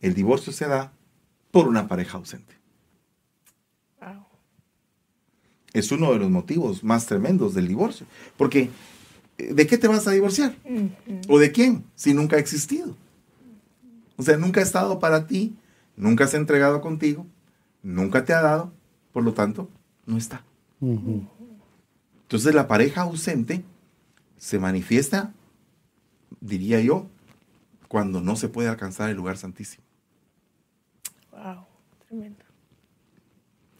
el 0.00 0.14
divorcio 0.14 0.52
se 0.52 0.68
da 0.68 0.92
por 1.50 1.66
una 1.66 1.88
pareja 1.88 2.16
ausente. 2.16 2.54
wow. 4.00 4.24
Es 5.72 5.90
uno 5.90 6.12
de 6.12 6.20
los 6.20 6.30
motivos 6.30 6.84
más 6.84 7.06
tremendos 7.06 7.54
del 7.54 7.66
divorcio. 7.66 8.06
Porque, 8.36 8.70
eh, 9.36 9.52
¿de 9.52 9.66
qué 9.66 9.78
te 9.78 9.88
vas 9.88 10.06
a 10.06 10.12
divorciar? 10.12 10.54
¿O 11.26 11.40
de 11.40 11.50
quién? 11.50 11.82
Si 11.96 12.14
nunca 12.14 12.36
ha 12.36 12.38
existido. 12.38 12.96
O 14.16 14.22
sea, 14.22 14.36
nunca 14.36 14.60
ha 14.60 14.62
estado 14.62 15.00
para 15.00 15.26
ti, 15.26 15.56
nunca 15.96 16.28
se 16.28 16.36
ha 16.36 16.40
entregado 16.40 16.80
contigo, 16.80 17.26
nunca 17.82 18.24
te 18.24 18.32
ha 18.32 18.42
dado, 18.42 18.72
por 19.12 19.24
lo 19.24 19.34
tanto, 19.34 19.68
no 20.06 20.16
está. 20.16 20.44
Entonces 20.82 22.54
la 22.54 22.66
pareja 22.66 23.02
ausente 23.02 23.64
se 24.36 24.58
manifiesta, 24.58 25.32
diría 26.40 26.80
yo, 26.80 27.06
cuando 27.88 28.20
no 28.20 28.36
se 28.36 28.48
puede 28.48 28.68
alcanzar 28.68 29.10
el 29.10 29.16
lugar 29.16 29.36
santísimo. 29.36 29.84
Wow. 31.30 31.66
Tremendo. 32.08 32.44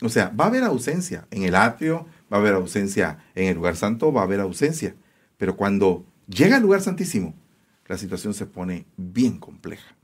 O 0.00 0.08
sea, 0.08 0.28
va 0.28 0.44
a 0.44 0.48
haber 0.48 0.64
ausencia 0.64 1.26
en 1.30 1.42
el 1.42 1.54
atrio, 1.54 2.06
va 2.32 2.36
a 2.36 2.40
haber 2.40 2.54
ausencia 2.54 3.18
en 3.34 3.48
el 3.48 3.56
lugar 3.56 3.76
santo, 3.76 4.12
va 4.12 4.20
a 4.20 4.24
haber 4.24 4.40
ausencia. 4.40 4.94
Pero 5.38 5.56
cuando 5.56 6.04
llega 6.28 6.56
al 6.56 6.62
lugar 6.62 6.82
santísimo, 6.82 7.34
la 7.86 7.98
situación 7.98 8.34
se 8.34 8.46
pone 8.46 8.86
bien 8.96 9.38
compleja. 9.38 9.96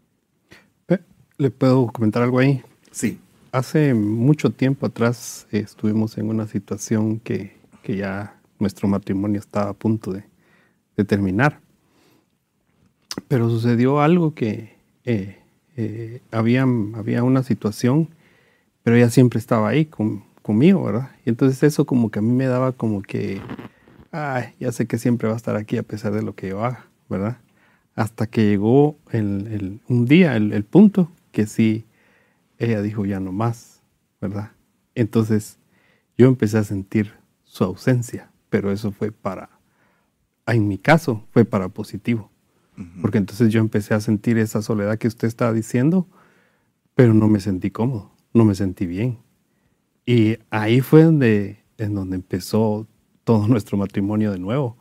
¿Le 1.37 1.53
puedo 1.53 1.87
comentar 1.93 2.23
algo 2.25 2.41
ahí? 2.41 2.63
Sí, 2.91 3.21
Hace 3.51 3.95
mucho 3.95 4.51
tiempo 4.51 4.87
atrás 4.87 5.47
eh, 5.53 5.59
estuvimos 5.61 6.19
en 6.19 6.29
una 6.29 6.47
situación 6.47 7.19
que, 7.19 7.57
que 7.83 7.97
ya 7.97 8.39
nuestro 8.59 8.89
matrimonio 8.89 9.41
estaba 9.41 9.71
a 9.71 9.75
punto 9.75 10.13
de, 10.13 10.25
terminar. 11.05 11.61
Pero 13.29 13.49
sucedió 13.49 14.01
algo 14.01 14.35
que 14.35 14.75
eh, 15.05 15.39
eh, 15.77 16.21
había, 16.33 16.63
había 16.95 17.23
una 17.23 17.45
situación, 17.45 18.09
pero 18.83 18.97
ella 18.97 19.11
siempre 19.11 19.39
estaba 19.39 19.69
ahí 19.69 19.87
con- 19.87 20.25
conmigo, 20.43 20.83
¿verdad? 20.85 21.11
Y 21.25 21.31
entonces 21.31 21.63
eso 21.63 21.85
como 21.87 22.11
que 22.11 22.19
a 22.19 22.23
mí 22.23 22.33
me 22.33 22.47
daba 22.47 22.73
como 22.73 23.01
que, 23.03 23.41
ay, 24.11 24.55
ya 24.59 24.73
sé 24.73 24.87
que 24.87 24.99
siempre 24.99 25.29
va 25.29 25.35
a 25.35 25.37
estar 25.37 25.55
aquí 25.57 25.77
a 25.77 25.85
pesar 25.85 26.13
de 26.13 26.23
lo 26.23 26.35
que 26.35 26.49
yo 26.49 26.65
haga, 26.65 26.87
¿verdad? 27.09 27.39
Hasta 27.95 28.27
que 28.27 28.45
llegó 28.47 28.97
el, 29.13 29.47
el- 29.47 29.81
un 29.89 30.05
día, 30.07 30.37
el, 30.37 30.53
el 30.53 30.65
punto, 30.65 31.11
que 31.31 31.47
sí, 31.47 31.85
ella 32.59 32.83
dijo 32.83 33.07
ya 33.07 33.21
no 33.21 33.33
más, 33.33 33.83
¿verdad? 34.21 34.53
Entonces 34.95 35.59
yo 36.17 36.27
empecé 36.27 36.59
a 36.59 36.65
sentir 36.65 37.15
su 37.45 37.65
ausencia, 37.65 38.31
pero 38.51 38.71
eso 38.71 38.93
fue 38.93 39.13
para 39.13 39.59
en 40.55 40.69
mi 40.69 40.79
caso 40.79 41.25
fue 41.33 41.45
para 41.45 41.69
positivo. 41.69 42.31
Porque 43.03 43.19
entonces 43.19 43.53
yo 43.53 43.59
empecé 43.59 43.95
a 43.95 44.01
sentir 44.01 44.39
esa 44.39 44.63
soledad 44.63 44.99
que 44.99 45.09
usted 45.09 45.27
estaba 45.27 45.53
diciendo, 45.53 46.07
pero 46.95 47.13
no 47.13 47.27
me 47.27 47.41
sentí 47.41 47.73
cómodo, 47.73 48.13
no 48.33 48.45
me 48.45 48.55
sentí 48.55 48.87
bien. 48.87 49.19
Y 50.07 50.39
ahí 50.51 50.81
fue 50.81 51.03
donde, 51.03 51.59
en 51.77 51.95
donde 51.95 52.15
empezó 52.15 52.87
todo 53.25 53.49
nuestro 53.49 53.77
matrimonio 53.79 54.31
de 54.31 54.39
nuevo. 54.39 54.77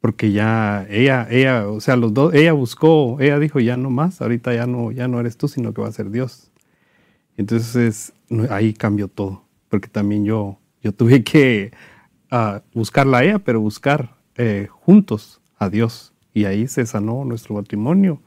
Porque 0.00 0.30
ya 0.30 0.86
ella, 0.88 1.26
ella, 1.28 1.66
o 1.66 1.80
sea, 1.80 1.96
los 1.96 2.14
dos, 2.14 2.32
ella 2.34 2.52
buscó, 2.52 3.18
ella 3.18 3.40
dijo, 3.40 3.58
ya 3.58 3.76
no 3.76 3.90
más, 3.90 4.22
ahorita 4.22 4.54
ya 4.54 4.68
no, 4.68 4.92
ya 4.92 5.08
no 5.08 5.18
eres 5.18 5.36
tú, 5.36 5.48
sino 5.48 5.74
que 5.74 5.82
va 5.82 5.88
a 5.88 5.92
ser 5.92 6.10
Dios. 6.10 6.52
Entonces 7.36 8.12
ahí 8.50 8.72
cambió 8.72 9.08
todo, 9.08 9.44
porque 9.68 9.88
también 9.88 10.24
yo, 10.24 10.58
yo 10.82 10.92
tuve 10.92 11.24
que 11.24 11.72
uh, 12.30 12.60
buscarla 12.72 13.18
a 13.18 13.24
ella, 13.24 13.38
pero 13.38 13.60
buscar 13.60 14.16
eh, 14.36 14.68
juntos 14.70 15.40
a 15.58 15.68
Dios. 15.68 16.12
Y 16.32 16.46
ahí 16.46 16.66
se 16.66 16.84
sanó 16.84 17.24
nuestro 17.24 17.54
matrimonio 17.54 18.20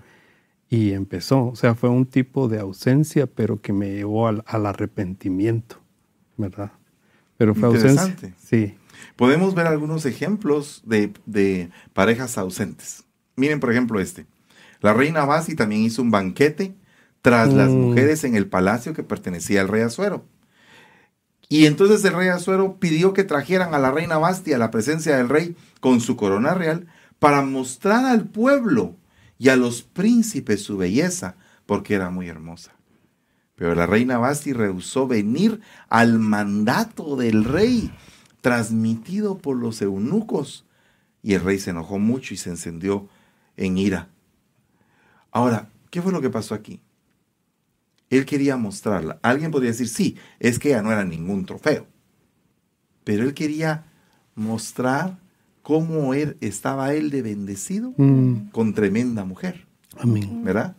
y 0.69 0.93
empezó. 0.93 1.47
O 1.47 1.55
sea, 1.55 1.75
fue 1.75 1.89
un 1.89 2.05
tipo 2.05 2.47
de 2.47 2.59
ausencia, 2.59 3.27
pero 3.27 3.61
que 3.61 3.73
me 3.73 3.93
llevó 3.93 4.27
al, 4.27 4.43
arrepentimiento, 4.45 5.77
¿verdad? 6.37 6.71
Pero 7.37 7.53
fue 7.53 7.67
ausencia. 7.67 8.15
Sí. 8.37 8.75
Podemos 9.15 9.53
ver 9.53 9.67
algunos 9.67 10.05
ejemplos 10.05 10.81
de, 10.85 11.13
de, 11.25 11.69
parejas 11.93 12.37
ausentes. 12.37 13.03
Miren, 13.35 13.59
por 13.59 13.71
ejemplo, 13.71 13.99
este. 13.99 14.25
La 14.79 14.93
reina 14.93 15.25
Basi 15.25 15.55
también 15.55 15.81
hizo 15.81 16.01
un 16.01 16.11
banquete 16.11 16.75
tras 17.21 17.53
las 17.53 17.69
mm. 17.69 17.75
mujeres 17.75 18.23
en 18.23 18.35
el 18.35 18.47
palacio 18.47 18.93
que 18.93 19.03
pertenecía 19.03 19.61
al 19.61 19.67
rey 19.67 19.81
Azuero. 19.81 20.25
Y 21.49 21.65
entonces 21.65 22.03
el 22.03 22.13
rey 22.13 22.27
Azuero 22.27 22.77
pidió 22.77 23.13
que 23.13 23.23
trajeran 23.23 23.73
a 23.73 23.79
la 23.79 23.91
reina 23.91 24.17
Basti 24.17 24.53
a 24.53 24.57
la 24.57 24.71
presencia 24.71 25.17
del 25.17 25.29
rey 25.29 25.55
con 25.79 26.01
su 26.01 26.17
corona 26.17 26.53
real 26.53 26.87
para 27.19 27.41
mostrar 27.41 28.05
al 28.05 28.25
pueblo 28.25 28.95
y 29.39 29.49
a 29.49 29.55
los 29.55 29.81
príncipes 29.81 30.63
su 30.63 30.77
belleza, 30.77 31.35
porque 31.65 31.95
era 31.95 32.09
muy 32.09 32.27
hermosa. 32.27 32.73
Pero 33.55 33.75
la 33.75 33.85
reina 33.85 34.17
Basti 34.17 34.53
rehusó 34.53 35.07
venir 35.07 35.61
al 35.89 36.19
mandato 36.19 37.15
del 37.15 37.43
rey, 37.43 37.91
transmitido 38.41 39.37
por 39.37 39.57
los 39.57 39.81
eunucos, 39.81 40.65
y 41.23 41.33
el 41.33 41.41
rey 41.41 41.59
se 41.59 41.71
enojó 41.71 41.97
mucho 41.97 42.33
y 42.33 42.37
se 42.37 42.49
encendió 42.49 43.07
en 43.55 43.77
ira. 43.77 44.09
Ahora, 45.31 45.69
¿qué 45.89 46.01
fue 46.01 46.11
lo 46.11 46.21
que 46.21 46.29
pasó 46.29 46.55
aquí? 46.55 46.81
Él 48.09 48.25
quería 48.25 48.57
mostrarla. 48.57 49.19
Alguien 49.21 49.51
podría 49.51 49.71
decir, 49.71 49.89
sí, 49.89 50.15
es 50.39 50.59
que 50.59 50.69
ella 50.69 50.81
no 50.81 50.91
era 50.91 51.03
ningún 51.03 51.45
trofeo. 51.45 51.87
Pero 53.03 53.23
él 53.23 53.33
quería 53.33 53.85
mostrar 54.35 55.19
cómo 55.61 56.13
él, 56.13 56.37
estaba 56.39 56.93
él 56.93 57.09
de 57.09 57.21
bendecido 57.21 57.93
mm. 57.97 58.49
con 58.51 58.73
tremenda 58.73 59.25
mujer. 59.25 59.67
Amén. 59.97 60.43
¿Verdad? 60.43 60.75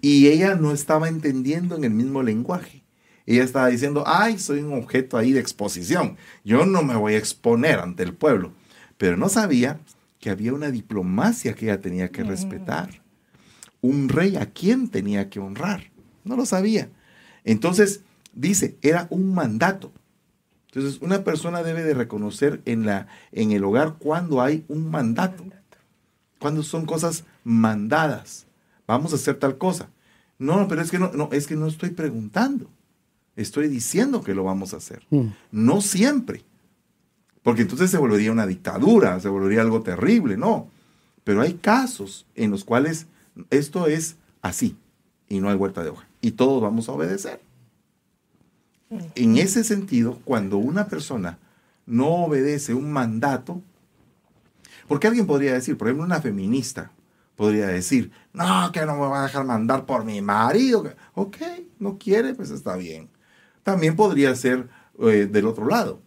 Y 0.00 0.28
ella 0.28 0.54
no 0.54 0.72
estaba 0.72 1.08
entendiendo 1.08 1.76
en 1.76 1.84
el 1.84 1.90
mismo 1.90 2.22
lenguaje. 2.22 2.84
Ella 3.26 3.44
estaba 3.44 3.68
diciendo, 3.68 4.04
ay, 4.06 4.38
soy 4.38 4.60
un 4.60 4.72
objeto 4.72 5.16
ahí 5.18 5.32
de 5.32 5.40
exposición. 5.40 6.16
Yo 6.44 6.64
no 6.64 6.82
me 6.82 6.96
voy 6.96 7.14
a 7.14 7.18
exponer 7.18 7.78
ante 7.78 8.02
el 8.02 8.14
pueblo. 8.14 8.52
Pero 8.96 9.16
no 9.16 9.28
sabía 9.28 9.80
que 10.18 10.30
había 10.30 10.52
una 10.52 10.70
diplomacia 10.70 11.54
que 11.54 11.66
ella 11.66 11.80
tenía 11.80 12.10
que 12.10 12.24
mm. 12.24 12.28
respetar. 12.28 13.02
Un 13.80 14.08
rey 14.08 14.36
a 14.36 14.46
quien 14.46 14.88
tenía 14.88 15.28
que 15.28 15.40
honrar. 15.40 15.90
No 16.28 16.36
lo 16.36 16.46
sabía. 16.46 16.90
Entonces, 17.44 18.02
dice, 18.34 18.76
era 18.82 19.06
un 19.10 19.34
mandato. 19.34 19.90
Entonces, 20.66 21.00
una 21.00 21.24
persona 21.24 21.62
debe 21.62 21.82
de 21.82 21.94
reconocer 21.94 22.60
en, 22.66 22.84
la, 22.84 23.08
en 23.32 23.52
el 23.52 23.64
hogar 23.64 23.94
cuando 23.98 24.42
hay 24.42 24.64
un 24.68 24.90
mandato, 24.90 25.44
cuando 26.38 26.62
son 26.62 26.84
cosas 26.84 27.24
mandadas. 27.42 28.46
Vamos 28.86 29.12
a 29.12 29.16
hacer 29.16 29.36
tal 29.36 29.58
cosa. 29.58 29.88
No, 30.38 30.68
pero 30.68 30.82
es 30.82 30.90
que 30.90 30.98
no, 30.98 31.10
no, 31.12 31.30
es 31.32 31.46
que 31.46 31.56
no 31.56 31.66
estoy 31.66 31.90
preguntando. 31.90 32.70
Estoy 33.34 33.68
diciendo 33.68 34.22
que 34.22 34.34
lo 34.34 34.44
vamos 34.44 34.74
a 34.74 34.76
hacer. 34.76 35.06
Mm. 35.10 35.28
No 35.50 35.80
siempre. 35.80 36.44
Porque 37.42 37.62
entonces 37.62 37.90
se 37.90 37.98
volvería 37.98 38.32
una 38.32 38.46
dictadura, 38.46 39.18
se 39.20 39.28
volvería 39.28 39.62
algo 39.62 39.82
terrible, 39.82 40.36
no. 40.36 40.68
Pero 41.24 41.40
hay 41.40 41.54
casos 41.54 42.26
en 42.34 42.50
los 42.50 42.64
cuales 42.64 43.06
esto 43.50 43.86
es 43.86 44.16
así 44.42 44.76
y 45.28 45.40
no 45.40 45.48
hay 45.48 45.56
vuelta 45.56 45.82
de 45.82 45.90
hoja. 45.90 46.07
Y 46.20 46.32
todos 46.32 46.62
vamos 46.62 46.88
a 46.88 46.92
obedecer. 46.92 47.40
En 49.14 49.36
ese 49.36 49.64
sentido, 49.64 50.18
cuando 50.24 50.58
una 50.58 50.88
persona 50.88 51.38
no 51.86 52.24
obedece 52.24 52.74
un 52.74 52.90
mandato, 52.90 53.62
porque 54.86 55.06
alguien 55.06 55.26
podría 55.26 55.52
decir, 55.52 55.76
por 55.76 55.88
ejemplo, 55.88 56.04
una 56.04 56.20
feminista 56.20 56.90
podría 57.38 57.68
decir, 57.68 58.10
no, 58.32 58.72
que 58.72 58.84
no 58.84 58.94
me 58.94 59.06
va 59.06 59.20
a 59.20 59.26
dejar 59.26 59.44
mandar 59.44 59.86
por 59.86 60.04
mi 60.04 60.20
marido. 60.20 60.92
Ok, 61.14 61.36
no 61.78 61.96
quiere, 61.96 62.34
pues 62.34 62.50
está 62.50 62.76
bien. 62.76 63.08
También 63.62 63.94
podría 63.94 64.34
ser 64.34 64.68
eh, 64.98 65.28
del 65.30 65.46
otro 65.46 65.68
lado, 65.68 66.00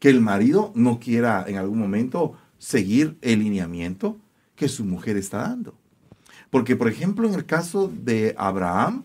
que 0.00 0.08
el 0.08 0.20
marido 0.20 0.72
no 0.74 0.98
quiera 0.98 1.44
en 1.46 1.58
algún 1.58 1.78
momento 1.78 2.36
seguir 2.58 3.16
el 3.22 3.38
lineamiento 3.38 4.18
que 4.56 4.68
su 4.68 4.84
mujer 4.84 5.16
está 5.16 5.42
dando. 5.42 5.74
Porque, 6.50 6.74
por 6.74 6.88
ejemplo, 6.88 7.28
en 7.28 7.34
el 7.34 7.46
caso 7.46 7.88
de 7.94 8.34
Abraham, 8.36 9.04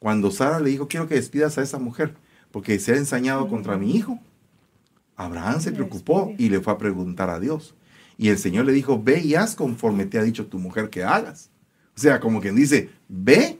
cuando 0.00 0.30
Sara 0.30 0.58
le 0.58 0.70
dijo, 0.70 0.88
quiero 0.88 1.06
que 1.06 1.14
despidas 1.14 1.58
a 1.58 1.62
esa 1.62 1.78
mujer, 1.78 2.14
porque 2.50 2.78
se 2.80 2.92
ha 2.92 2.96
ensañado 2.96 3.46
contra 3.48 3.76
mi 3.76 3.94
hijo. 3.94 4.18
Abraham 5.14 5.60
se 5.60 5.72
preocupó 5.72 6.34
y 6.38 6.48
le 6.48 6.60
fue 6.60 6.72
a 6.72 6.78
preguntar 6.78 7.28
a 7.28 7.38
Dios. 7.38 7.74
Y 8.16 8.28
el 8.28 8.38
Señor 8.38 8.64
le 8.64 8.72
dijo, 8.72 9.00
ve 9.00 9.20
y 9.20 9.34
haz 9.34 9.54
conforme 9.54 10.06
te 10.06 10.18
ha 10.18 10.22
dicho 10.22 10.46
tu 10.46 10.58
mujer 10.58 10.88
que 10.88 11.04
hagas. 11.04 11.50
O 11.96 12.00
sea, 12.00 12.18
como 12.18 12.40
quien 12.40 12.56
dice, 12.56 12.88
ve 13.08 13.58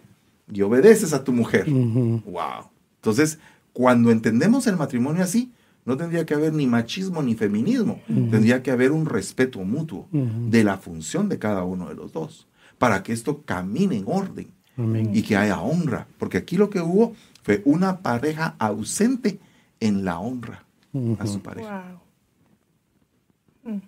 y 0.51 0.63
obedeces 0.63 1.13
a 1.13 1.23
tu 1.23 1.33
mujer. 1.33 1.71
Wow. 1.71 2.71
Entonces, 2.97 3.39
cuando 3.75 4.11
entendemos 4.11 4.67
el 4.67 4.77
matrimonio 4.77 5.23
así, 5.23 5.53
no 5.85 5.99
tendría 5.99 6.25
que 6.25 6.35
haber 6.35 6.55
ni 6.55 6.67
machismo 6.67 7.23
ni 7.23 7.35
feminismo. 7.35 8.01
Tendría 8.07 8.63
que 8.63 8.71
haber 8.71 8.93
un 8.93 9.05
respeto 9.05 9.61
mutuo 9.61 10.09
de 10.11 10.65
la 10.65 10.79
función 10.79 11.29
de 11.29 11.39
cada 11.39 11.65
uno 11.65 11.91
de 11.91 11.95
los 11.95 12.13
dos, 12.13 12.49
para 12.79 13.03
que 13.03 13.13
esto 13.13 13.43
camine 13.43 13.99
en 13.99 14.05
orden 14.07 14.49
y 15.13 15.23
que 15.23 15.37
haya 15.37 15.61
honra. 15.61 16.07
Porque 16.19 16.39
aquí 16.39 16.57
lo 16.57 16.71
que 16.71 16.81
hubo 16.81 17.15
fue 17.43 17.63
una 17.65 17.99
pareja 17.99 18.55
ausente 18.59 19.39
en 19.81 20.05
la 20.05 20.19
honra 20.19 20.65
a 21.19 21.27
su 21.27 21.41
pareja. 21.41 21.99
Mm. 23.65 23.79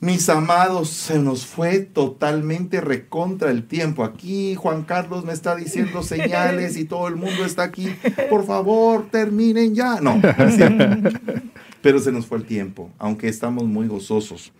Mis 0.00 0.28
amados, 0.28 0.90
se 0.90 1.18
nos 1.18 1.44
fue 1.44 1.80
totalmente 1.80 2.80
recontra 2.80 3.50
el 3.50 3.66
tiempo. 3.66 4.04
Aquí 4.04 4.54
Juan 4.54 4.84
Carlos 4.84 5.24
me 5.24 5.32
está 5.32 5.56
diciendo 5.56 6.04
señales 6.04 6.76
y 6.76 6.84
todo 6.84 7.08
el 7.08 7.16
mundo 7.16 7.44
está 7.44 7.64
aquí. 7.64 7.88
Por 8.30 8.46
favor, 8.46 9.08
terminen 9.10 9.74
ya. 9.74 10.00
No, 10.00 10.20
pero 11.88 12.00
se 12.00 12.12
nos 12.12 12.26
fue 12.26 12.36
el 12.36 12.44
tiempo, 12.44 12.90
aunque 12.98 13.28
estamos 13.28 13.64
muy 13.64 13.88
gozosos. 13.88 14.52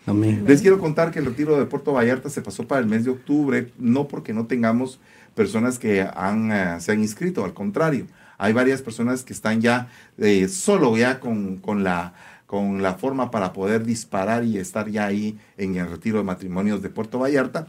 Les 0.47 0.63
quiero 0.63 0.79
contar 0.79 1.11
que 1.11 1.19
el 1.19 1.27
retiro 1.27 1.59
de 1.59 1.67
Puerto 1.67 1.93
Vallarta 1.93 2.31
se 2.31 2.41
pasó 2.41 2.67
para 2.67 2.81
el 2.81 2.87
mes 2.87 3.05
de 3.05 3.11
octubre, 3.11 3.71
no 3.77 4.09
porque 4.09 4.33
no 4.33 4.47
tengamos 4.47 4.99
personas 5.35 5.79
que 5.79 6.01
han, 6.01 6.51
eh, 6.51 6.81
se 6.81 6.93
han 6.93 7.03
inscrito, 7.03 7.45
al 7.45 7.53
contrario, 7.53 8.07
hay 8.39 8.55
varias 8.55 8.81
personas 8.81 9.25
que 9.25 9.35
están 9.35 9.61
ya 9.61 9.91
eh, 10.17 10.49
solo 10.49 10.97
ya 10.97 11.21
con, 11.21 11.59
con, 11.59 11.85
la, 11.85 12.15
con 12.47 12.81
la 12.81 12.95
forma 12.95 13.31
para 13.31 13.53
poder 13.53 13.85
disparar 13.85 14.43
y 14.43 14.57
estar 14.57 14.89
ya 14.89 15.05
ahí 15.05 15.37
en 15.59 15.77
el 15.77 15.91
retiro 15.91 16.17
de 16.17 16.25
matrimonios 16.25 16.81
de 16.81 16.89
Puerto 16.89 17.19
Vallarta, 17.19 17.69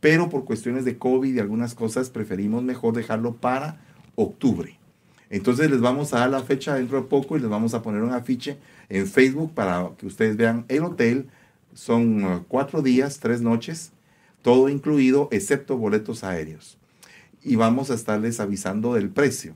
pero 0.00 0.28
por 0.28 0.44
cuestiones 0.44 0.84
de 0.84 0.98
COVID 0.98 1.32
y 1.32 1.38
algunas 1.38 1.76
cosas 1.76 2.10
preferimos 2.10 2.64
mejor 2.64 2.92
dejarlo 2.92 3.34
para 3.34 3.76
octubre. 4.16 4.76
Entonces 5.30 5.70
les 5.70 5.80
vamos 5.80 6.12
a 6.12 6.18
dar 6.18 6.30
la 6.30 6.42
fecha 6.42 6.74
dentro 6.74 7.00
de 7.00 7.06
poco 7.06 7.36
y 7.36 7.40
les 7.40 7.48
vamos 7.48 7.72
a 7.74 7.82
poner 7.82 8.02
un 8.02 8.12
afiche 8.12 8.58
en 8.88 9.06
Facebook 9.06 9.52
para 9.54 9.90
que 9.96 10.06
ustedes 10.06 10.36
vean 10.36 10.64
el 10.68 10.84
hotel. 10.84 11.28
Son 11.74 12.24
uh, 12.24 12.44
cuatro 12.48 12.82
días, 12.82 13.18
tres 13.20 13.42
noches, 13.42 13.92
todo 14.42 14.68
incluido, 14.68 15.28
excepto 15.30 15.76
boletos 15.76 16.24
aéreos. 16.24 16.78
Y 17.42 17.56
vamos 17.56 17.90
a 17.90 17.94
estarles 17.94 18.40
avisando 18.40 18.94
del 18.94 19.10
precio. 19.10 19.54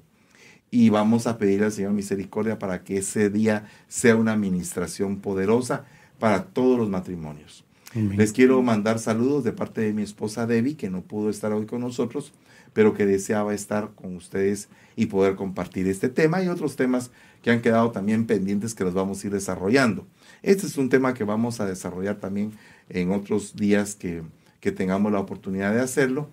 Y 0.71 0.91
vamos 0.91 1.27
a 1.27 1.39
pedir 1.39 1.65
al 1.65 1.73
Señor 1.73 1.93
misericordia 1.93 2.59
para 2.59 2.85
que 2.85 2.99
ese 2.99 3.31
día 3.31 3.69
sea 3.89 4.15
una 4.17 4.33
administración 4.33 5.19
poderosa 5.19 5.85
para 6.19 6.45
todos 6.45 6.79
los 6.79 6.89
matrimonios. 6.89 7.65
Les 7.93 8.33
quiero 8.33 8.63
mandar 8.63 9.01
saludos 9.01 9.43
de 9.43 9.51
parte 9.53 9.81
de 9.81 9.93
mi 9.93 10.03
esposa 10.03 10.47
Debbie, 10.47 10.77
que 10.77 10.91
no 10.91 11.03
pudo 11.03 11.29
estar 11.29 11.53
hoy 11.53 11.67
con 11.67 11.81
nosotros, 11.81 12.33
pero 12.73 12.95
que 12.95 13.07
deseaba 13.07 13.55
estar 13.55 13.91
con 13.95 14.17
ustedes 14.17 14.69
y 14.97 15.07
poder 15.07 15.37
compartir 15.37 15.87
este 15.89 16.09
tema 16.09 16.43
y 16.43 16.49
otros 16.49 16.77
temas 16.77 17.11
que 17.43 17.51
han 17.51 17.63
quedado 17.63 17.91
también 17.91 18.27
pendientes 18.27 18.75
que 18.75 18.85
los 18.85 18.95
vamos 18.95 19.23
a 19.23 19.27
ir 19.27 19.33
desarrollando. 19.33 20.07
Este 20.43 20.67
es 20.67 20.77
un 20.77 20.89
tema 20.89 21.15
que 21.15 21.25
vamos 21.25 21.61
a 21.61 21.67
desarrollar 21.67 22.17
también 22.17 22.53
en 22.89 23.11
otros 23.13 23.57
días 23.57 23.95
que, 23.95 24.23
que 24.61 24.73
tengamos 24.73 25.13
la 25.13 25.21
oportunidad 25.21 25.73
de 25.73 25.81
hacerlo. 25.81 26.29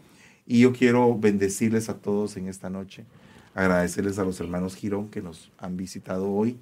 Y 0.45 0.61
yo 0.61 0.73
quiero 0.73 1.17
bendecirles 1.17 1.89
a 1.89 1.95
todos 1.95 2.37
en 2.37 2.47
esta 2.47 2.69
noche, 2.69 3.05
agradecerles 3.53 4.17
a 4.19 4.23
los 4.23 4.39
hermanos 4.39 4.75
Girón 4.75 5.09
que 5.09 5.21
nos 5.21 5.51
han 5.57 5.75
visitado 5.77 6.31
hoy 6.31 6.57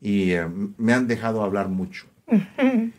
y 0.00 0.32
eh, 0.32 0.46
me 0.76 0.92
han 0.92 1.06
dejado 1.06 1.42
hablar 1.42 1.68
mucho. 1.68 2.06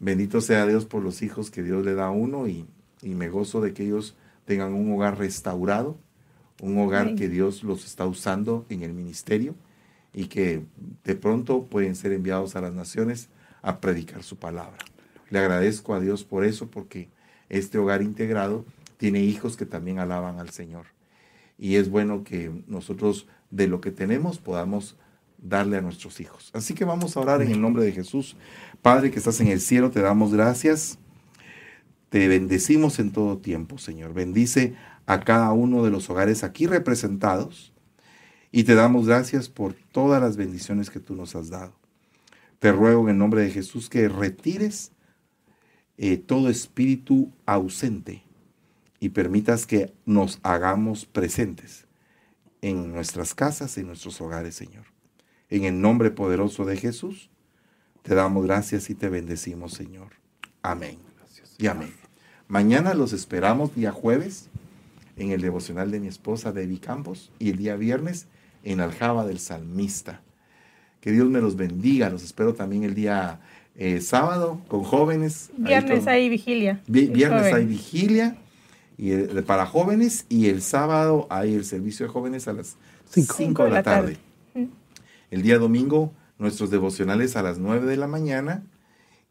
Bendito 0.00 0.40
sea 0.40 0.66
Dios 0.66 0.84
por 0.84 1.02
los 1.02 1.22
hijos 1.22 1.50
que 1.50 1.62
Dios 1.62 1.84
le 1.84 1.94
da 1.94 2.06
a 2.06 2.10
uno 2.10 2.48
y, 2.48 2.66
y 3.02 3.10
me 3.14 3.28
gozo 3.28 3.60
de 3.60 3.72
que 3.72 3.84
ellos 3.84 4.16
tengan 4.44 4.74
un 4.74 4.92
hogar 4.92 5.18
restaurado, 5.18 5.98
un 6.60 6.78
hogar 6.78 7.14
que 7.14 7.28
Dios 7.28 7.62
los 7.62 7.84
está 7.84 8.06
usando 8.06 8.66
en 8.68 8.82
el 8.82 8.92
ministerio 8.92 9.54
y 10.12 10.26
que 10.26 10.64
de 11.04 11.14
pronto 11.14 11.66
pueden 11.66 11.94
ser 11.94 12.12
enviados 12.12 12.54
a 12.56 12.60
las 12.60 12.74
naciones 12.74 13.28
a 13.62 13.80
predicar 13.80 14.22
su 14.22 14.36
palabra. 14.36 14.78
Le 15.30 15.38
agradezco 15.38 15.94
a 15.94 16.00
Dios 16.00 16.24
por 16.24 16.44
eso, 16.44 16.70
porque 16.70 17.08
este 17.48 17.78
hogar 17.78 18.02
integrado 18.02 18.64
tiene 18.96 19.20
hijos 19.20 19.56
que 19.56 19.66
también 19.66 19.98
alaban 19.98 20.38
al 20.38 20.50
Señor. 20.50 20.86
Y 21.58 21.76
es 21.76 21.88
bueno 21.90 22.24
que 22.24 22.50
nosotros 22.66 23.26
de 23.50 23.66
lo 23.66 23.80
que 23.80 23.90
tenemos 23.90 24.38
podamos 24.38 24.96
darle 25.38 25.76
a 25.76 25.80
nuestros 25.80 26.20
hijos. 26.20 26.50
Así 26.54 26.74
que 26.74 26.84
vamos 26.84 27.16
a 27.16 27.20
orar 27.20 27.42
en 27.42 27.50
el 27.50 27.60
nombre 27.60 27.84
de 27.84 27.92
Jesús. 27.92 28.36
Padre 28.80 29.10
que 29.10 29.18
estás 29.18 29.40
en 29.40 29.48
el 29.48 29.60
cielo, 29.60 29.90
te 29.90 30.00
damos 30.00 30.32
gracias. 30.32 30.98
Te 32.12 32.28
bendecimos 32.28 32.98
en 32.98 33.10
todo 33.10 33.38
tiempo, 33.38 33.78
Señor. 33.78 34.12
Bendice 34.12 34.74
a 35.06 35.20
cada 35.20 35.50
uno 35.52 35.82
de 35.82 35.90
los 35.90 36.10
hogares 36.10 36.44
aquí 36.44 36.66
representados 36.66 37.72
y 38.50 38.64
te 38.64 38.74
damos 38.74 39.06
gracias 39.06 39.48
por 39.48 39.72
todas 39.72 40.20
las 40.20 40.36
bendiciones 40.36 40.90
que 40.90 41.00
tú 41.00 41.16
nos 41.16 41.34
has 41.34 41.48
dado. 41.48 41.72
Te 42.58 42.70
ruego 42.70 43.04
en 43.04 43.08
el 43.08 43.16
nombre 43.16 43.40
de 43.40 43.50
Jesús 43.50 43.88
que 43.88 44.10
retires 44.10 44.92
eh, 45.96 46.18
todo 46.18 46.50
espíritu 46.50 47.32
ausente 47.46 48.22
y 49.00 49.08
permitas 49.08 49.66
que 49.66 49.94
nos 50.04 50.38
hagamos 50.42 51.06
presentes 51.06 51.86
en 52.60 52.92
nuestras 52.92 53.34
casas, 53.34 53.78
en 53.78 53.86
nuestros 53.86 54.20
hogares, 54.20 54.54
Señor. 54.54 54.84
En 55.48 55.64
el 55.64 55.80
nombre 55.80 56.10
poderoso 56.10 56.66
de 56.66 56.76
Jesús, 56.76 57.30
te 58.02 58.14
damos 58.14 58.44
gracias 58.44 58.90
y 58.90 58.94
te 58.94 59.08
bendecimos, 59.08 59.72
Señor. 59.72 60.10
Amén. 60.60 61.11
Y 61.58 61.66
amén. 61.66 61.94
Mañana 62.48 62.94
los 62.94 63.12
esperamos 63.12 63.74
día 63.74 63.92
jueves 63.92 64.48
en 65.16 65.30
el 65.30 65.40
devocional 65.40 65.90
de 65.90 66.00
mi 66.00 66.08
esposa 66.08 66.52
Debbie 66.52 66.80
Campos 66.80 67.30
y 67.38 67.50
el 67.50 67.56
día 67.56 67.76
viernes 67.76 68.26
en 68.64 68.80
Aljaba 68.80 69.26
del 69.26 69.38
Salmista. 69.38 70.20
Que 71.00 71.12
Dios 71.12 71.28
me 71.28 71.40
los 71.40 71.56
bendiga. 71.56 72.10
Los 72.10 72.22
espero 72.22 72.54
también 72.54 72.84
el 72.84 72.94
día 72.94 73.40
eh, 73.76 74.00
sábado 74.00 74.60
con 74.68 74.82
jóvenes. 74.82 75.50
Viernes 75.56 76.06
hay 76.06 76.28
vigilia. 76.28 76.80
viernes 76.86 77.52
hay 77.52 77.64
vigilia 77.64 78.36
y 78.98 79.12
para 79.42 79.66
jóvenes 79.66 80.26
y 80.28 80.48
el 80.48 80.62
sábado 80.62 81.26
hay 81.30 81.54
el 81.54 81.64
servicio 81.64 82.06
de 82.06 82.12
jóvenes 82.12 82.46
a 82.48 82.52
las 82.52 82.76
5 83.06 83.64
de 83.64 83.70
la 83.70 83.82
tarde. 83.82 84.16
El 85.30 85.42
día 85.42 85.58
domingo 85.58 86.12
nuestros 86.38 86.70
devocionales 86.70 87.36
a 87.36 87.42
las 87.42 87.58
9 87.58 87.86
de 87.86 87.96
la 87.96 88.06
mañana 88.06 88.62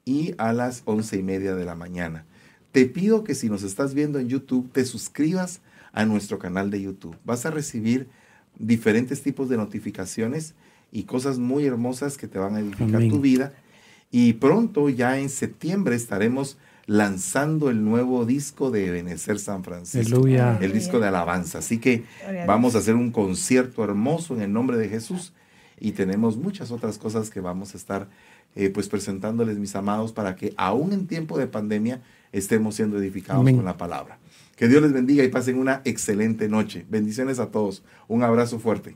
y 0.06 0.34
a 0.38 0.54
las 0.54 0.84
once 0.86 1.18
y 1.18 1.24
media 1.24 1.56
de 1.56 1.66
la 1.66 1.76
mañana. 1.76 2.26
Te 2.72 2.86
pido 2.86 3.24
que 3.24 3.36
si 3.36 3.50
nos 3.50 3.64
estás 3.64 3.94
viendo 3.94 4.20
en 4.20 4.30
YouTube, 4.30 4.72
te 4.72 4.86
suscribas 4.86 5.62
a 5.92 6.06
nuestro 6.06 6.40
canal 6.40 6.72
de 6.72 6.82
YouTube. 6.82 7.18
Vas 7.26 7.46
a 7.46 7.52
recibir 7.52 8.08
diferentes 8.58 9.22
tipos 9.22 9.50
de 9.50 9.58
notificaciones 9.58 10.56
y 10.92 11.04
cosas 11.04 11.38
muy 11.38 11.66
hermosas 11.66 12.18
que 12.18 12.28
te 12.28 12.40
van 12.40 12.56
a 12.56 12.60
edificar 12.60 13.02
tu 13.10 13.20
vida. 13.20 13.54
Y 14.10 14.34
pronto, 14.34 14.90
ya 14.90 15.20
en 15.20 15.30
septiembre, 15.30 15.96
estaremos 15.96 16.58
lanzando 16.86 17.70
el 17.70 17.84
nuevo 17.84 18.26
disco 18.26 18.72
de 18.72 18.92
Benecer 18.92 19.40
San 19.40 19.64
Francisco. 19.64 20.28
El 20.62 20.74
disco 20.74 21.00
de 21.00 21.08
alabanza. 21.08 21.60
Así 21.60 21.78
que 21.78 22.04
vamos 22.46 22.76
a 22.76 22.80
hacer 22.80 22.96
un 22.96 23.12
concierto 23.12 23.84
hermoso 23.84 24.36
en 24.36 24.42
el 24.42 24.54
nombre 24.54 24.78
de 24.78 24.90
Jesús 24.90 25.34
y 25.80 25.94
tenemos 25.94 26.38
muchas 26.38 26.72
otras 26.72 26.98
cosas 26.98 27.30
que 27.30 27.40
vamos 27.40 27.74
a 27.74 27.78
estar 27.78 28.08
eh, 28.56 28.70
pues 28.70 28.90
presentándoles, 28.90 29.58
mis 29.58 29.76
amados, 29.76 30.12
para 30.12 30.36
que 30.36 30.54
aún 30.58 30.94
en 30.94 31.08
tiempo 31.08 31.38
de 31.38 31.48
pandemia 31.48 32.02
estemos 32.32 32.76
siendo 32.76 32.98
edificados 32.98 33.44
con 33.44 33.66
la 33.66 33.78
palabra. 33.78 34.20
Que 34.56 34.68
Dios 34.68 34.82
les 34.82 34.94
bendiga 34.94 35.24
y 35.24 35.30
pasen 35.30 35.58
una 35.58 35.82
excelente 35.86 36.48
noche. 36.48 36.86
Bendiciones 36.90 37.40
a 37.40 37.52
todos. 37.52 37.84
Un 38.08 38.24
abrazo 38.24 38.60
fuerte. 38.60 38.96